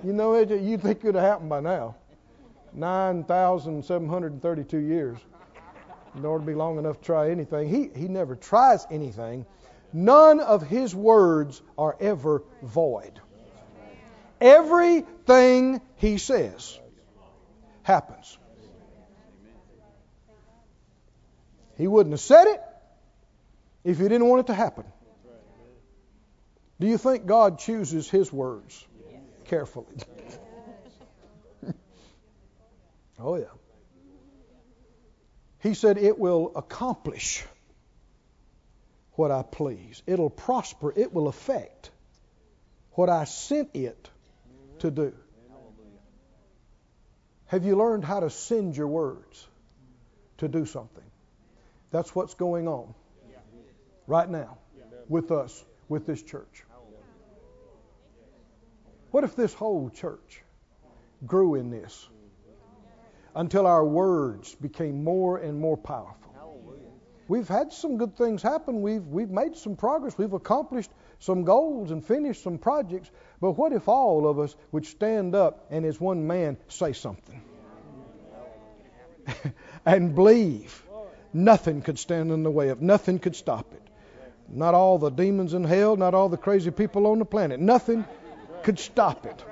You 0.03 0.13
know, 0.13 0.37
you'd 0.37 0.81
think 0.81 0.99
it 0.99 1.05
would 1.05 1.15
have 1.15 1.23
happened 1.23 1.49
by 1.49 1.61
now. 1.61 1.95
9,732 2.73 4.77
years. 4.77 5.17
Order 6.23 6.43
to 6.43 6.45
be 6.45 6.55
long 6.55 6.79
enough 6.79 6.99
to 6.99 7.05
try 7.05 7.29
anything. 7.29 7.69
He, 7.69 7.91
he 7.97 8.07
never 8.07 8.35
tries 8.35 8.85
anything. 8.91 9.45
None 9.93 10.39
of 10.39 10.67
his 10.67 10.95
words 10.95 11.61
are 11.77 11.95
ever 11.99 12.43
void. 12.61 13.19
Everything 14.41 15.81
he 15.95 16.17
says 16.17 16.79
happens. 17.83 18.37
He 21.79 21.87
wouldn't 21.87 22.11
have 22.11 22.19
said 22.19 22.45
it 22.45 22.61
if 23.85 23.97
he 23.97 24.03
didn't 24.03 24.27
want 24.27 24.41
it 24.41 24.47
to 24.47 24.53
happen. 24.53 24.83
Do 26.77 26.87
you 26.87 26.97
think 26.97 27.25
God 27.25 27.57
chooses 27.59 28.09
his 28.09 28.31
words 28.33 28.85
carefully? 29.45 29.95
oh, 33.19 33.37
yeah. 33.37 33.45
He 35.59 35.73
said, 35.73 35.97
It 35.97 36.19
will 36.19 36.51
accomplish 36.53 37.45
what 39.13 39.31
I 39.31 39.43
please. 39.43 40.03
It'll 40.05 40.29
prosper. 40.29 40.93
It 40.93 41.13
will 41.13 41.29
affect 41.29 41.91
what 42.91 43.09
I 43.09 43.23
sent 43.23 43.69
it 43.73 44.09
to 44.79 44.91
do. 44.91 45.13
Have 47.45 47.63
you 47.63 47.77
learned 47.77 48.03
how 48.03 48.19
to 48.19 48.29
send 48.29 48.75
your 48.75 48.87
words 48.87 49.47
to 50.39 50.49
do 50.49 50.65
something? 50.65 51.08
That's 51.91 52.13
what's 52.13 52.35
going 52.35 52.67
on 52.67 52.93
right 54.07 54.29
now 54.29 54.57
with 55.07 55.31
us, 55.31 55.65
with 55.87 56.05
this 56.05 56.21
church. 56.21 56.63
What 59.11 59.23
if 59.23 59.35
this 59.35 59.53
whole 59.53 59.89
church 59.89 60.43
grew 61.25 61.55
in 61.55 61.71
this 61.71 62.07
until 63.35 63.65
our 63.65 63.83
words 63.83 64.53
became 64.55 65.03
more 65.03 65.37
and 65.37 65.59
more 65.59 65.77
powerful? 65.77 66.15
We've 67.27 67.47
had 67.47 67.71
some 67.71 67.97
good 67.97 68.17
things 68.17 68.41
happen. 68.41 68.81
We've, 68.81 69.05
we've 69.05 69.29
made 69.29 69.55
some 69.55 69.75
progress. 69.75 70.17
We've 70.17 70.33
accomplished 70.33 70.89
some 71.19 71.43
goals 71.43 71.91
and 71.91 72.03
finished 72.03 72.41
some 72.41 72.57
projects. 72.57 73.11
But 73.39 73.51
what 73.51 73.71
if 73.71 73.87
all 73.87 74.27
of 74.27 74.39
us 74.39 74.55
would 74.71 74.87
stand 74.87 75.35
up 75.35 75.67
and 75.69 75.85
as 75.85 76.01
one 76.01 76.25
man 76.25 76.57
say 76.69 76.93
something? 76.93 77.43
and 79.85 80.15
believe 80.15 80.83
Nothing 81.33 81.81
could 81.81 81.99
stand 81.99 82.31
in 82.31 82.43
the 82.43 82.51
way 82.51 82.69
of. 82.69 82.81
Nothing 82.81 83.19
could 83.19 83.35
stop 83.35 83.71
it. 83.73 83.81
Not 84.47 84.73
all 84.73 84.97
the 84.97 85.09
demons 85.09 85.53
in 85.53 85.63
hell, 85.63 85.95
not 85.95 86.13
all 86.13 86.29
the 86.29 86.37
crazy 86.37 86.71
people 86.71 87.05
on 87.07 87.19
the 87.19 87.25
planet. 87.25 87.59
Nothing 87.59 88.05
could 88.63 88.79
stop 88.79 89.25
it. 89.25 89.43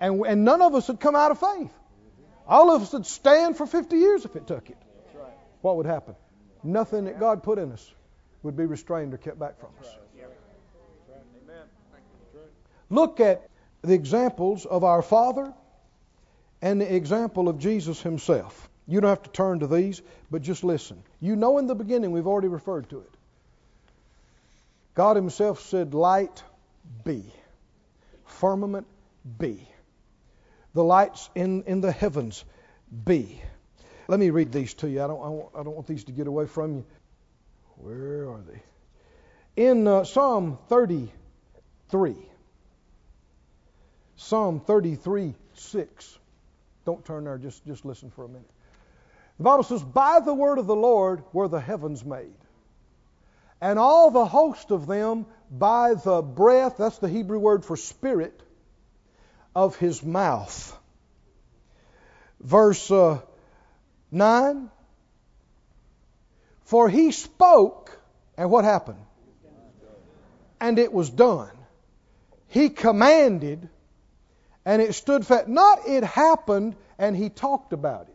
And, 0.00 0.20
and 0.26 0.44
none 0.44 0.60
of 0.60 0.74
us 0.74 0.88
would 0.88 1.00
come 1.00 1.16
out 1.16 1.30
of 1.30 1.40
faith. 1.40 1.72
All 2.46 2.70
of 2.74 2.82
us 2.82 2.92
would 2.92 3.06
stand 3.06 3.56
for 3.56 3.66
50 3.66 3.96
years 3.96 4.24
if 4.26 4.36
it 4.36 4.46
took 4.46 4.68
it. 4.68 4.76
What 5.62 5.76
would 5.76 5.86
happen? 5.86 6.14
Nothing 6.62 7.06
that 7.06 7.18
God 7.18 7.42
put 7.42 7.58
in 7.58 7.72
us 7.72 7.90
would 8.42 8.56
be 8.56 8.66
restrained 8.66 9.14
or 9.14 9.16
kept 9.16 9.38
back 9.38 9.58
from 9.58 9.70
us. 9.80 9.88
Look 12.90 13.20
at 13.20 13.48
the 13.80 13.94
examples 13.94 14.66
of 14.66 14.84
our 14.84 15.00
Father 15.00 15.52
and 16.60 16.80
the 16.80 16.94
example 16.94 17.48
of 17.48 17.58
Jesus 17.58 18.00
Himself. 18.00 18.68
You 18.86 19.00
don't 19.00 19.08
have 19.10 19.22
to 19.22 19.30
turn 19.30 19.60
to 19.60 19.66
these, 19.66 20.02
but 20.30 20.42
just 20.42 20.62
listen. 20.62 21.02
You 21.20 21.36
know 21.36 21.58
in 21.58 21.66
the 21.66 21.74
beginning, 21.74 22.12
we've 22.12 22.26
already 22.26 22.48
referred 22.48 22.90
to 22.90 23.00
it. 23.00 23.10
God 24.94 25.16
Himself 25.16 25.62
said, 25.62 25.94
Light 25.94 26.42
be, 27.04 27.24
firmament 28.26 28.86
be, 29.38 29.66
the 30.74 30.84
lights 30.84 31.30
in, 31.34 31.62
in 31.64 31.80
the 31.80 31.92
heavens 31.92 32.44
be. 33.04 33.40
Let 34.06 34.20
me 34.20 34.30
read 34.30 34.52
these 34.52 34.74
to 34.74 34.88
you. 34.88 35.02
I 35.02 35.06
don't, 35.06 35.22
I, 35.22 35.28
want, 35.28 35.48
I 35.58 35.62
don't 35.62 35.74
want 35.74 35.86
these 35.86 36.04
to 36.04 36.12
get 36.12 36.26
away 36.26 36.46
from 36.46 36.76
you. 36.76 36.84
Where 37.76 38.28
are 38.28 38.42
they? 38.42 39.62
In 39.70 39.88
uh, 39.88 40.04
Psalm 40.04 40.58
33, 40.68 42.14
Psalm 44.16 44.60
33 44.60 45.34
6. 45.54 46.18
Don't 46.84 47.04
turn 47.04 47.24
there, 47.24 47.38
just, 47.38 47.64
just 47.66 47.84
listen 47.86 48.10
for 48.10 48.24
a 48.26 48.28
minute. 48.28 48.50
The 49.38 49.44
Bible 49.44 49.64
says, 49.64 49.82
By 49.82 50.20
the 50.20 50.34
word 50.34 50.58
of 50.58 50.66
the 50.66 50.76
Lord 50.76 51.24
were 51.32 51.48
the 51.48 51.60
heavens 51.60 52.04
made, 52.04 52.34
and 53.60 53.78
all 53.78 54.10
the 54.10 54.26
host 54.26 54.70
of 54.70 54.86
them 54.86 55.26
by 55.50 55.94
the 55.94 56.22
breath, 56.22 56.76
that's 56.78 56.98
the 56.98 57.08
Hebrew 57.08 57.38
word 57.38 57.64
for 57.64 57.76
spirit, 57.76 58.40
of 59.54 59.76
his 59.76 60.02
mouth. 60.02 60.76
Verse 62.40 62.90
uh, 62.90 63.20
9 64.10 64.70
For 66.64 66.88
he 66.88 67.10
spoke, 67.12 67.98
and 68.36 68.50
what 68.50 68.64
happened? 68.64 68.98
And 70.60 70.78
it 70.78 70.92
was 70.92 71.10
done. 71.10 71.50
He 72.48 72.68
commanded, 72.68 73.68
and 74.64 74.80
it 74.80 74.94
stood 74.94 75.26
fast. 75.26 75.48
Not 75.48 75.88
it 75.88 76.04
happened, 76.04 76.76
and 76.98 77.16
he 77.16 77.28
talked 77.28 77.72
about 77.72 78.08
it. 78.08 78.13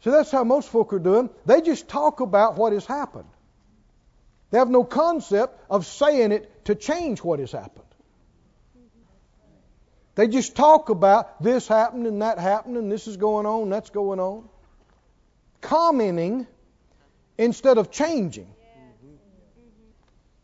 So 0.00 0.10
that's 0.10 0.30
how 0.30 0.44
most 0.44 0.68
folk 0.68 0.92
are 0.92 0.98
doing. 0.98 1.30
They 1.46 1.60
just 1.60 1.88
talk 1.88 2.20
about 2.20 2.56
what 2.56 2.72
has 2.72 2.86
happened. 2.86 3.28
They 4.50 4.58
have 4.58 4.70
no 4.70 4.84
concept 4.84 5.60
of 5.68 5.86
saying 5.86 6.32
it 6.32 6.64
to 6.66 6.74
change 6.74 7.22
what 7.22 7.40
has 7.40 7.52
happened. 7.52 7.84
They 10.14 10.28
just 10.28 10.56
talk 10.56 10.88
about 10.88 11.42
this 11.42 11.68
happened 11.68 12.06
and 12.06 12.22
that 12.22 12.38
happened 12.38 12.76
and 12.76 12.90
this 12.90 13.06
is 13.06 13.16
going 13.16 13.44
on, 13.44 13.68
that's 13.68 13.90
going 13.90 14.18
on. 14.18 14.48
Commenting 15.60 16.46
instead 17.36 17.76
of 17.76 17.90
changing. 17.90 18.48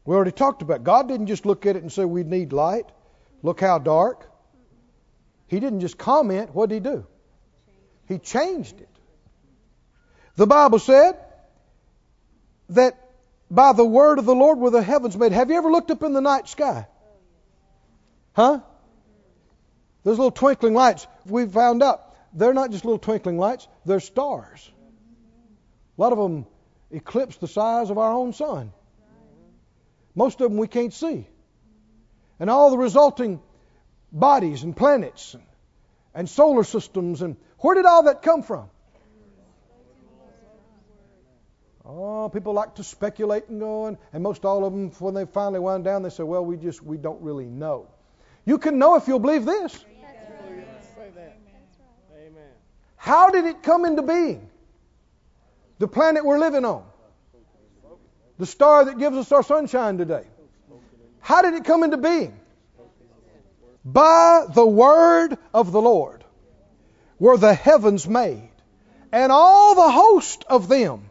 We 0.04 0.14
already 0.14 0.32
talked 0.32 0.62
about 0.62 0.80
it. 0.80 0.84
God 0.84 1.08
didn't 1.08 1.28
just 1.28 1.46
look 1.46 1.64
at 1.64 1.76
it 1.76 1.82
and 1.82 1.90
say 1.90 2.04
we 2.04 2.22
need 2.22 2.52
light. 2.52 2.86
Look 3.42 3.60
how 3.60 3.78
dark. 3.78 4.28
He 5.46 5.60
didn't 5.60 5.80
just 5.80 5.96
comment. 5.96 6.54
What 6.54 6.68
did 6.68 6.74
he 6.84 6.90
do? 6.90 7.06
He 8.08 8.18
changed 8.18 8.80
it. 8.80 8.88
The 10.36 10.46
Bible 10.46 10.78
said 10.78 11.18
that 12.70 12.98
by 13.50 13.72
the 13.74 13.84
word 13.84 14.18
of 14.18 14.24
the 14.24 14.34
Lord 14.34 14.58
were 14.58 14.70
the 14.70 14.82
heavens 14.82 15.16
made. 15.16 15.32
Have 15.32 15.50
you 15.50 15.56
ever 15.56 15.70
looked 15.70 15.90
up 15.90 16.02
in 16.02 16.14
the 16.14 16.20
night 16.20 16.48
sky? 16.48 16.86
Huh? 18.32 18.60
Those 20.04 20.18
little 20.18 20.30
twinkling 20.30 20.74
lights, 20.74 21.06
we 21.26 21.46
found 21.46 21.82
out 21.82 22.02
they're 22.32 22.54
not 22.54 22.70
just 22.70 22.84
little 22.84 22.98
twinkling 22.98 23.38
lights, 23.38 23.68
they're 23.84 24.00
stars. 24.00 24.70
A 25.98 26.00
lot 26.00 26.12
of 26.12 26.18
them 26.18 26.46
eclipse 26.90 27.36
the 27.36 27.46
size 27.46 27.90
of 27.90 27.98
our 27.98 28.12
own 28.12 28.32
sun. 28.32 28.72
Most 30.14 30.40
of 30.40 30.50
them 30.50 30.58
we 30.58 30.66
can't 30.66 30.92
see. 30.92 31.26
And 32.40 32.48
all 32.48 32.70
the 32.70 32.78
resulting 32.78 33.40
bodies 34.10 34.62
and 34.62 34.76
planets 34.76 35.34
and, 35.34 35.42
and 36.14 36.28
solar 36.28 36.64
systems 36.64 37.22
and 37.22 37.36
where 37.58 37.74
did 37.74 37.86
all 37.86 38.04
that 38.04 38.22
come 38.22 38.42
from? 38.42 38.68
Oh, 41.84 42.28
people 42.28 42.52
like 42.52 42.76
to 42.76 42.84
speculate 42.84 43.48
and 43.48 43.58
go, 43.58 43.86
and, 43.86 43.98
and 44.12 44.22
most 44.22 44.44
all 44.44 44.64
of 44.64 44.72
them, 44.72 44.90
when 45.00 45.14
they 45.14 45.24
finally 45.24 45.58
wind 45.58 45.84
down, 45.84 46.02
they 46.02 46.10
say, 46.10 46.22
"Well, 46.22 46.44
we 46.44 46.56
just 46.56 46.82
we 46.82 46.96
don't 46.96 47.20
really 47.22 47.46
know." 47.46 47.88
You 48.44 48.58
can 48.58 48.78
know 48.78 48.94
if 48.96 49.08
you'll 49.08 49.18
believe 49.18 49.44
this. 49.44 49.84
How 52.96 53.30
did 53.30 53.46
it 53.46 53.64
come 53.64 53.84
into 53.84 54.02
being? 54.02 54.48
The 55.80 55.88
planet 55.88 56.24
we're 56.24 56.38
living 56.38 56.64
on, 56.64 56.84
the 58.38 58.46
star 58.46 58.84
that 58.84 58.98
gives 58.98 59.16
us 59.16 59.32
our 59.32 59.42
sunshine 59.42 59.98
today. 59.98 60.24
How 61.18 61.42
did 61.42 61.54
it 61.54 61.64
come 61.64 61.82
into 61.82 61.96
being? 61.96 62.38
By 63.84 64.46
the 64.48 64.64
word 64.64 65.36
of 65.52 65.72
the 65.72 65.80
Lord 65.80 66.24
were 67.18 67.36
the 67.36 67.54
heavens 67.54 68.08
made, 68.08 68.50
and 69.10 69.32
all 69.32 69.74
the 69.74 69.90
host 69.90 70.44
of 70.48 70.68
them 70.68 71.10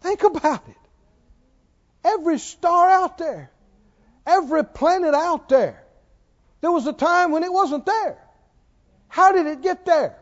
Think 0.00 0.22
about 0.22 0.66
it. 0.68 0.76
Every 2.04 2.38
star 2.38 2.88
out 2.88 3.18
there, 3.18 3.50
every 4.26 4.64
planet 4.64 5.14
out 5.14 5.48
there, 5.48 5.82
there 6.60 6.72
was 6.72 6.86
a 6.86 6.92
time 6.92 7.32
when 7.32 7.42
it 7.42 7.52
wasn't 7.52 7.86
there. 7.86 8.18
How 9.08 9.32
did 9.32 9.46
it 9.46 9.62
get 9.62 9.84
there? 9.84 10.16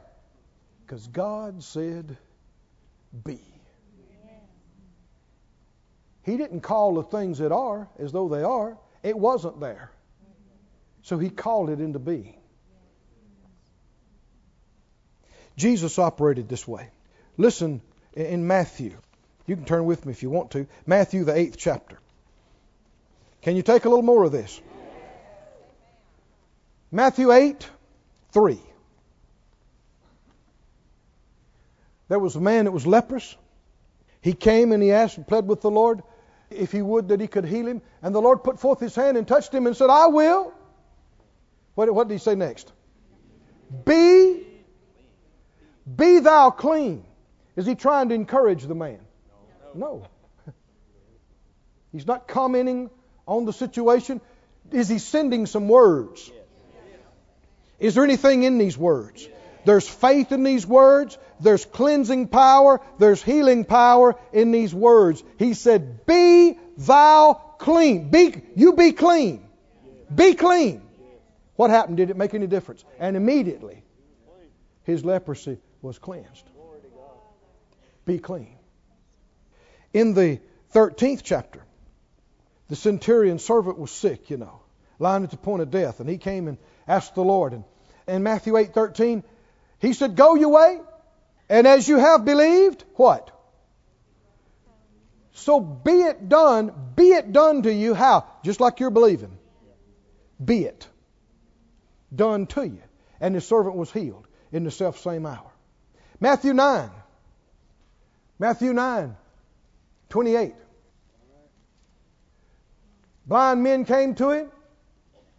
Because 0.84 1.06
God 1.06 1.62
said, 1.62 2.16
be. 3.24 3.38
He 6.22 6.36
didn't 6.36 6.60
call 6.60 6.94
the 6.94 7.02
things 7.02 7.38
that 7.38 7.52
are 7.52 7.88
as 7.98 8.12
though 8.12 8.28
they 8.28 8.42
are. 8.42 8.76
It 9.02 9.16
wasn't 9.16 9.60
there. 9.60 9.90
So 11.02 11.18
he 11.18 11.30
called 11.30 11.70
it 11.70 11.80
into 11.80 11.98
being. 11.98 12.38
Jesus 15.56 15.98
operated 15.98 16.48
this 16.48 16.68
way. 16.68 16.90
Listen 17.36 17.80
in 18.12 18.46
Matthew 18.46 18.96
you 19.48 19.56
can 19.56 19.64
turn 19.64 19.86
with 19.86 20.04
me 20.04 20.12
if 20.12 20.22
you 20.22 20.28
want 20.30 20.50
to. 20.52 20.66
Matthew, 20.86 21.24
the 21.24 21.34
eighth 21.34 21.56
chapter. 21.56 21.98
Can 23.40 23.56
you 23.56 23.62
take 23.62 23.86
a 23.86 23.88
little 23.88 24.04
more 24.04 24.24
of 24.24 24.30
this? 24.30 24.60
Matthew 26.92 27.32
8, 27.32 27.68
3. 28.32 28.60
There 32.08 32.18
was 32.18 32.36
a 32.36 32.40
man 32.40 32.66
that 32.66 32.72
was 32.72 32.86
leprous. 32.86 33.36
He 34.20 34.34
came 34.34 34.72
and 34.72 34.82
he 34.82 34.92
asked 34.92 35.16
and 35.16 35.26
pled 35.26 35.48
with 35.48 35.62
the 35.62 35.70
Lord 35.70 36.02
if 36.50 36.70
he 36.70 36.82
would 36.82 37.08
that 37.08 37.20
he 37.20 37.26
could 37.26 37.46
heal 37.46 37.66
him. 37.66 37.80
And 38.02 38.14
the 38.14 38.20
Lord 38.20 38.44
put 38.44 38.60
forth 38.60 38.80
his 38.80 38.94
hand 38.94 39.16
and 39.16 39.26
touched 39.26 39.52
him 39.52 39.66
and 39.66 39.74
said, 39.74 39.88
I 39.88 40.08
will. 40.08 40.52
What, 41.74 41.92
what 41.94 42.08
did 42.08 42.14
he 42.14 42.18
say 42.18 42.34
next? 42.34 42.72
Be, 43.86 44.46
be 45.96 46.18
thou 46.18 46.50
clean. 46.50 47.04
Is 47.56 47.64
he 47.64 47.74
trying 47.74 48.10
to 48.10 48.14
encourage 48.14 48.64
the 48.64 48.74
man? 48.74 49.00
No. 49.78 50.06
He's 51.92 52.06
not 52.06 52.28
commenting 52.28 52.90
on 53.26 53.44
the 53.44 53.52
situation. 53.52 54.20
Is 54.72 54.88
he 54.88 54.98
sending 54.98 55.46
some 55.46 55.68
words? 55.68 56.30
Is 57.78 57.94
there 57.94 58.04
anything 58.04 58.42
in 58.42 58.58
these 58.58 58.76
words? 58.76 59.28
There's 59.64 59.88
faith 59.88 60.32
in 60.32 60.42
these 60.42 60.66
words. 60.66 61.16
There's 61.40 61.64
cleansing 61.64 62.28
power. 62.28 62.80
There's 62.98 63.22
healing 63.22 63.64
power 63.64 64.16
in 64.32 64.50
these 64.50 64.74
words. 64.74 65.22
He 65.38 65.54
said, 65.54 66.04
Be 66.06 66.58
thou 66.76 67.34
clean. 67.58 68.10
Be, 68.10 68.42
you 68.56 68.72
be 68.72 68.92
clean. 68.92 69.46
Be 70.12 70.34
clean. 70.34 70.82
What 71.54 71.70
happened? 71.70 71.98
Did 71.98 72.10
it 72.10 72.16
make 72.16 72.34
any 72.34 72.46
difference? 72.46 72.84
And 72.98 73.16
immediately, 73.16 73.82
his 74.84 75.04
leprosy 75.04 75.58
was 75.82 75.98
cleansed. 75.98 76.48
Be 78.04 78.18
clean. 78.18 78.57
In 79.92 80.14
the 80.14 80.40
13th 80.74 81.22
chapter, 81.24 81.64
the 82.68 82.76
centurion 82.76 83.38
servant 83.38 83.78
was 83.78 83.90
sick, 83.90 84.30
you 84.30 84.36
know, 84.36 84.60
lying 84.98 85.24
at 85.24 85.30
the 85.30 85.36
point 85.36 85.62
of 85.62 85.70
death, 85.70 86.00
and 86.00 86.08
he 86.08 86.18
came 86.18 86.48
and 86.48 86.58
asked 86.86 87.14
the 87.14 87.24
Lord. 87.24 87.54
And 87.54 87.64
in 88.06 88.22
Matthew 88.22 88.56
8:13, 88.56 89.24
he 89.78 89.92
said, 89.92 90.16
"Go 90.16 90.34
your 90.34 90.50
way, 90.50 90.80
and 91.48 91.66
as 91.66 91.88
you 91.88 91.96
have 91.96 92.24
believed, 92.24 92.84
what? 92.96 93.30
So 95.32 95.60
be 95.60 96.02
it 96.02 96.28
done, 96.28 96.92
be 96.94 97.12
it 97.12 97.32
done 97.32 97.62
to 97.62 97.72
you 97.72 97.94
how? 97.94 98.26
Just 98.42 98.60
like 98.60 98.80
you're 98.80 98.90
believing. 98.90 99.38
Be 100.44 100.64
it 100.64 100.86
done 102.14 102.46
to 102.48 102.66
you." 102.66 102.82
And 103.20 103.34
the 103.34 103.40
servant 103.40 103.76
was 103.76 103.90
healed 103.90 104.26
in 104.52 104.64
the 104.64 104.70
self 104.70 104.98
same 104.98 105.24
hour. 105.24 105.50
Matthew 106.20 106.52
9. 106.52 106.90
Matthew 108.38 108.72
9. 108.72 109.16
28. 110.10 110.54
Blind 113.26 113.62
men 113.62 113.84
came 113.84 114.14
to 114.14 114.30
him. 114.30 114.50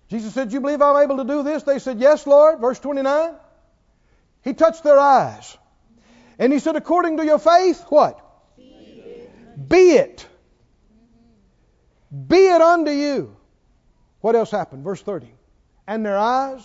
Jesus 0.10 0.34
said, 0.34 0.54
You 0.54 0.62
believe 0.62 0.82
I'm 0.82 1.04
able 1.04 1.18
to 1.18 1.24
do 1.24 1.44
this? 1.44 1.64
They 1.64 1.80
said, 1.80 2.00
Yes, 2.00 2.26
Lord. 2.28 2.60
Verse 2.60 2.80
29. 2.80 3.34
He 4.44 4.54
touched 4.54 4.84
their 4.84 5.00
eyes. 5.00 5.58
And 6.38 6.54
he 6.54 6.60
said, 6.60 6.76
According 6.76 7.18
to 7.18 7.26
your 7.26 7.40
faith, 7.40 7.84
what? 7.90 8.20
Be 8.58 8.64
it. 8.64 9.70
Be 9.70 9.92
it, 9.92 10.28
Be 12.28 12.48
it 12.48 12.62
unto 12.62 12.92
you. 12.92 13.36
What 14.22 14.36
else 14.36 14.52
happened? 14.52 14.84
Verse 14.84 15.02
30. 15.02 15.28
And 15.88 16.06
their 16.06 16.18
eyes 16.18 16.62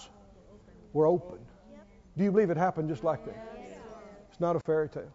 were 0.93 1.07
opened. 1.07 1.47
Do 2.17 2.25
you 2.25 2.31
believe 2.31 2.51
it 2.51 2.57
happened 2.57 2.89
just 2.89 3.03
like 3.03 3.25
that? 3.25 3.55
It's 4.31 4.41
not 4.41 4.57
a 4.57 4.61
fairy 4.61 4.89
tale. 4.89 5.13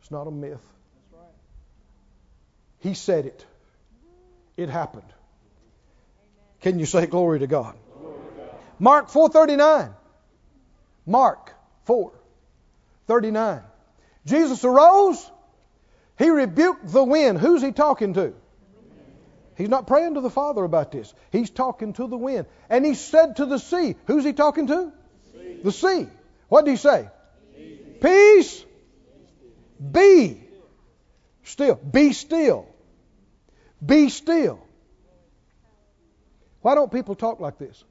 It's 0.00 0.10
not 0.10 0.26
a 0.26 0.30
myth. 0.30 0.73
He 2.84 2.92
said 2.92 3.24
it. 3.24 3.46
It 4.58 4.68
happened. 4.68 5.10
Can 6.60 6.78
you 6.78 6.84
say 6.84 7.06
glory 7.06 7.38
to 7.38 7.46
God? 7.46 7.74
Mark 8.78 9.08
4:39. 9.08 9.94
Mark 11.06 11.54
4:39. 11.86 13.62
Jesus 14.26 14.62
arose. 14.66 15.30
He 16.18 16.28
rebuked 16.28 16.92
the 16.92 17.02
wind. 17.02 17.38
Who's 17.38 17.62
he 17.62 17.72
talking 17.72 18.12
to? 18.14 18.34
He's 19.56 19.70
not 19.70 19.86
praying 19.86 20.14
to 20.14 20.20
the 20.20 20.30
Father 20.30 20.62
about 20.62 20.92
this. 20.92 21.14
He's 21.32 21.48
talking 21.48 21.94
to 21.94 22.06
the 22.06 22.18
wind. 22.18 22.46
And 22.68 22.84
he 22.84 22.92
said 22.92 23.36
to 23.36 23.46
the 23.46 23.58
sea, 23.58 23.96
who's 24.06 24.24
he 24.24 24.34
talking 24.34 24.66
to? 24.66 24.92
The 25.62 25.72
sea. 25.72 26.06
What 26.48 26.66
did 26.66 26.72
he 26.72 26.76
say? 26.76 27.08
Peace. 28.02 28.62
Be 29.80 30.42
still. 31.44 31.76
Be 31.76 32.12
still. 32.12 32.73
Be 33.84 34.08
still. 34.08 34.64
Why 36.62 36.74
don't 36.74 36.90
people 36.90 37.14
talk 37.14 37.40
like 37.40 37.58
this? 37.58 37.84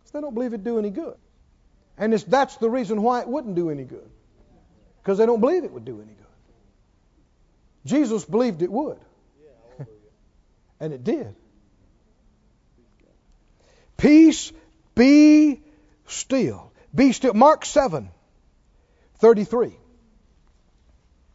Because 0.00 0.12
They 0.12 0.20
don't 0.20 0.34
believe 0.34 0.52
it'd 0.52 0.64
do 0.64 0.78
any 0.78 0.90
good. 0.90 1.16
And 1.96 2.12
that's 2.12 2.56
the 2.56 2.68
reason 2.68 3.02
why 3.02 3.20
it 3.20 3.28
wouldn't 3.28 3.54
do 3.54 3.70
any 3.70 3.84
good. 3.84 4.10
Because 5.02 5.18
they 5.18 5.26
don't 5.26 5.40
believe 5.40 5.64
it 5.64 5.72
would 5.72 5.84
do 5.84 5.96
any 5.96 6.12
good. 6.12 6.16
Jesus 7.86 8.24
believed 8.24 8.62
it 8.62 8.70
would. 8.70 8.98
and 10.80 10.92
it 10.92 11.02
did. 11.02 11.34
Peace, 13.96 14.52
be 14.94 15.60
still. 16.06 16.72
Be 16.94 17.12
still. 17.12 17.34
Mark 17.34 17.64
7, 17.64 18.10
33. 19.18 19.76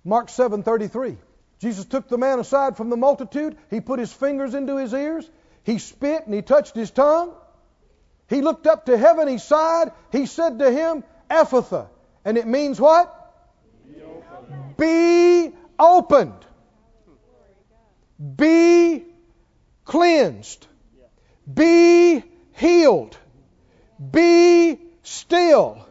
Mark 0.04 0.30
7, 0.30 0.64
33. 0.64 1.18
Jesus 1.60 1.86
took 1.86 2.08
the 2.08 2.18
man 2.18 2.40
aside 2.40 2.78
from 2.78 2.90
the 2.90 2.98
multitude. 2.98 3.58
He 3.70 3.82
put 3.82 4.00
his 4.00 4.14
fingers 4.14 4.54
into 4.54 4.78
his 4.78 4.94
ears. 4.94 5.30
He 5.64 5.80
spit 5.80 6.26
and 6.26 6.34
he 6.34 6.42
touched 6.42 6.76
his 6.76 6.92
tongue. 6.92 7.34
He 8.30 8.42
looked 8.42 8.68
up 8.68 8.86
to 8.86 8.98
heaven. 8.98 9.28
He 9.28 9.38
sighed. 9.38 9.92
He 10.12 10.26
said 10.26 10.60
to 10.60 10.72
him, 10.72 11.04
Ephphatha. 11.30 11.88
And 12.24 12.38
it 12.38 12.46
means 12.46 12.80
what? 12.80 13.14
Be 14.78 15.52
opened. 15.80 16.46
Be 18.36 19.06
cleansed. 19.86 20.68
Be 21.52 22.24
healed. 22.54 23.18
Be 24.12 24.80
still. 25.04 25.88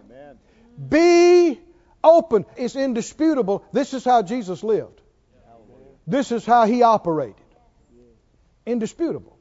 Be 0.89 1.59
open. 2.05 2.45
It's 2.57 2.77
indisputable. 2.77 3.65
This 3.73 3.95
is 3.95 4.05
how 4.05 4.23
Jesus 4.23 4.63
lived. 4.63 4.96
This 6.07 6.33
is 6.33 6.45
how 6.47 6.67
he 6.67 6.83
operated. 6.83 7.35
Indisputable. 8.65 9.39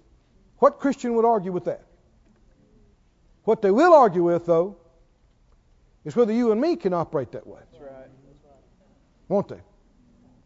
What 0.60 0.80
Christian 0.80 1.16
would 1.16 1.26
argue 1.26 1.52
with 1.52 1.66
that? 1.66 1.86
What 3.44 3.62
they 3.62 3.72
will 3.72 3.94
argue 3.94 4.24
with, 4.24 4.46
though, 4.46 4.78
is 6.04 6.16
whether 6.16 6.34
you 6.34 6.52
and 6.52 6.60
me 6.60 6.76
can 6.76 6.94
operate 6.94 7.32
that 7.34 7.46
way. 7.46 7.60
That's 7.72 7.84
right. 7.84 8.10
Won't 9.28 9.48
they? 9.48 9.62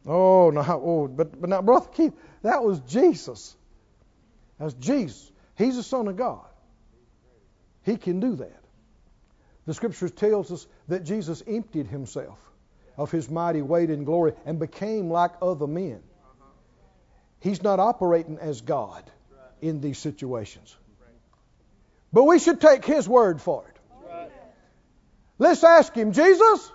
Oh, 0.06 0.50
no. 0.50 0.64
Oh, 0.68 1.08
but, 1.08 1.40
but 1.40 1.50
now, 1.50 1.62
Brother 1.62 1.90
Keith, 1.94 2.14
that 2.42 2.64
was 2.64 2.80
Jesus. 2.82 3.56
That's 4.58 4.74
Jesus. 4.74 5.32
He's 5.58 5.76
the 5.76 5.84
Son 5.84 6.08
of 6.08 6.18
God. 6.18 6.46
He 7.84 7.98
can 7.98 8.20
do 8.20 8.36
that. 8.38 8.62
The 9.66 9.74
Scriptures 9.74 10.12
tells 10.12 10.52
us 10.52 10.68
that 10.88 11.04
Jesus 11.04 11.44
emptied 11.46 11.88
himself 11.88 12.40
of 12.98 13.12
his 13.12 13.30
mighty 13.30 13.62
weight 13.62 13.90
and 13.90 14.06
glory 14.06 14.34
and 14.46 14.60
became 14.60 15.10
like 15.10 15.32
other 15.42 15.68
men. 15.68 16.02
He's 17.40 17.64
not 17.64 17.80
operating 17.80 18.38
as 18.40 18.62
God 18.62 19.04
in 19.62 19.82
these 19.82 19.98
situations. 19.98 20.76
But 22.12 22.24
we 22.24 22.40
should 22.40 22.60
take 22.60 22.86
his 22.86 23.08
word 23.08 23.42
for 23.42 23.66
it. 23.68 23.76
Let's 25.38 25.64
ask 25.64 25.94
him, 25.94 26.12
Jesus, 26.12 26.72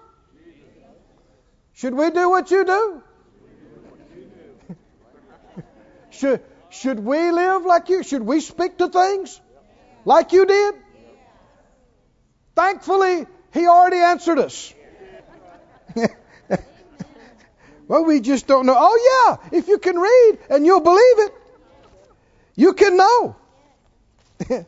should 1.74 1.94
we 1.94 2.10
do 2.10 2.30
what 2.30 2.50
you 2.50 2.64
do? 2.64 3.02
should, 6.10 6.40
should 6.70 7.00
we 7.00 7.30
live 7.30 7.66
like 7.66 7.88
you? 7.90 8.02
Should 8.02 8.22
we 8.22 8.40
speak 8.40 8.78
to 8.78 8.88
things 8.88 9.38
like 10.04 10.32
you 10.32 10.46
did? 10.46 10.74
Thankfully, 12.54 13.26
he 13.52 13.66
already 13.66 13.98
answered 13.98 14.38
us. 14.38 14.72
Well, 17.88 18.04
we 18.04 18.20
just 18.20 18.46
don't 18.46 18.66
know. 18.66 18.76
Oh, 18.76 19.38
yeah, 19.50 19.58
if 19.58 19.68
you 19.68 19.78
can 19.78 19.96
read 19.96 20.38
and 20.50 20.64
you'll 20.64 20.80
believe 20.80 21.18
it, 21.18 21.34
you 22.56 22.72
can 22.72 22.96
know. 22.96 23.36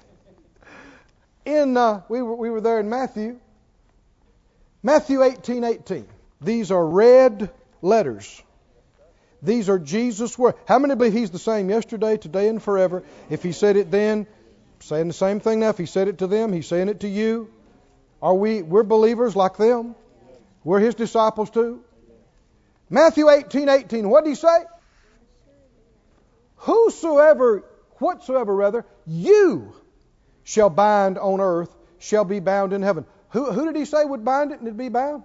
in 1.45 1.77
uh, 1.77 2.03
we 2.09 2.23
were 2.23 2.35
we 2.35 2.51
were 2.51 2.61
there 2.61 2.81
in 2.81 2.89
Matthew. 2.89 3.39
Matthew 4.83 5.23
18, 5.23 5.65
18. 5.65 6.07
These 6.41 6.71
are 6.71 6.87
red 6.87 7.51
letters. 7.83 8.43
These 9.43 9.69
are 9.69 9.79
Jesus' 9.79 10.39
words. 10.39 10.59
How 10.67 10.79
many 10.79 10.95
believe 10.95 11.13
He's 11.13 11.31
the 11.31 11.39
same 11.39 11.71
yesterday, 11.71 12.17
today, 12.17 12.49
and 12.49 12.63
forever? 12.63 13.03
If 13.31 13.43
He 13.43 13.53
said 13.53 13.77
it 13.77 13.91
then, 13.91 14.27
saying 14.81 15.09
the 15.09 15.15
same 15.15 15.41
thing 15.41 15.61
now. 15.61 15.71
If 15.71 15.79
He 15.79 15.87
said 15.87 16.09
it 16.09 16.19
to 16.19 16.27
them, 16.27 16.53
He's 16.53 16.67
saying 16.67 16.89
it 16.89 17.01
to 17.01 17.09
you. 17.09 17.51
Are 18.21 18.35
we? 18.35 18.63
We're 18.63 18.83
believers 18.83 19.35
like 19.37 19.57
them. 19.57 19.95
We're 20.65 20.81
His 20.81 20.95
disciples 20.95 21.51
too. 21.51 21.83
Matthew 22.89 23.29
18, 23.29 23.69
18. 23.69 24.09
What 24.09 24.25
did 24.25 24.31
He 24.31 24.37
say? 24.37 24.65
Whosoever, 26.57 27.65
whatsoever 27.99 28.55
rather, 28.55 28.85
you 29.07 29.75
shall 30.45 30.71
bind 30.71 31.19
on 31.19 31.41
earth 31.41 31.75
shall 31.99 32.25
be 32.25 32.41
bound 32.41 32.73
in 32.73 32.83
heaven. 32.83 33.05
Who, 33.31 33.53
who 33.53 33.67
did 33.67 33.77
he 33.77 33.85
say 33.85 34.05
would 34.05 34.25
bind 34.25 34.53
it 34.53 34.59
and 34.59 34.67
it'd 34.67 34.79
be 34.79 34.89
bound? 34.89 35.25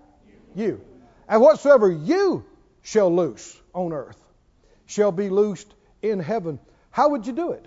You. 0.56 0.66
you. 0.66 0.82
And 1.28 1.42
whatsoever 1.42 1.90
you 1.92 2.46
shall 2.82 3.14
loose 3.16 3.56
on 3.74 3.94
earth 3.94 4.18
shall 4.86 5.12
be 5.12 5.30
loosed 5.30 5.74
in 6.02 6.20
heaven. 6.20 6.60
How 6.90 7.10
would 7.10 7.26
you 7.26 7.34
do 7.34 7.52
it? 7.54 7.66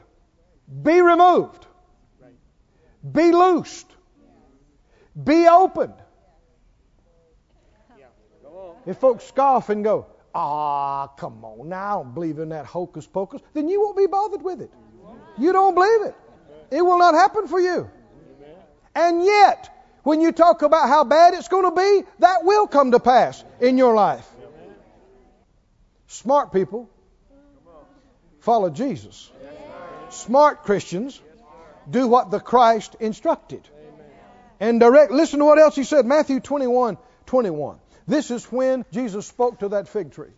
Be 0.82 1.00
removed. 1.00 1.66
Be 3.10 3.32
loosed. 3.32 3.86
Be 5.22 5.46
opened. 5.46 5.94
If 8.86 8.98
folks 8.98 9.24
scoff 9.24 9.70
and 9.70 9.82
go, 9.82 10.06
ah, 10.34 11.08
come 11.08 11.44
on, 11.44 11.68
now 11.68 12.00
I 12.00 12.02
don't 12.02 12.14
believe 12.14 12.38
in 12.38 12.50
that 12.50 12.66
hocus 12.66 13.06
pocus, 13.06 13.40
then 13.52 13.68
you 13.68 13.80
won't 13.80 13.96
be 13.96 14.06
bothered 14.06 14.42
with 14.42 14.60
it. 14.60 14.70
You 15.38 15.52
don't 15.52 15.74
believe 15.74 16.02
it. 16.02 16.14
It 16.70 16.82
will 16.82 16.98
not 16.98 17.14
happen 17.14 17.48
for 17.48 17.60
you. 17.60 17.90
And 18.94 19.24
yet, 19.24 19.70
when 20.02 20.20
you 20.20 20.32
talk 20.32 20.62
about 20.62 20.88
how 20.88 21.04
bad 21.04 21.34
it's 21.34 21.48
going 21.48 21.64
to 21.64 21.70
be, 21.70 22.08
that 22.20 22.44
will 22.44 22.66
come 22.66 22.92
to 22.92 23.00
pass 23.00 23.42
in 23.60 23.78
your 23.78 23.94
life. 23.94 24.28
Smart 26.06 26.52
people 26.52 26.88
follow 28.40 28.70
Jesus. 28.70 29.30
Smart 30.10 30.62
Christians 30.62 31.20
do 31.90 32.06
what 32.06 32.30
the 32.30 32.38
Christ 32.38 32.96
instructed. 33.00 33.68
And 34.60 34.78
direct, 34.78 35.10
listen 35.10 35.40
to 35.40 35.44
what 35.44 35.58
else 35.58 35.74
he 35.74 35.84
said. 35.84 36.06
Matthew 36.06 36.40
21 36.40 36.98
21. 37.26 37.78
This 38.06 38.30
is 38.30 38.44
when 38.46 38.84
Jesus 38.92 39.26
spoke 39.26 39.60
to 39.60 39.70
that 39.70 39.88
fig 39.88 40.12
tree. 40.12 40.32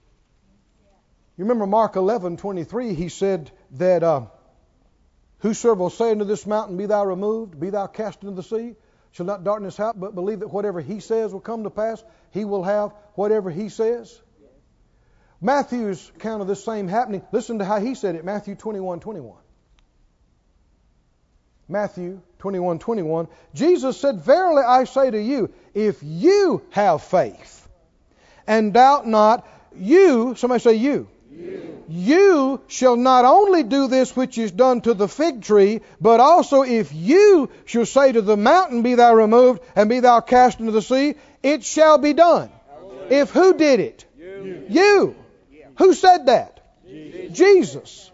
You 1.37 1.45
remember 1.45 1.67
Mark 1.67 1.97
11 1.97 2.37
23, 2.37 2.95
he 2.95 3.09
said 3.09 3.51
that. 3.73 4.03
Uh, 4.03 4.27
Whosoever 5.41 5.81
will 5.81 5.91
say 5.91 6.11
unto 6.11 6.25
this 6.25 6.47
mountain, 6.47 6.77
Be 6.77 6.87
thou 6.87 7.05
removed, 7.05 7.61
be 7.61 7.71
thou 7.71 7.87
cast 7.87 8.23
into 8.23 8.35
the 8.35 8.43
sea, 8.43 8.75
shall 9.13 9.27
not 9.27 9.45
darkness 9.45 9.79
out, 9.79 9.99
but 9.99 10.15
believe 10.15 10.41
that 10.41 10.49
whatever 10.49 10.81
he 10.81 11.01
says 11.01 11.33
will 11.33 11.41
come 11.41 11.65
to 11.65 11.71
pass, 11.71 12.03
he 12.31 12.45
will 12.45 12.63
have 12.63 12.93
whatever 13.15 13.51
he 13.51 13.69
says. 13.69 14.21
Matthew's 15.41 16.11
account 16.17 16.41
of 16.41 16.49
this 16.49 16.65
same 16.65 16.89
happening, 16.89 17.23
listen 17.33 17.59
to 17.59 17.65
how 17.65 17.79
he 17.79 17.95
said 17.95 18.15
it, 18.15 18.25
Matthew 18.25 18.55
21 18.55 19.01
21. 19.01 19.37
Matthew 21.69 22.21
21 22.39 22.79
21. 22.79 23.29
Jesus 23.55 24.01
said, 24.01 24.21
Verily 24.21 24.63
I 24.63 24.85
say 24.85 25.11
to 25.11 25.21
you, 25.21 25.53
if 25.75 25.99
you 26.03 26.63
have 26.71 27.03
faith 27.03 27.69
and 28.47 28.73
doubt 28.73 29.07
not, 29.07 29.47
you, 29.75 30.35
somebody 30.37 30.63
say 30.63 30.75
you, 30.75 31.09
you. 31.89 32.61
shall 32.69 32.97
not 32.97 33.25
only 33.25 33.63
do 33.63 33.89
this 33.89 34.15
which 34.17 34.39
is 34.39 34.53
done 34.53 34.81
to 34.83 34.95
the 34.95 35.09
fig 35.09 35.43
tree, 35.43 35.81
but 36.01 36.21
also 36.21 36.63
if 36.63 36.93
you 36.95 37.51
shall 37.65 37.87
say 37.87 38.13
to 38.13 38.23
the 38.23 38.37
mountain, 38.37 38.83
Be 38.83 38.95
thou 38.95 39.15
removed, 39.15 39.63
and 39.75 39.89
be 39.89 40.01
thou 40.01 40.21
cast 40.21 40.61
into 40.61 40.73
the 40.73 40.83
sea, 40.83 41.15
it 41.43 41.65
shall 41.65 41.99
be 41.99 42.13
done. 42.13 42.51
Hallelujah. 42.69 43.23
If 43.23 43.31
who 43.31 43.55
did 43.55 43.81
it? 43.81 44.05
You. 44.19 44.67
you. 44.69 45.17
Yeah. 45.53 45.67
Who 45.79 45.95
said 45.95 46.27
that? 46.27 46.61
Jesus. 46.87 47.37
Jesus. 47.37 48.11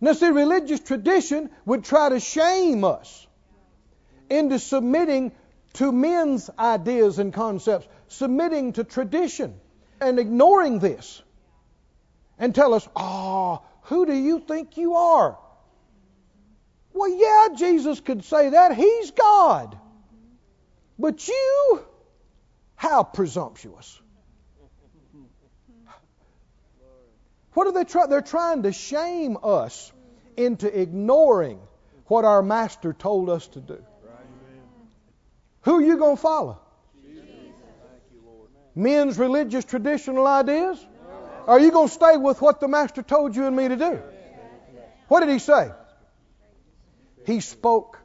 Now, 0.00 0.12
see, 0.14 0.28
religious 0.28 0.80
tradition 0.80 1.50
would 1.66 1.84
try 1.84 2.08
to 2.08 2.20
shame 2.20 2.84
us 2.84 3.26
into 4.30 4.58
submitting 4.58 5.32
to 5.74 5.92
men's 5.92 6.48
ideas 6.58 7.18
and 7.18 7.32
concepts, 7.32 7.86
submitting 8.08 8.72
to 8.74 8.84
tradition 8.84 9.54
and 10.00 10.18
ignoring 10.18 10.78
this 10.78 11.22
and 12.38 12.54
tell 12.54 12.72
us, 12.72 12.88
ah, 12.96 13.60
oh, 13.60 13.66
who 13.82 14.06
do 14.06 14.14
you 14.14 14.40
think 14.40 14.76
you 14.78 14.94
are? 14.94 15.38
Well, 16.92 17.10
yeah, 17.10 17.54
Jesus 17.54 18.00
could 18.00 18.24
say 18.24 18.50
that. 18.50 18.74
He's 18.74 19.10
God. 19.10 19.78
But 20.98 21.28
you, 21.28 21.84
how 22.74 23.04
presumptuous. 23.04 23.99
What 27.54 27.66
are 27.66 27.72
they 27.72 27.84
trying? 27.84 28.10
They're 28.10 28.20
trying 28.20 28.62
to 28.62 28.72
shame 28.72 29.36
us 29.42 29.92
into 30.36 30.66
ignoring 30.80 31.60
what 32.06 32.24
our 32.24 32.42
master 32.42 32.92
told 32.92 33.28
us 33.28 33.46
to 33.48 33.60
do. 33.60 33.82
Who 35.62 35.76
are 35.76 35.82
you 35.82 35.96
going 35.98 36.16
to 36.16 36.22
follow? 36.22 36.60
Men's 38.74 39.18
religious 39.18 39.64
traditional 39.64 40.26
ideas? 40.26 40.84
Are 41.46 41.58
you 41.58 41.70
going 41.70 41.88
to 41.88 41.94
stay 41.94 42.16
with 42.16 42.40
what 42.40 42.60
the 42.60 42.68
master 42.68 43.02
told 43.02 43.34
you 43.34 43.46
and 43.46 43.56
me 43.56 43.68
to 43.68 43.76
do? 43.76 44.00
What 45.08 45.20
did 45.20 45.30
he 45.30 45.38
say? 45.38 45.70
He 47.26 47.40
spoke 47.40 47.98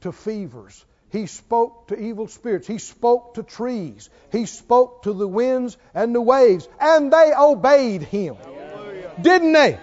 to 0.00 0.12
fevers. 0.12 0.84
He 1.10 1.26
spoke 1.26 1.88
to 1.88 1.98
evil 1.98 2.28
spirits. 2.28 2.66
He 2.66 2.78
spoke 2.78 3.34
to 3.34 3.42
trees. 3.42 4.10
He 4.32 4.46
spoke 4.46 5.04
to 5.04 5.12
the 5.12 5.28
winds 5.28 5.76
and 5.94 6.14
the 6.14 6.20
waves. 6.20 6.68
And 6.80 7.12
they 7.12 7.32
obeyed 7.38 8.02
him. 8.02 8.36
Didn't 9.20 9.52
they? 9.52 9.78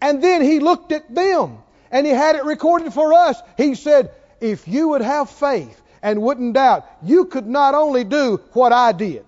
And 0.00 0.22
then 0.22 0.42
he 0.42 0.60
looked 0.60 0.92
at 0.92 1.12
them 1.14 1.58
and 1.90 2.06
he 2.06 2.12
had 2.12 2.36
it 2.36 2.44
recorded 2.44 2.92
for 2.92 3.12
us. 3.12 3.40
He 3.56 3.74
said, 3.74 4.10
If 4.40 4.68
you 4.68 4.88
would 4.88 5.00
have 5.00 5.30
faith 5.30 5.80
and 6.02 6.22
wouldn't 6.22 6.54
doubt, 6.54 6.86
you 7.02 7.24
could 7.24 7.46
not 7.46 7.74
only 7.74 8.04
do 8.04 8.40
what 8.52 8.72
I 8.72 8.92
did. 8.92 9.24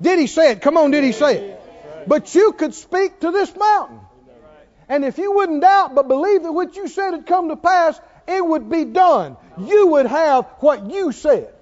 Did 0.00 0.18
he 0.18 0.26
say 0.26 0.52
it? 0.52 0.62
Come 0.62 0.76
on, 0.76 0.90
did 0.90 1.04
he 1.04 1.12
say 1.12 1.38
it? 1.38 2.08
But 2.08 2.34
you 2.34 2.52
could 2.52 2.74
speak 2.74 3.20
to 3.20 3.30
this 3.30 3.54
mountain. 3.56 4.00
And 4.88 5.04
if 5.04 5.18
you 5.18 5.32
wouldn't 5.32 5.62
doubt 5.62 5.94
but 5.94 6.08
believe 6.08 6.42
that 6.42 6.52
what 6.52 6.76
you 6.76 6.88
said 6.88 7.12
had 7.12 7.26
come 7.26 7.48
to 7.48 7.56
pass, 7.56 8.00
it 8.26 8.44
would 8.44 8.68
be 8.68 8.84
done. 8.84 9.36
You 9.58 9.88
would 9.88 10.06
have 10.06 10.46
what 10.58 10.90
you 10.90 11.12
said. 11.12 11.52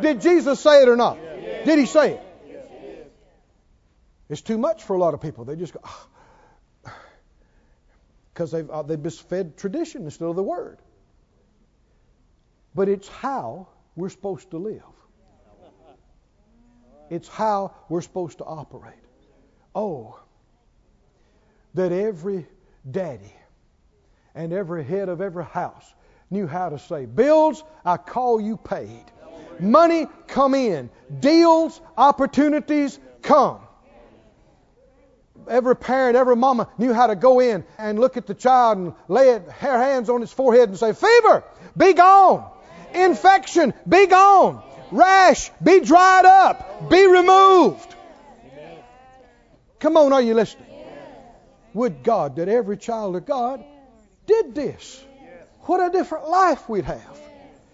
Did 0.00 0.20
Jesus 0.20 0.60
say 0.60 0.82
it 0.82 0.88
or 0.88 0.96
not? 0.96 1.18
Did 1.64 1.78
he 1.78 1.86
say 1.86 2.14
it? 2.14 2.27
It's 4.28 4.42
too 4.42 4.58
much 4.58 4.84
for 4.84 4.94
a 4.94 4.98
lot 4.98 5.14
of 5.14 5.20
people. 5.20 5.44
They 5.44 5.56
just 5.56 5.72
go, 5.72 5.80
because 8.32 8.50
they've, 8.50 8.68
uh, 8.68 8.82
they've 8.82 9.02
just 9.02 9.28
fed 9.28 9.56
tradition 9.56 10.04
instead 10.04 10.26
of 10.26 10.36
the 10.36 10.42
Word. 10.42 10.78
But 12.74 12.88
it's 12.88 13.08
how 13.08 13.68
we're 13.96 14.10
supposed 14.10 14.50
to 14.50 14.58
live. 14.58 14.82
It's 17.10 17.28
how 17.28 17.74
we're 17.88 18.02
supposed 18.02 18.38
to 18.38 18.44
operate. 18.44 18.94
Oh, 19.74 20.20
that 21.74 21.92
every 21.92 22.46
daddy 22.90 23.32
and 24.34 24.52
every 24.52 24.84
head 24.84 25.08
of 25.08 25.20
every 25.20 25.44
house 25.44 25.94
knew 26.30 26.46
how 26.46 26.68
to 26.68 26.78
say, 26.78 27.06
Bills, 27.06 27.64
I 27.84 27.96
call 27.96 28.40
you 28.40 28.58
paid. 28.58 29.04
Money, 29.58 30.06
come 30.26 30.54
in. 30.54 30.90
Deals, 31.20 31.80
opportunities, 31.96 32.98
come. 33.22 33.60
Every 35.48 35.76
parent, 35.76 36.16
every 36.16 36.36
mama 36.36 36.68
knew 36.78 36.92
how 36.92 37.06
to 37.06 37.16
go 37.16 37.40
in 37.40 37.64
and 37.78 37.98
look 37.98 38.16
at 38.16 38.26
the 38.26 38.34
child 38.34 38.78
and 38.78 38.92
lay 39.08 39.30
it, 39.30 39.48
her 39.48 39.78
hands 39.78 40.10
on 40.10 40.20
his 40.20 40.32
forehead 40.32 40.68
and 40.68 40.78
say, 40.78 40.92
Fever, 40.92 41.44
be 41.76 41.92
gone. 41.92 42.50
Infection, 42.92 43.74
be 43.88 44.06
gone. 44.06 44.62
Rash, 44.90 45.50
be 45.62 45.80
dried 45.80 46.24
up. 46.24 46.90
Be 46.90 47.06
removed. 47.06 47.94
Come 49.78 49.96
on, 49.96 50.12
are 50.12 50.22
you 50.22 50.34
listening? 50.34 50.66
Would 51.74 52.02
God 52.02 52.36
that 52.36 52.48
every 52.48 52.76
child 52.76 53.14
of 53.16 53.26
God 53.26 53.64
did 54.26 54.54
this? 54.54 55.04
What 55.62 55.86
a 55.86 55.90
different 55.90 56.28
life 56.28 56.68
we'd 56.68 56.84
have. 56.86 57.20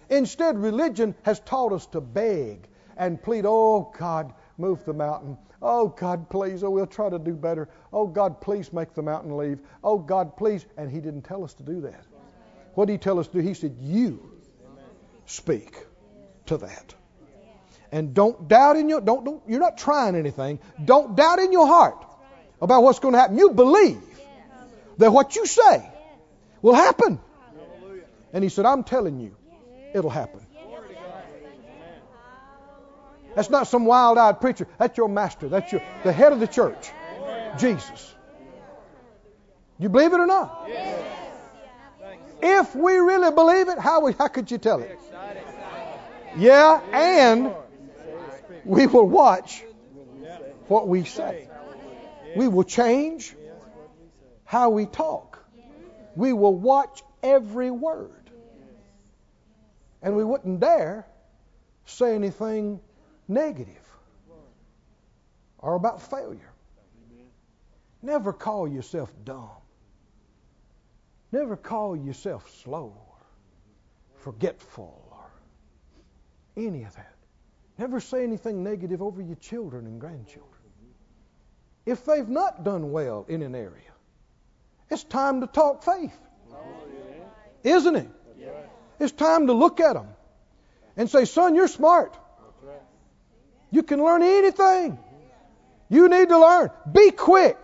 Instead, 0.09 0.57
religion 0.57 1.15
has 1.23 1.39
taught 1.39 1.73
us 1.73 1.85
to 1.87 2.01
beg 2.01 2.67
and 2.97 3.21
plead, 3.21 3.45
Oh 3.47 3.91
God, 3.97 4.33
move 4.57 4.85
the 4.85 4.93
mountain. 4.93 5.37
Oh 5.61 5.87
God, 5.87 6.29
please. 6.29 6.63
Oh, 6.63 6.69
we'll 6.69 6.87
try 6.87 7.09
to 7.09 7.19
do 7.19 7.33
better. 7.33 7.69
Oh 7.91 8.07
God, 8.07 8.41
please 8.41 8.71
make 8.73 8.93
the 8.93 9.01
mountain 9.01 9.37
leave. 9.37 9.59
Oh 9.83 9.97
God, 9.97 10.37
please. 10.37 10.65
And 10.77 10.91
He 10.91 10.99
didn't 10.99 11.23
tell 11.23 11.43
us 11.43 11.53
to 11.55 11.63
do 11.63 11.81
that. 11.81 12.03
What 12.73 12.85
did 12.85 12.93
He 12.93 12.97
tell 12.97 13.19
us 13.19 13.27
to 13.27 13.33
do? 13.33 13.39
He 13.39 13.53
said, 13.53 13.75
You 13.79 14.19
speak 15.25 15.75
to 16.47 16.57
that. 16.57 16.95
And 17.91 18.13
don't 18.13 18.47
doubt 18.47 18.75
in 18.75 18.89
your 18.89 19.01
don't, 19.01 19.23
don't 19.23 19.41
you're 19.47 19.59
not 19.59 19.77
trying 19.77 20.15
anything. 20.15 20.59
Don't 20.83 21.15
doubt 21.15 21.39
in 21.39 21.51
your 21.51 21.67
heart 21.67 22.05
about 22.61 22.83
what's 22.83 22.99
going 22.99 23.13
to 23.13 23.19
happen. 23.19 23.37
You 23.37 23.51
believe 23.51 24.01
that 24.97 25.11
what 25.11 25.35
you 25.35 25.45
say 25.45 25.89
will 26.61 26.73
happen. 26.73 27.19
And 28.33 28.43
he 28.43 28.49
said, 28.49 28.65
I'm 28.65 28.83
telling 28.83 29.19
you, 29.19 29.35
it'll 29.93 30.09
happen. 30.09 30.44
That's 33.35 33.49
not 33.49 33.67
some 33.67 33.85
wild 33.85 34.17
eyed 34.17 34.39
preacher. 34.39 34.67
That's 34.77 34.97
your 34.97 35.09
master. 35.09 35.49
That's 35.49 35.71
your 35.71 35.81
the 36.03 36.11
head 36.11 36.31
of 36.31 36.39
the 36.39 36.47
church. 36.47 36.91
Jesus. 37.57 38.13
You 39.77 39.89
believe 39.89 40.13
it 40.13 40.19
or 40.19 40.25
not? 40.25 40.69
If 42.41 42.75
we 42.75 42.93
really 42.93 43.31
believe 43.31 43.69
it, 43.69 43.79
how, 43.79 44.01
we, 44.01 44.13
how 44.13 44.27
could 44.27 44.49
you 44.51 44.57
tell 44.57 44.81
it? 44.81 44.99
Yeah, 46.37 46.81
and 46.91 47.53
we 48.63 48.87
will 48.87 49.07
watch 49.07 49.63
what 50.67 50.87
we 50.87 51.03
say. 51.03 51.49
We 52.35 52.47
will 52.47 52.63
change 52.63 53.35
how 54.43 54.69
we 54.69 54.85
talk. 54.85 55.43
We 56.15 56.33
will 56.33 56.55
watch 56.55 57.03
every 57.23 57.71
word. 57.71 58.11
And 60.01 60.15
we 60.15 60.23
wouldn't 60.23 60.59
dare 60.59 61.07
say 61.85 62.15
anything 62.15 62.79
negative 63.27 63.75
or 65.59 65.75
about 65.75 66.01
failure. 66.09 66.51
Never 68.01 68.33
call 68.33 68.67
yourself 68.67 69.11
dumb. 69.23 69.49
Never 71.31 71.57
call 71.57 71.95
yourself 71.95 72.49
slow 72.63 72.93
or 72.95 73.17
forgetful 74.19 75.01
or 75.11 76.63
any 76.63 76.83
of 76.83 76.95
that. 76.95 77.15
Never 77.77 77.99
say 77.99 78.23
anything 78.23 78.63
negative 78.63 79.01
over 79.01 79.21
your 79.21 79.35
children 79.35 79.85
and 79.85 79.99
grandchildren. 79.99 80.51
If 81.85 82.05
they've 82.05 82.29
not 82.29 82.63
done 82.63 82.91
well 82.91 83.25
in 83.27 83.41
an 83.41 83.53
area, 83.53 83.91
it's 84.89 85.03
time 85.03 85.41
to 85.41 85.47
talk 85.47 85.83
faith. 85.83 86.17
Isn't 87.63 87.95
it? 87.95 88.09
It's 88.99 89.11
time 89.11 89.47
to 89.47 89.53
look 89.53 89.79
at 89.79 89.93
them 89.93 90.07
and 90.95 91.09
say, 91.09 91.25
son, 91.25 91.55
you're 91.55 91.67
smart. 91.67 92.15
You 93.75 93.83
can 93.83 94.01
learn 94.01 94.23
anything. 94.23 94.97
You 95.89 96.07
need 96.07 96.29
to 96.29 96.39
learn. 96.39 96.69
Be 96.89 97.11
quick. 97.11 97.57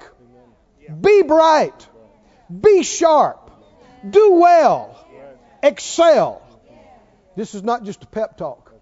Be 0.99 1.22
bright. 1.22 1.88
Be 2.49 2.84
sharp. 2.84 3.49
Do 4.09 4.34
well. 4.34 5.07
Excel. 5.64 6.41
This 7.38 7.55
is 7.55 7.64
not 7.64 7.86
just 7.86 8.03
a 8.03 8.07
pep 8.07 8.36
talk. 8.36 8.74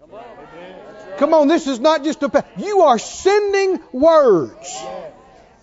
Come 1.18 1.32
on, 1.32 1.46
this 1.46 1.68
is 1.68 1.78
not 1.78 2.02
just 2.02 2.20
a 2.24 2.28
pep. 2.28 2.50
You 2.56 2.80
are 2.80 2.98
sending 2.98 3.78
words 3.92 4.82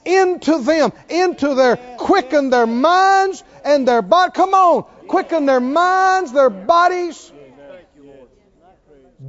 into 0.05 0.59
them, 0.59 0.93
into 1.09 1.53
their, 1.53 1.75
quicken 1.97 2.49
their 2.49 2.65
minds 2.67 3.43
and 3.65 3.85
their 3.85 4.01
body. 4.01 4.31
Come 4.33 4.53
on, 4.53 4.83
quicken 5.09 5.45
their 5.45 5.59
minds, 5.59 6.31
their 6.31 6.49
bodies. 6.49 7.33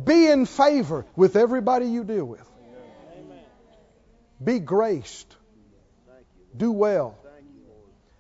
Be 0.05 0.27
in 0.29 0.47
favor 0.47 1.07
with 1.17 1.37
everybody 1.37 1.87
you 1.87 2.05
deal 2.05 2.25
with. 2.25 2.49
Be 4.43 4.59
graced. 4.59 5.35
Do 6.57 6.73
well. 6.73 7.19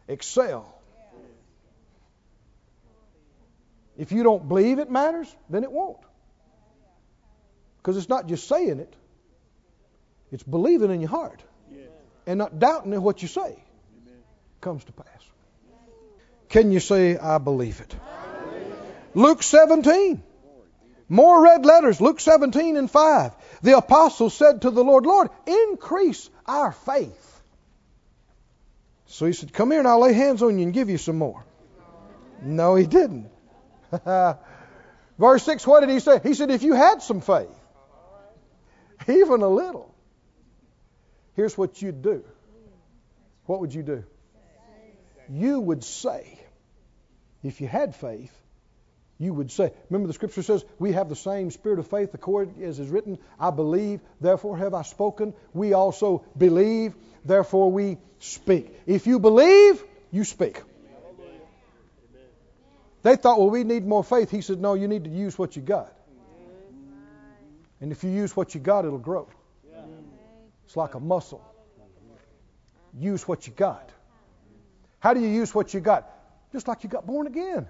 Excel. 0.08 0.74
If 3.96 4.12
you 4.12 4.22
don't 4.22 4.48
believe 4.48 4.78
it 4.78 4.90
matters, 4.90 5.34
then 5.50 5.64
it 5.64 5.72
won't. 5.72 5.98
Because 7.78 7.96
it's 7.96 8.08
not 8.08 8.26
just 8.26 8.46
saying 8.46 8.78
it, 8.80 8.94
it's 10.30 10.42
believing 10.42 10.90
in 10.90 11.00
your 11.00 11.10
heart 11.10 11.42
and 12.26 12.38
not 12.38 12.58
doubting 12.58 12.92
in 12.92 13.02
what 13.02 13.22
you 13.22 13.28
say 13.28 13.62
comes 14.60 14.84
to 14.84 14.92
pass. 14.92 15.06
Can 16.48 16.70
you 16.70 16.80
say, 16.80 17.16
I 17.18 17.38
believe 17.38 17.80
it? 17.80 17.94
Luke 19.14 19.42
17. 19.42 20.22
More 21.08 21.42
red 21.42 21.64
letters. 21.64 22.00
Luke 22.00 22.20
17 22.20 22.76
and 22.76 22.90
5. 22.90 23.32
The 23.62 23.78
apostle 23.78 24.30
said 24.30 24.62
to 24.62 24.70
the 24.70 24.84
Lord, 24.84 25.06
Lord, 25.06 25.30
increase 25.46 26.28
our 26.46 26.72
faith. 26.72 27.24
So 29.06 29.26
he 29.26 29.32
said, 29.32 29.52
Come 29.52 29.70
here 29.70 29.80
and 29.80 29.88
I'll 29.88 30.00
lay 30.00 30.12
hands 30.12 30.42
on 30.42 30.58
you 30.58 30.64
and 30.64 30.74
give 30.74 30.90
you 30.90 30.98
some 30.98 31.16
more. 31.16 31.44
No, 32.42 32.74
he 32.74 32.86
didn't. 32.86 33.30
Verse 35.18 35.42
6, 35.42 35.66
what 35.66 35.80
did 35.80 35.90
he 35.90 35.98
say? 35.98 36.20
He 36.22 36.34
said, 36.34 36.50
If 36.50 36.62
you 36.62 36.74
had 36.74 37.02
some 37.02 37.20
faith, 37.20 37.48
even 39.08 39.42
a 39.42 39.48
little, 39.48 39.94
here's 41.34 41.56
what 41.56 41.80
you'd 41.80 42.02
do. 42.02 42.22
What 43.46 43.60
would 43.60 43.74
you 43.74 43.82
do? 43.82 44.04
You 45.30 45.58
would 45.58 45.84
say, 45.84 46.38
if 47.42 47.60
you 47.60 47.66
had 47.66 47.96
faith, 47.96 48.37
you 49.18 49.34
would 49.34 49.50
say. 49.50 49.72
Remember, 49.90 50.06
the 50.06 50.14
scripture 50.14 50.42
says, 50.42 50.64
We 50.78 50.92
have 50.92 51.08
the 51.08 51.16
same 51.16 51.50
spirit 51.50 51.78
of 51.78 51.88
faith, 51.88 52.14
according 52.14 52.62
as 52.62 52.78
is 52.78 52.88
written, 52.88 53.18
I 53.38 53.50
believe, 53.50 54.00
therefore 54.20 54.56
have 54.58 54.74
I 54.74 54.82
spoken. 54.82 55.34
We 55.52 55.72
also 55.72 56.24
believe, 56.36 56.94
therefore 57.24 57.70
we 57.70 57.98
speak. 58.20 58.72
If 58.86 59.06
you 59.06 59.18
believe, 59.18 59.82
you 60.10 60.24
speak. 60.24 60.62
They 63.02 63.16
thought, 63.16 63.38
well, 63.38 63.50
we 63.50 63.64
need 63.64 63.86
more 63.86 64.04
faith. 64.04 64.30
He 64.30 64.40
said, 64.40 64.60
no, 64.60 64.74
you 64.74 64.88
need 64.88 65.04
to 65.04 65.10
use 65.10 65.38
what 65.38 65.56
you 65.56 65.62
got. 65.62 65.92
And 67.80 67.92
if 67.92 68.02
you 68.02 68.10
use 68.10 68.36
what 68.36 68.54
you 68.54 68.60
got, 68.60 68.84
it'll 68.84 68.98
grow. 68.98 69.28
It's 70.66 70.76
like 70.76 70.94
a 70.94 71.00
muscle. 71.00 71.44
Use 72.94 73.26
what 73.26 73.46
you 73.46 73.52
got. 73.52 73.90
How 74.98 75.14
do 75.14 75.20
you 75.20 75.28
use 75.28 75.54
what 75.54 75.72
you 75.72 75.80
got? 75.80 76.10
Just 76.52 76.66
like 76.66 76.82
you 76.82 76.90
got 76.90 77.06
born 77.06 77.26
again. 77.26 77.68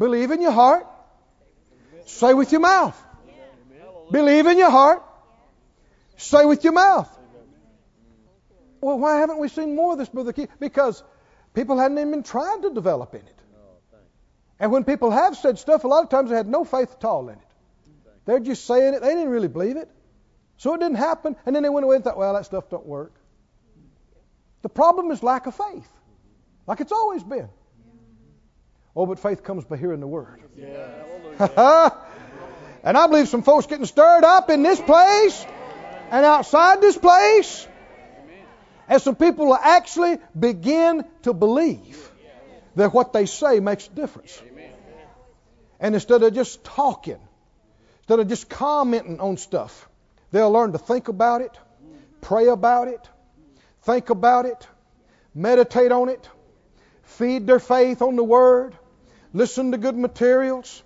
Believe 0.00 0.30
in 0.30 0.40
your 0.40 0.50
heart. 0.50 0.86
Say 2.06 2.32
with 2.32 2.50
your 2.52 2.62
mouth. 2.62 3.00
Believe 4.10 4.46
in 4.46 4.56
your 4.56 4.70
heart. 4.70 5.02
Say 6.16 6.46
with 6.46 6.64
your 6.64 6.72
mouth. 6.72 7.08
Well, 8.80 8.98
why 8.98 9.18
haven't 9.18 9.38
we 9.38 9.48
seen 9.48 9.76
more 9.76 9.92
of 9.92 9.98
this, 9.98 10.08
Brother 10.08 10.32
Keith? 10.32 10.48
Because 10.58 11.02
people 11.52 11.78
hadn't 11.78 11.98
even 11.98 12.12
been 12.12 12.22
trying 12.22 12.62
to 12.62 12.72
develop 12.72 13.14
in 13.14 13.20
it. 13.20 13.38
And 14.58 14.72
when 14.72 14.84
people 14.84 15.10
have 15.10 15.36
said 15.36 15.58
stuff, 15.58 15.84
a 15.84 15.88
lot 15.88 16.02
of 16.02 16.08
times 16.08 16.30
they 16.30 16.36
had 16.36 16.48
no 16.48 16.64
faith 16.64 16.90
at 16.98 17.04
all 17.04 17.28
in 17.28 17.34
it. 17.34 17.50
They're 18.24 18.40
just 18.40 18.64
saying 18.64 18.94
it. 18.94 19.02
They 19.02 19.08
didn't 19.08 19.28
really 19.28 19.48
believe 19.48 19.76
it. 19.76 19.90
So 20.56 20.74
it 20.74 20.80
didn't 20.80 20.96
happen. 20.96 21.36
And 21.44 21.54
then 21.54 21.62
they 21.62 21.68
went 21.68 21.84
away 21.84 21.96
and 21.96 22.04
thought, 22.04 22.16
well, 22.16 22.32
that 22.32 22.46
stuff 22.46 22.70
don't 22.70 22.86
work. 22.86 23.12
The 24.62 24.70
problem 24.70 25.10
is 25.10 25.22
lack 25.22 25.46
of 25.46 25.54
faith, 25.54 25.88
like 26.66 26.80
it's 26.80 26.92
always 26.92 27.22
been. 27.22 27.50
Oh, 28.94 29.06
but 29.06 29.18
faith 29.18 29.42
comes 29.42 29.64
by 29.64 29.76
hearing 29.76 30.00
the 30.00 30.06
word. 30.06 30.42
Yeah. 30.56 30.90
and 32.82 32.98
I 32.98 33.06
believe 33.06 33.28
some 33.28 33.42
folks 33.42 33.66
getting 33.66 33.86
stirred 33.86 34.24
up 34.24 34.50
in 34.50 34.62
this 34.62 34.80
place 34.80 35.46
and 36.10 36.24
outside 36.26 36.80
this 36.80 36.98
place. 36.98 37.66
And 38.88 39.00
some 39.00 39.14
people 39.14 39.46
will 39.46 39.54
actually 39.54 40.18
begin 40.38 41.04
to 41.22 41.32
believe 41.32 42.10
that 42.74 42.92
what 42.92 43.12
they 43.12 43.26
say 43.26 43.60
makes 43.60 43.86
a 43.86 43.90
difference. 43.90 44.42
And 45.78 45.94
instead 45.94 46.22
of 46.22 46.34
just 46.34 46.62
talking, 46.64 47.18
instead 48.00 48.18
of 48.18 48.28
just 48.28 48.48
commenting 48.48 49.20
on 49.20 49.36
stuff, 49.36 49.88
they'll 50.32 50.50
learn 50.50 50.72
to 50.72 50.78
think 50.78 51.08
about 51.08 51.40
it, 51.40 51.56
pray 52.20 52.48
about 52.48 52.88
it, 52.88 53.08
think 53.82 54.10
about 54.10 54.44
it, 54.44 54.66
meditate 55.34 55.92
on 55.92 56.08
it, 56.08 56.28
feed 57.10 57.46
their 57.46 57.60
faith 57.60 58.02
on 58.02 58.16
the 58.16 58.24
Word, 58.24 58.74
listen 59.32 59.72
to 59.72 59.78
good 59.78 59.96
materials, 59.96 60.82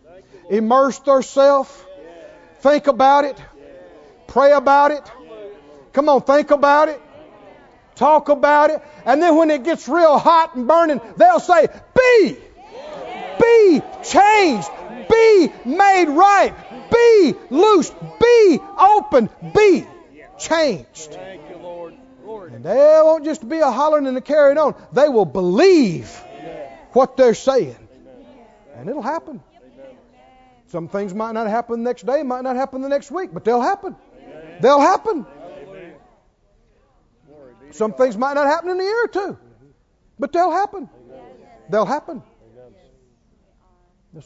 immerse 0.51 0.99
themselves, 1.01 1.71
think 2.61 2.87
about 2.87 3.25
it, 3.25 3.41
pray 4.27 4.53
about 4.53 4.91
it. 4.91 5.11
Come 5.93 6.09
on, 6.09 6.23
think 6.23 6.51
about 6.51 6.89
it. 6.89 7.01
Talk 7.95 8.29
about 8.29 8.71
it. 8.71 8.83
And 9.05 9.23
then 9.23 9.37
when 9.37 9.51
it 9.51 9.63
gets 9.63 9.89
real 9.89 10.19
hot 10.19 10.57
and 10.57 10.67
burning, 10.67 11.01
they'll 11.17 11.39
say, 11.39 11.69
Be! 11.97 12.37
Be 13.41 13.83
changed! 14.03 14.69
Be 15.09 15.53
made 15.65 16.09
right! 16.09 16.55
Be 16.91 17.35
loose, 17.51 17.91
Be 18.21 18.61
open! 18.77 19.31
Be 19.55 19.87
changed. 20.39 21.17
And 22.55 22.65
they 22.65 23.01
won't 23.03 23.25
just 23.25 23.47
be 23.49 23.59
a 23.59 23.71
hollering 23.71 24.07
and 24.07 24.17
a 24.17 24.21
carrying 24.21 24.59
on. 24.59 24.77
They 24.93 25.09
will 25.09 25.25
believe 25.25 26.09
what 26.93 27.17
they're 27.17 27.35
saying. 27.35 27.77
And 28.77 28.89
it'll 28.89 29.03
happen. 29.03 29.43
Some 30.69 30.87
things 30.87 31.13
might 31.13 31.33
not 31.33 31.49
happen 31.49 31.83
the 31.83 31.91
next 31.91 32.07
day, 32.07 32.23
might 32.23 32.43
not 32.43 32.55
happen 32.55 32.81
the 32.81 32.89
next 32.89 33.11
week, 33.11 33.31
but 33.33 33.45
they'll 33.45 33.61
happen. 33.61 33.97
They'll 34.61 34.81
happen. 34.81 35.27
Some 37.73 37.93
things 37.95 38.17
might 38.17 38.35
not 38.35 38.47
happen 38.47 38.71
in 38.71 38.79
a 38.79 38.85
year 38.85 39.05
or 39.05 39.09
two, 39.09 39.39
but 40.21 40.33
they'll 40.33 40.53
happen. 40.53 40.89
They'll 41.69 41.85
happen. 41.85 42.23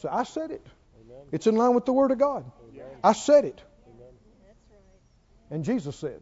I 0.07 0.23
said 0.23 0.51
it. 0.51 0.65
It's 1.31 1.47
in 1.47 1.55
line 1.55 1.73
with 1.73 1.85
the 1.85 1.93
Word 1.93 2.11
of 2.11 2.19
God. 2.19 2.45
I 3.03 3.13
said 3.13 3.45
it. 3.45 3.59
And 5.49 5.65
Jesus 5.65 5.95
said, 5.95 6.21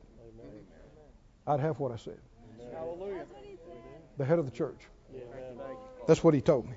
I'd 1.47 1.61
have 1.61 1.79
what 1.79 1.91
I 1.93 1.95
said. 1.95 2.17
The 4.17 4.25
head 4.25 4.39
of 4.39 4.45
the 4.45 4.51
church. 4.51 4.79
That's 6.07 6.23
what 6.23 6.33
he 6.33 6.41
told 6.41 6.65
me. 6.65 6.75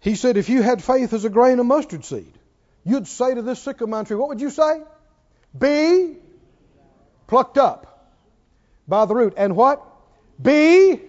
He 0.00 0.16
said, 0.16 0.36
if 0.36 0.48
you 0.48 0.62
had 0.62 0.82
faith 0.82 1.12
as 1.12 1.24
a 1.24 1.30
grain 1.30 1.58
of 1.60 1.66
mustard 1.66 2.04
seed, 2.04 2.36
you'd 2.84 3.06
say 3.06 3.34
to 3.34 3.42
this 3.42 3.60
sycamore 3.60 4.04
tree, 4.04 4.16
what 4.16 4.28
would 4.28 4.40
you 4.40 4.50
say? 4.50 4.82
Be 5.56 6.16
plucked 7.26 7.56
up 7.56 8.10
by 8.88 9.04
the 9.06 9.14
root. 9.14 9.34
And 9.36 9.56
what? 9.56 9.82
Be 10.40 11.00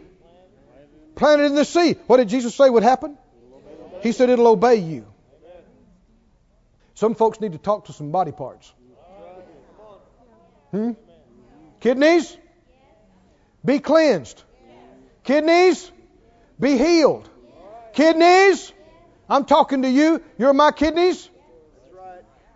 planted 1.16 1.46
in 1.46 1.56
the 1.56 1.66
sea. 1.66 1.96
What 2.08 2.18
did 2.18 2.30
Jesus 2.30 2.54
say 2.56 2.70
would 2.70 2.84
happen? 2.84 3.18
He 4.02 4.12
said 4.12 4.30
it'll 4.30 4.48
obey 4.48 4.76
you. 4.76 5.08
Some 6.94 7.16
folks 7.16 7.42
need 7.42 7.54
to 7.54 7.58
talk 7.58 7.86
to 7.86 7.94
some 7.94 8.12
body 8.12 8.32
parts. 8.32 8.72
Hmm? 10.72 10.92
Kidneys? 11.84 12.38
Be 13.66 13.80
cleansed. 13.80 14.42
Kidneys? 15.26 15.92
Be 16.58 16.78
healed. 16.78 17.30
Kidneys? 17.92 18.72
I'm 19.30 19.44
talking 19.44 19.82
to 19.82 19.90
you. 19.90 20.22
You're 20.38 20.54
my 20.54 20.72
kidneys. 20.72 21.30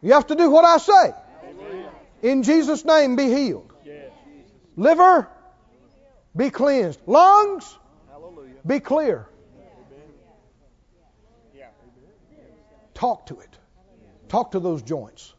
You 0.01 0.13
have 0.13 0.27
to 0.27 0.35
do 0.35 0.49
what 0.49 0.63
I 0.63 0.77
say. 0.77 1.13
In 2.21 2.43
Jesus' 2.43 2.85
name, 2.85 3.17
be 3.17 3.25
healed. 3.25 3.73
Liver, 4.77 5.27
be 6.33 6.49
cleansed. 6.49 7.01
Lungs, 7.05 7.77
be 8.65 8.79
clear. 8.79 9.27
Talk 12.93 13.25
to 13.25 13.41
it. 13.41 13.57
Talk 14.29 14.51
to 14.51 14.61
those 14.61 14.83
joints. 14.83 15.33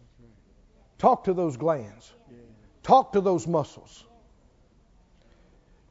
Talk 0.99 1.24
to 1.24 1.32
those 1.32 1.57
glands. 1.57 2.12
Talk 2.89 3.12
to 3.12 3.20
those 3.20 3.47
muscles. 3.47 4.03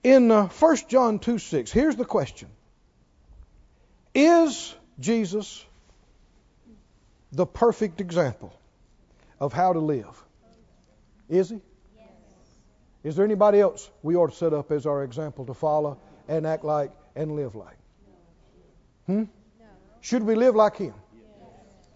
In 0.03 0.31
uh, 0.31 0.47
1 0.47 0.77
John 0.87 1.19
2 1.19 1.37
6, 1.37 1.71
here's 1.71 1.95
the 1.95 2.05
question 2.05 2.49
Is 4.15 4.73
Jesus 4.99 5.63
the 7.31 7.45
perfect 7.45 8.01
example 8.01 8.51
of 9.39 9.53
how 9.53 9.73
to 9.73 9.79
live? 9.79 10.23
Is 11.29 11.51
he? 11.51 11.61
Is 13.03 13.15
there 13.15 13.25
anybody 13.25 13.59
else 13.59 13.91
we 14.01 14.15
ought 14.15 14.31
to 14.31 14.35
set 14.35 14.55
up 14.55 14.71
as 14.71 14.87
our 14.87 15.03
example 15.03 15.45
to 15.45 15.53
follow 15.53 15.99
and 16.27 16.47
act 16.47 16.65
like 16.65 16.89
and 17.15 17.35
live 17.35 17.53
like? 17.53 17.77
Hmm? 19.05 19.25
Should 20.01 20.23
we 20.23 20.33
live 20.33 20.55
like 20.55 20.77
him? 20.77 20.95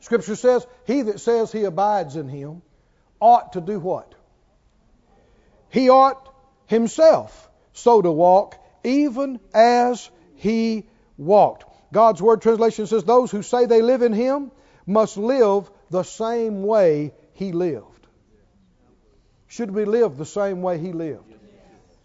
Scripture 0.02 0.36
says, 0.36 0.68
He 0.86 1.02
that 1.02 1.20
says 1.20 1.52
he 1.52 1.64
abides 1.64 2.18
in 2.18 2.28
him 2.28 2.62
ought 3.20 3.54
to 3.54 3.62
do 3.62 3.80
what? 3.80 4.14
He 5.72 5.90
ought 5.90 6.34
himself 6.68 7.50
so 7.74 8.02
to 8.02 8.12
walk, 8.12 8.58
even 8.84 9.40
as 9.54 10.10
he 10.36 10.86
walked. 11.18 11.66
God's 11.94 12.22
Word 12.22 12.42
translation 12.42 12.88
says, 12.88 13.04
Those 13.04 13.32
who 13.32 13.42
say 13.42 13.66
they 13.66 13.82
live 13.82 14.02
in 14.02 14.14
him 14.14 14.52
must 14.86 15.18
live 15.18 15.70
the 15.90 16.04
same 16.04 16.64
way 16.64 17.14
he 17.34 17.52
lived. 17.52 18.08
Should 19.48 19.72
we 19.72 19.86
live 19.86 20.18
the 20.18 20.26
same 20.26 20.62
way 20.62 20.78
he 20.78 20.94
lived? 20.94 21.34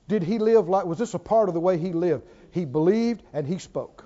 Did 0.09 0.23
he 0.23 0.39
live 0.39 0.69
like, 0.69 0.85
was 0.85 0.99
this 0.99 1.14
a 1.14 1.19
part 1.19 1.49
of 1.49 1.55
the 1.55 1.61
way 1.61 1.79
he 1.79 1.93
lived? 1.93 2.25
He 2.53 2.64
believed 2.64 3.23
and 3.33 3.47
he 3.47 3.59
spoke. 3.59 4.05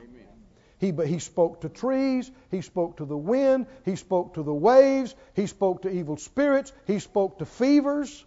He, 0.79 0.93
he 1.05 1.19
spoke 1.19 1.61
to 1.61 1.69
trees, 1.69 2.31
he 2.51 2.63
spoke 2.63 2.97
to 2.97 3.05
the 3.05 3.17
wind, 3.17 3.67
he 3.85 3.97
spoke 3.97 4.35
to 4.35 4.43
the 4.43 4.55
waves, 4.55 5.15
he 5.35 5.47
spoke 5.47 5.83
to 5.83 5.91
evil 5.91 6.17
spirits, 6.17 6.73
he 6.87 6.99
spoke 6.99 7.39
to 7.39 7.45
fevers. 7.45 8.25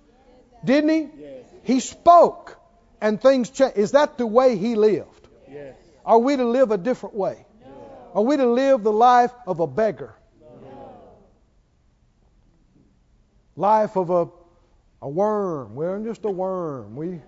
Didn't 0.63 0.89
he? 0.89 1.09
Yes. 1.21 1.45
He 1.63 1.79
spoke 1.79 2.59
and 3.01 3.21
things 3.21 3.49
changed. 3.49 3.77
Is 3.77 3.91
that 3.91 4.17
the 4.17 4.25
way 4.25 4.57
he 4.57 4.75
lived? 4.75 5.27
Yes. 5.51 5.75
Are 6.05 6.19
we 6.19 6.35
to 6.35 6.45
live 6.45 6.71
a 6.71 6.77
different 6.77 7.15
way? 7.15 7.45
No. 7.61 7.71
Are 8.15 8.21
we 8.23 8.37
to 8.37 8.45
live 8.45 8.83
the 8.83 8.91
life 8.91 9.33
of 9.45 9.59
a 9.59 9.67
beggar? 9.67 10.13
No. 10.41 10.97
Life 13.55 13.97
of 13.97 14.09
a 14.09 14.27
a 15.03 15.09
worm. 15.09 15.75
We're 15.75 15.99
just 15.99 16.23
a 16.23 16.31
worm. 16.31 16.95
We 16.95 17.21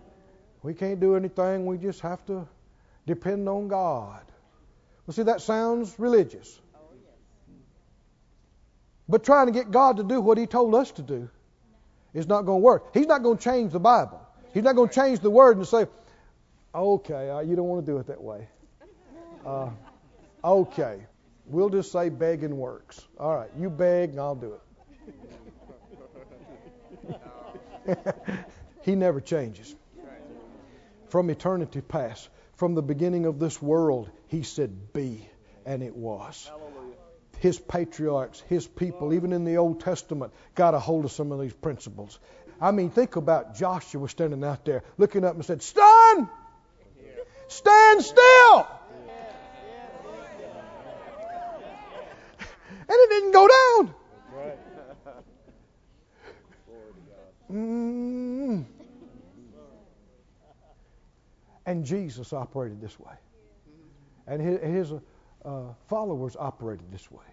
we 0.63 0.73
can't 0.73 0.99
do 0.99 1.15
anything. 1.15 1.65
We 1.65 1.77
just 1.77 2.01
have 2.01 2.25
to 2.27 2.47
depend 3.05 3.47
on 3.49 3.67
God. 3.67 4.23
Well, 5.05 5.13
see, 5.13 5.23
that 5.23 5.41
sounds 5.41 5.93
religious. 5.99 6.59
Oh, 6.73 6.79
but 9.07 9.23
trying 9.23 9.47
to 9.47 9.51
get 9.51 9.69
God 9.69 9.97
to 9.97 10.03
do 10.03 10.21
what 10.21 10.38
He 10.38 10.47
told 10.47 10.73
us 10.73 10.89
to 10.91 11.03
do 11.03 11.29
is 12.16 12.28
not 12.28 12.43
going 12.43 12.61
to 12.61 12.63
work. 12.63 12.93
He's 12.93 13.05
not 13.05 13.22
going 13.22 13.38
to 13.38 13.43
change 13.43 13.74
the 13.74 13.80
Bible. 13.80 14.20
He's 14.53 14.63
not 14.63 14.76
going 14.76 14.89
to 14.89 14.95
change 14.95 15.20
the 15.20 15.30
Word 15.30 15.57
and 15.57 15.68
say, 15.68 15.86
okay, 16.74 17.30
uh, 17.30 17.41
you 17.41 17.55
don't 17.55 17.68
want 17.68 17.86
to 17.86 17.91
do 17.91 17.99
it 17.99 18.07
that 18.07 18.24
way. 18.24 18.47
Uh, 19.45 19.70
okay, 20.43 21.05
we'll 21.45 21.70
just 21.70 21.91
say 21.91 22.09
begging 22.09 22.57
works. 22.57 23.05
All 23.20 23.36
right, 23.36 23.51
you 23.59 23.70
beg 23.70 24.11
and 24.11 24.20
I'll 24.20 24.34
do 24.34 24.53
it. 24.53 24.61
he 28.82 28.95
never 28.95 29.20
changes. 29.22 29.76
From 31.09 31.30
eternity 31.30 31.82
past, 31.82 32.30
from 32.55 32.74
the 32.74 32.82
beginning 32.82 33.26
of 33.26 33.39
this 33.39 33.61
world, 33.61 34.09
he 34.28 34.41
said, 34.43 34.93
Be. 34.93 35.30
And 35.66 35.84
it 35.84 35.95
was. 35.95 36.49
His 37.39 37.59
patriarchs, 37.59 38.41
his 38.49 38.65
people, 38.67 39.13
even 39.13 39.33
in 39.33 39.43
the 39.43 39.57
Old 39.57 39.81
Testament, 39.81 40.33
got 40.55 40.73
a 40.73 40.79
hold 40.79 41.05
of 41.05 41.11
some 41.11 41.31
of 41.31 41.39
these 41.39 41.53
principles. 41.53 42.19
I 42.59 42.71
mean, 42.71 42.89
think 42.89 43.15
about 43.15 43.55
Joshua 43.55 44.07
standing 44.07 44.43
out 44.43 44.65
there 44.65 44.83
looking 44.97 45.23
up 45.25 45.36
and 45.36 45.45
said, 45.45 45.61
Stand! 45.61 46.27
Stand 47.47 48.03
still! 48.03 48.67
And 52.88 52.89
it 52.89 53.09
didn't 53.09 53.31
go 53.31 53.47
down. 53.47 53.95
Mm. 57.51 58.65
And 61.65 61.86
Jesus 61.86 62.33
operated 62.33 62.81
this 62.81 62.99
way. 62.99 63.13
And 64.27 64.41
his, 64.41 64.61
his 64.61 64.99
uh, 65.45 65.73
followers 65.87 66.35
operated 66.37 66.91
this 66.91 67.09
way. 67.11 67.23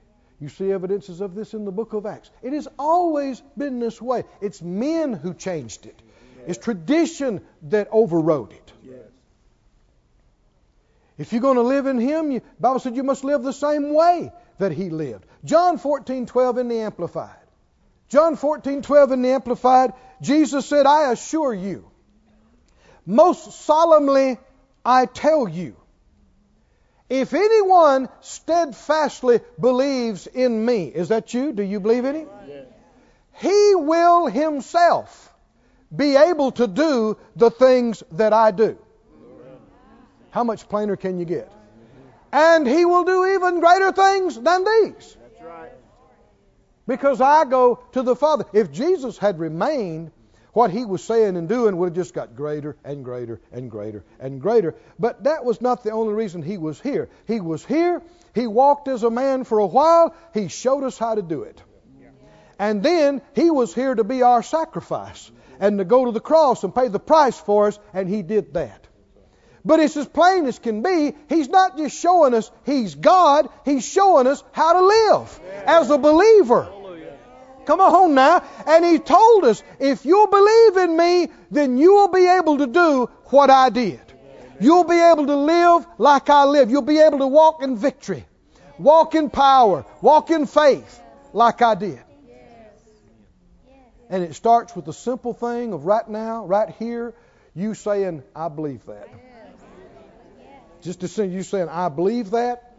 You 0.41 0.49
see 0.49 0.73
evidences 0.73 1.21
of 1.21 1.35
this 1.35 1.55
in 1.55 1.65
the 1.65 1.73
book 1.73 1.93
of 1.93 2.05
Acts. 2.05 2.31
It 2.43 2.53
has 2.53 2.69
always 2.79 3.41
been 3.57 3.79
this 3.79 4.03
way. 4.03 4.25
It's 4.41 4.61
men 4.61 5.13
who 5.13 5.35
changed 5.35 5.87
it. 5.87 6.03
It's 6.47 6.59
tradition 6.59 7.41
that 7.63 7.89
overrode 7.93 8.53
it. 8.53 8.73
If 11.19 11.33
you're 11.33 11.43
going 11.43 11.57
to 11.57 11.63
live 11.63 11.87
in 11.87 11.99
Him, 11.99 12.31
the 12.31 12.43
Bible 12.59 12.81
said 12.81 12.97
you 12.97 13.05
must 13.05 13.23
live 13.23 13.43
the 13.43 13.53
same 13.53 13.95
way 13.95 14.33
that 14.59 14.73
He 14.73 14.91
lived. 14.91 15.27
John 15.45 15.79
14:12 15.79 16.59
in 16.59 16.69
the 16.69 16.81
Amplified. 16.81 17.37
John 18.09 18.37
14:12 18.37 19.13
in 19.13 19.23
the 19.23 19.31
Amplified. 19.31 19.93
Jesus 20.21 20.67
said, 20.67 20.87
"I 20.87 21.13
assure 21.13 21.55
you, 21.55 21.89
most 23.07 23.53
solemnly 23.53 24.39
I 24.85 25.07
tell 25.07 25.49
you, 25.49 25.77
if 27.13 27.35
anyone 27.35 28.09
steadfastly 28.23 29.41
believes 29.61 30.27
in 30.27 30.65
me, 30.65 30.87
is 30.87 31.09
that 31.09 31.35
you? 31.35 31.53
Do 31.53 31.63
you 31.63 31.79
believe 31.79 32.07
in 32.07 32.15
him? 32.15 32.29
Yes. 32.49 32.65
He 33.35 33.75
will 33.75 34.29
himself 34.29 35.31
be 35.95 36.17
able 36.17 36.53
to 36.53 36.67
do 36.67 37.19
the 37.37 37.51
things 37.51 38.03
that 38.13 38.33
I 38.33 38.51
do. 38.51 38.79
How 40.31 40.43
much 40.43 40.67
plainer 40.71 40.97
can 40.97 41.19
you 41.19 41.27
get? 41.27 41.53
And 42.33 42.67
he 42.67 42.87
will 42.87 43.05
do 43.05 43.27
even 43.27 43.61
greater 43.61 43.93
things 43.93 44.41
than 44.41 44.65
these. 44.65 45.17
That's 45.21 45.43
right. 45.43 45.73
Because 46.87 47.21
I 47.21 47.45
go 47.45 47.81
to 47.93 48.03
the 48.03 48.17
Father. 48.17 48.47
If 48.55 48.73
Jesus 48.73 49.19
had 49.19 49.39
remained 49.39 50.13
what 50.53 50.71
he 50.71 50.85
was 50.85 51.03
saying 51.03 51.37
and 51.37 51.49
doing 51.49 51.77
would 51.79 51.91
have 51.91 51.97
just 51.97 52.15
got 52.15 52.37
greater 52.37 52.77
and 52.85 53.05
greater 53.05 53.41
and 53.53 53.71
greater 53.71 54.05
and 54.21 54.41
greater. 54.41 54.75
But 54.99 55.25
that 55.25 55.45
was 55.45 55.61
not 55.61 55.83
the 55.83 55.93
only 55.93 56.13
reason 56.13 56.43
he 56.43 56.59
was 56.59 56.81
here. 56.81 57.09
He 57.27 57.41
was 57.41 57.65
here. 57.65 58.03
He 58.35 58.47
walked 58.47 58.89
as 58.89 59.03
a 59.03 59.11
man 59.11 59.45
for 59.45 59.59
a 59.59 59.67
while. 59.67 60.15
He 60.35 60.49
showed 60.49 60.85
us 60.85 60.99
how 60.99 61.15
to 61.15 61.23
do 61.23 61.43
it. 61.43 61.63
And 62.59 62.83
then 62.83 63.23
he 63.35 63.51
was 63.51 63.75
here 63.75 63.95
to 63.95 64.05
be 64.05 64.23
our 64.23 64.43
sacrifice 64.43 65.31
and 65.59 65.79
to 65.79 65.85
go 65.85 66.05
to 66.05 66.13
the 66.13 66.21
cross 66.21 66.65
and 66.65 66.75
pay 66.75 66.89
the 66.89 67.01
price 67.01 67.39
for 67.39 67.69
us, 67.69 67.79
and 67.95 68.09
he 68.09 68.23
did 68.23 68.55
that. 68.55 68.87
But 69.65 69.81
it's 69.81 69.97
as 69.97 70.07
plain 70.07 70.47
as 70.47 70.59
can 70.59 70.83
be. 70.83 71.15
He's 71.29 71.49
not 71.49 71.77
just 71.77 71.97
showing 71.97 72.35
us 72.35 72.51
He's 72.65 72.95
God, 72.95 73.49
He's 73.65 73.87
showing 73.87 74.27
us 74.27 74.43
how 74.53 74.73
to 74.73 74.87
live 74.87 75.41
as 75.67 75.91
a 75.91 75.99
believer. 75.99 76.69
Come 77.65 77.81
on 77.81 77.91
home 77.91 78.15
now. 78.15 78.43
And 78.67 78.85
he 78.85 78.99
told 78.99 79.45
us, 79.45 79.63
if 79.79 80.05
you'll 80.05 80.27
believe 80.27 80.77
in 80.77 80.97
me, 80.97 81.29
then 81.51 81.79
you 81.79 81.95
will 81.95 82.09
be 82.09 82.27
able 82.27 82.59
to 82.59 82.67
do 82.67 83.07
what 83.27 83.51
I 83.51 83.71
did. 83.71 84.01
You'll 84.61 84.85
be 84.85 85.01
able 85.01 85.27
to 85.27 85.37
live 85.37 85.87
like 85.99 86.31
I 86.31 86.45
live. 86.45 86.71
You'll 86.71 86.83
be 86.83 86.99
able 86.99 87.19
to 87.19 87.27
walk 87.27 87.63
in 87.63 87.77
victory, 87.77 88.25
walk 88.79 89.15
in 89.15 89.31
power, 89.31 89.85
walk 90.01 90.31
in 90.31 90.47
faith 90.47 91.01
like 91.33 91.63
I 91.63 91.75
did. 91.75 92.01
And 94.09 94.23
it 94.23 94.35
starts 94.35 94.77
with 94.77 94.85
the 94.85 94.93
simple 94.93 95.33
thing 95.33 95.73
of 95.73 95.87
right 95.87 96.07
now, 96.09 96.45
right 96.45 96.69
here, 96.79 97.15
you 97.55 97.75
saying, 97.75 98.23
I 98.37 98.49
believe 98.49 98.85
that. 98.87 99.09
Just 100.83 101.03
as 101.03 101.13
soon 101.13 101.29
as 101.29 101.35
you 101.35 101.43
saying, 101.43 101.69
I 101.69 101.89
believe 101.89 102.31
that, 102.33 102.75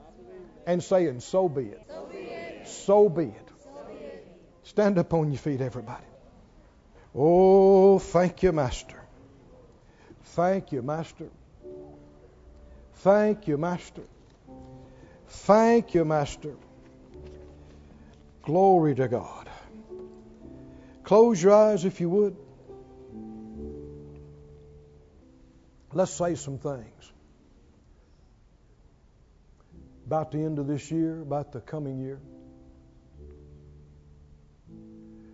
and 0.67 0.84
saying, 0.84 1.21
so 1.21 1.49
be 1.49 1.63
it. 1.63 1.81
So 2.65 3.09
be 3.09 3.23
it. 3.23 3.43
Stand 4.64 4.97
up 4.97 5.14
on 5.14 5.32
your 5.32 5.39
feet, 5.39 5.61
everybody. 5.61 6.05
Oh, 7.16 7.99
thank 7.99 8.43
you, 8.43 8.51
Master. 8.51 8.99
Thank 10.24 10.72
you, 10.72 10.82
Master. 10.82 11.30
Thank 12.95 13.47
you, 13.47 13.57
Master. 13.57 14.03
Thank 15.28 15.93
you, 15.93 16.05
Master. 16.05 16.55
Glory 18.43 18.95
to 18.95 19.07
God. 19.07 19.49
Close 21.03 21.43
your 21.43 21.53
eyes 21.53 21.86
if 21.86 21.99
you 21.99 22.09
would. 22.09 22.38
Let's 25.91 26.14
say 26.14 26.36
some 26.36 26.57
things 26.57 27.11
about 30.07 30.32
the 30.32 30.39
end 30.39 30.59
of 30.59 30.68
this 30.68 30.89
year, 30.89 31.22
about 31.22 31.51
the 31.51 31.61
coming 31.61 31.99
year. 31.99 32.20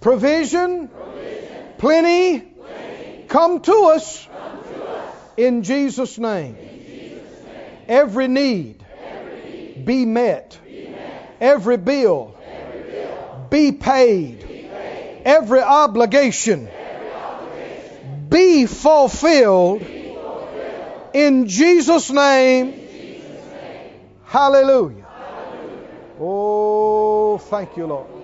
provision, 0.00 0.88
provision. 0.88 1.64
Plenty, 1.78 2.40
plenty, 2.40 3.24
come 3.28 3.60
to 3.60 3.92
us, 3.94 4.26
come 4.26 4.58
to 4.74 4.84
us. 4.86 5.14
In, 5.36 5.62
Jesus 5.62 6.18
name. 6.18 6.56
in 6.56 6.84
Jesus' 6.84 7.44
name. 7.44 7.78
Every 7.88 8.28
need, 8.28 8.84
Every 9.02 9.50
need. 9.50 9.84
Be, 9.84 10.04
met. 10.06 10.58
be 10.64 10.88
met. 10.88 11.36
Every 11.40 11.76
bill, 11.76 12.34
Every 12.42 12.90
bill. 12.90 13.46
Be, 13.50 13.72
paid. 13.72 14.40
be 14.40 14.46
paid. 14.46 15.22
Every 15.24 15.60
obligation, 15.60 16.68
Every 16.68 17.12
obligation. 17.12 18.26
Be, 18.30 18.66
fulfilled. 18.66 19.80
be 19.80 20.14
fulfilled. 20.14 21.10
In 21.14 21.48
Jesus' 21.48 22.10
name. 22.10 22.68
In 22.68 22.88
Jesus 22.88 23.52
name. 23.52 23.92
Hallelujah. 24.24 25.04
Hallelujah. 25.04 25.88
Oh, 26.18 27.38
thank 27.38 27.76
you, 27.76 27.86
Lord. 27.86 28.15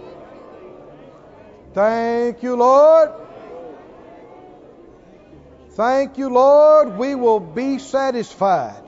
Thank 1.74 2.43
you, 2.43 2.57
Lord. 2.57 3.11
Thank 5.70 6.19
you, 6.19 6.28
Lord. 6.28 6.99
We 6.99 7.15
will 7.15 7.40
be 7.40 7.78
satisfied. 7.78 8.82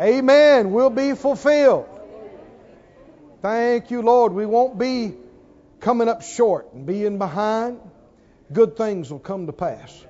Amen. 0.00 0.70
We'll 0.70 0.90
be 0.90 1.14
fulfilled. 1.14 1.88
Thank 3.42 3.90
you, 3.90 4.02
Lord. 4.02 4.32
We 4.32 4.46
won't 4.46 4.78
be 4.78 5.14
coming 5.80 6.08
up 6.08 6.22
short 6.22 6.72
and 6.74 6.86
being 6.86 7.18
behind. 7.18 7.80
Good 8.52 8.76
things 8.76 9.10
will 9.10 9.18
come 9.18 9.46
to 9.46 9.52
pass. 9.52 10.06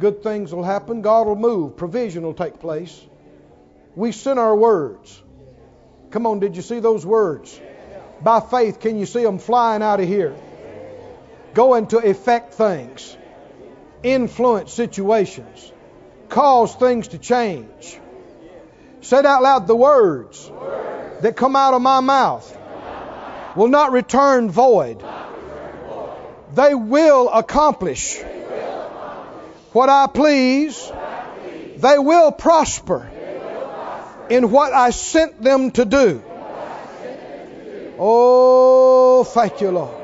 Good 0.00 0.22
things 0.22 0.52
will 0.52 0.64
happen. 0.64 1.02
God 1.02 1.26
will 1.28 1.36
move. 1.36 1.76
Provision 1.76 2.24
will 2.24 2.34
take 2.34 2.58
place. 2.58 3.00
We 3.94 4.12
send 4.12 4.38
our 4.38 4.56
words. 4.56 5.22
Come 6.10 6.26
on, 6.26 6.40
did 6.40 6.56
you 6.56 6.62
see 6.62 6.80
those 6.80 7.06
words? 7.06 7.60
By 8.20 8.40
faith, 8.40 8.80
can 8.80 8.98
you 8.98 9.06
see 9.06 9.22
them 9.22 9.38
flying 9.38 9.82
out 9.82 10.00
of 10.00 10.08
here? 10.08 10.34
Going 11.54 11.88
to 11.88 11.98
affect 11.98 12.54
things, 12.54 13.16
influence 14.02 14.72
situations, 14.72 15.72
cause 16.28 16.74
things 16.74 17.08
to 17.08 17.18
change. 17.18 17.98
Said 19.02 19.26
out 19.26 19.42
loud 19.42 19.66
the 19.66 19.76
words 19.76 20.50
that 21.20 21.36
come 21.36 21.56
out 21.56 21.74
of 21.74 21.82
my 21.82 22.00
mouth 22.00 22.56
will 23.56 23.68
not 23.68 23.92
return 23.92 24.50
void. 24.50 25.02
They 26.54 26.74
will 26.74 27.28
accomplish 27.28 28.20
what 29.72 29.88
I 29.88 30.06
please. 30.06 30.90
They 31.76 31.98
will 31.98 32.30
prosper 32.32 33.10
in 34.28 34.50
what 34.50 34.72
I 34.72 34.90
sent 34.90 35.42
them 35.42 35.70
to 35.72 35.84
do. 35.84 36.22
Oh, 37.98 39.24
thank 39.24 39.60
you, 39.60 39.70
Lord. 39.70 39.99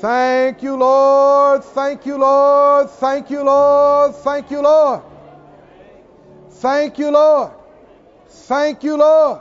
Thank 0.00 0.62
you, 0.62 0.76
Lord. 0.76 1.62
Thank 1.62 2.06
you, 2.06 2.16
Lord. 2.16 2.88
Thank 2.88 3.30
you, 3.30 3.42
Lord. 3.42 4.14
Thank 4.14 4.50
you, 4.50 4.62
Lord. 4.62 5.02
Thank 6.48 6.98
you, 6.98 7.10
Lord. 7.10 7.52
Thank 8.26 8.82
you, 8.82 8.96
Lord. 8.96 9.40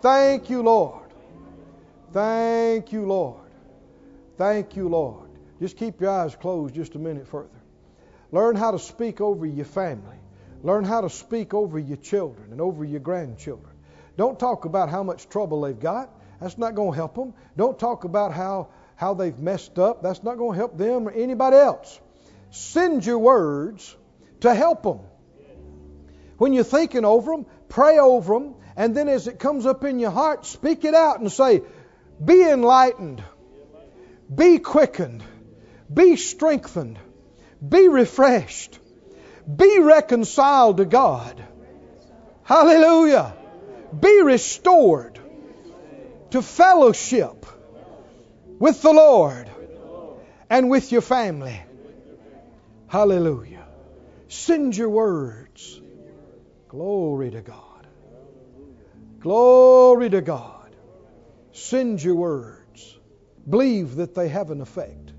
Thank 0.00 0.50
you, 0.50 0.62
Lord. 0.62 1.04
Thank 2.12 2.92
you, 2.92 3.06
Lord. 3.06 3.40
Thank 4.36 4.76
you, 4.76 4.88
Lord. 4.88 5.28
Just 5.60 5.76
keep 5.76 6.00
your 6.00 6.10
eyes 6.10 6.36
closed 6.36 6.74
just 6.74 6.94
a 6.94 6.98
minute 6.98 7.26
further. 7.26 7.48
Learn 8.30 8.54
how 8.54 8.70
to 8.70 8.78
speak 8.78 9.20
over 9.20 9.46
your 9.46 9.64
family. 9.64 10.16
Learn 10.62 10.84
how 10.84 11.00
to 11.00 11.10
speak 11.10 11.54
over 11.54 11.78
your 11.78 11.96
children 11.96 12.52
and 12.52 12.60
over 12.60 12.84
your 12.84 13.00
grandchildren. 13.00 13.72
Don't 14.16 14.38
talk 14.38 14.64
about 14.64 14.90
how 14.90 15.02
much 15.02 15.28
trouble 15.28 15.62
they've 15.62 15.78
got. 15.78 16.10
That's 16.40 16.58
not 16.58 16.74
going 16.74 16.92
to 16.92 16.96
help 16.96 17.14
them. 17.14 17.34
Don't 17.56 17.78
talk 17.78 18.04
about 18.04 18.32
how, 18.32 18.68
how 19.04 19.12
they've 19.12 19.38
messed 19.38 19.78
up. 19.78 20.02
That's 20.02 20.22
not 20.22 20.38
going 20.38 20.52
to 20.52 20.56
help 20.56 20.78
them 20.78 21.06
or 21.06 21.10
anybody 21.10 21.58
else. 21.58 22.00
Send 22.50 23.04
your 23.04 23.18
words 23.18 23.94
to 24.40 24.54
help 24.54 24.82
them. 24.82 25.00
When 26.38 26.54
you're 26.54 26.64
thinking 26.64 27.04
over 27.04 27.32
them, 27.32 27.44
pray 27.68 27.98
over 27.98 28.32
them, 28.32 28.54
and 28.76 28.96
then 28.96 29.10
as 29.10 29.28
it 29.28 29.38
comes 29.38 29.66
up 29.66 29.84
in 29.84 29.98
your 29.98 30.10
heart, 30.10 30.46
speak 30.46 30.86
it 30.86 30.94
out 30.94 31.20
and 31.20 31.30
say, 31.30 31.60
Be 32.24 32.42
enlightened, 32.42 33.22
be 34.34 34.58
quickened, 34.58 35.22
be 35.92 36.16
strengthened, 36.16 36.98
be 37.66 37.88
refreshed, 37.88 38.78
be 39.54 39.80
reconciled 39.80 40.78
to 40.78 40.86
God. 40.86 41.44
Hallelujah. 42.44 43.34
Be 44.00 44.22
restored 44.22 45.20
to 46.30 46.40
fellowship 46.40 47.44
with 48.64 48.80
the 48.80 48.94
Lord 48.94 49.50
and 50.48 50.70
with 50.70 50.90
your 50.90 51.02
family. 51.02 51.60
Hallelujah. 52.88 53.66
Send 54.28 54.74
your 54.74 54.88
words. 54.88 55.82
Glory 56.68 57.30
to 57.32 57.42
God. 57.42 57.86
Glory 59.20 60.08
to 60.08 60.22
God. 60.22 60.74
Send 61.52 62.02
your 62.02 62.14
words. 62.14 62.98
Believe 63.46 63.96
that 63.96 64.14
they 64.14 64.28
have 64.28 64.50
an 64.50 64.62
effect. 64.62 65.12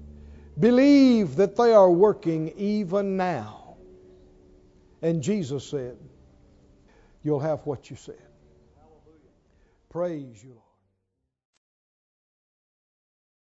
Believe 0.60 1.36
that 1.36 1.56
they 1.56 1.72
are 1.72 1.92
working 1.92 2.52
even 2.58 3.16
now. 3.16 3.76
And 5.04 5.22
Jesus 5.22 5.70
said, 5.70 5.98
You'll 7.22 7.42
have 7.42 7.60
what 7.68 7.92
you 7.92 7.96
said. 7.96 8.28
Praise 9.92 10.44
you, 10.44 10.50
Lord. 10.50 10.65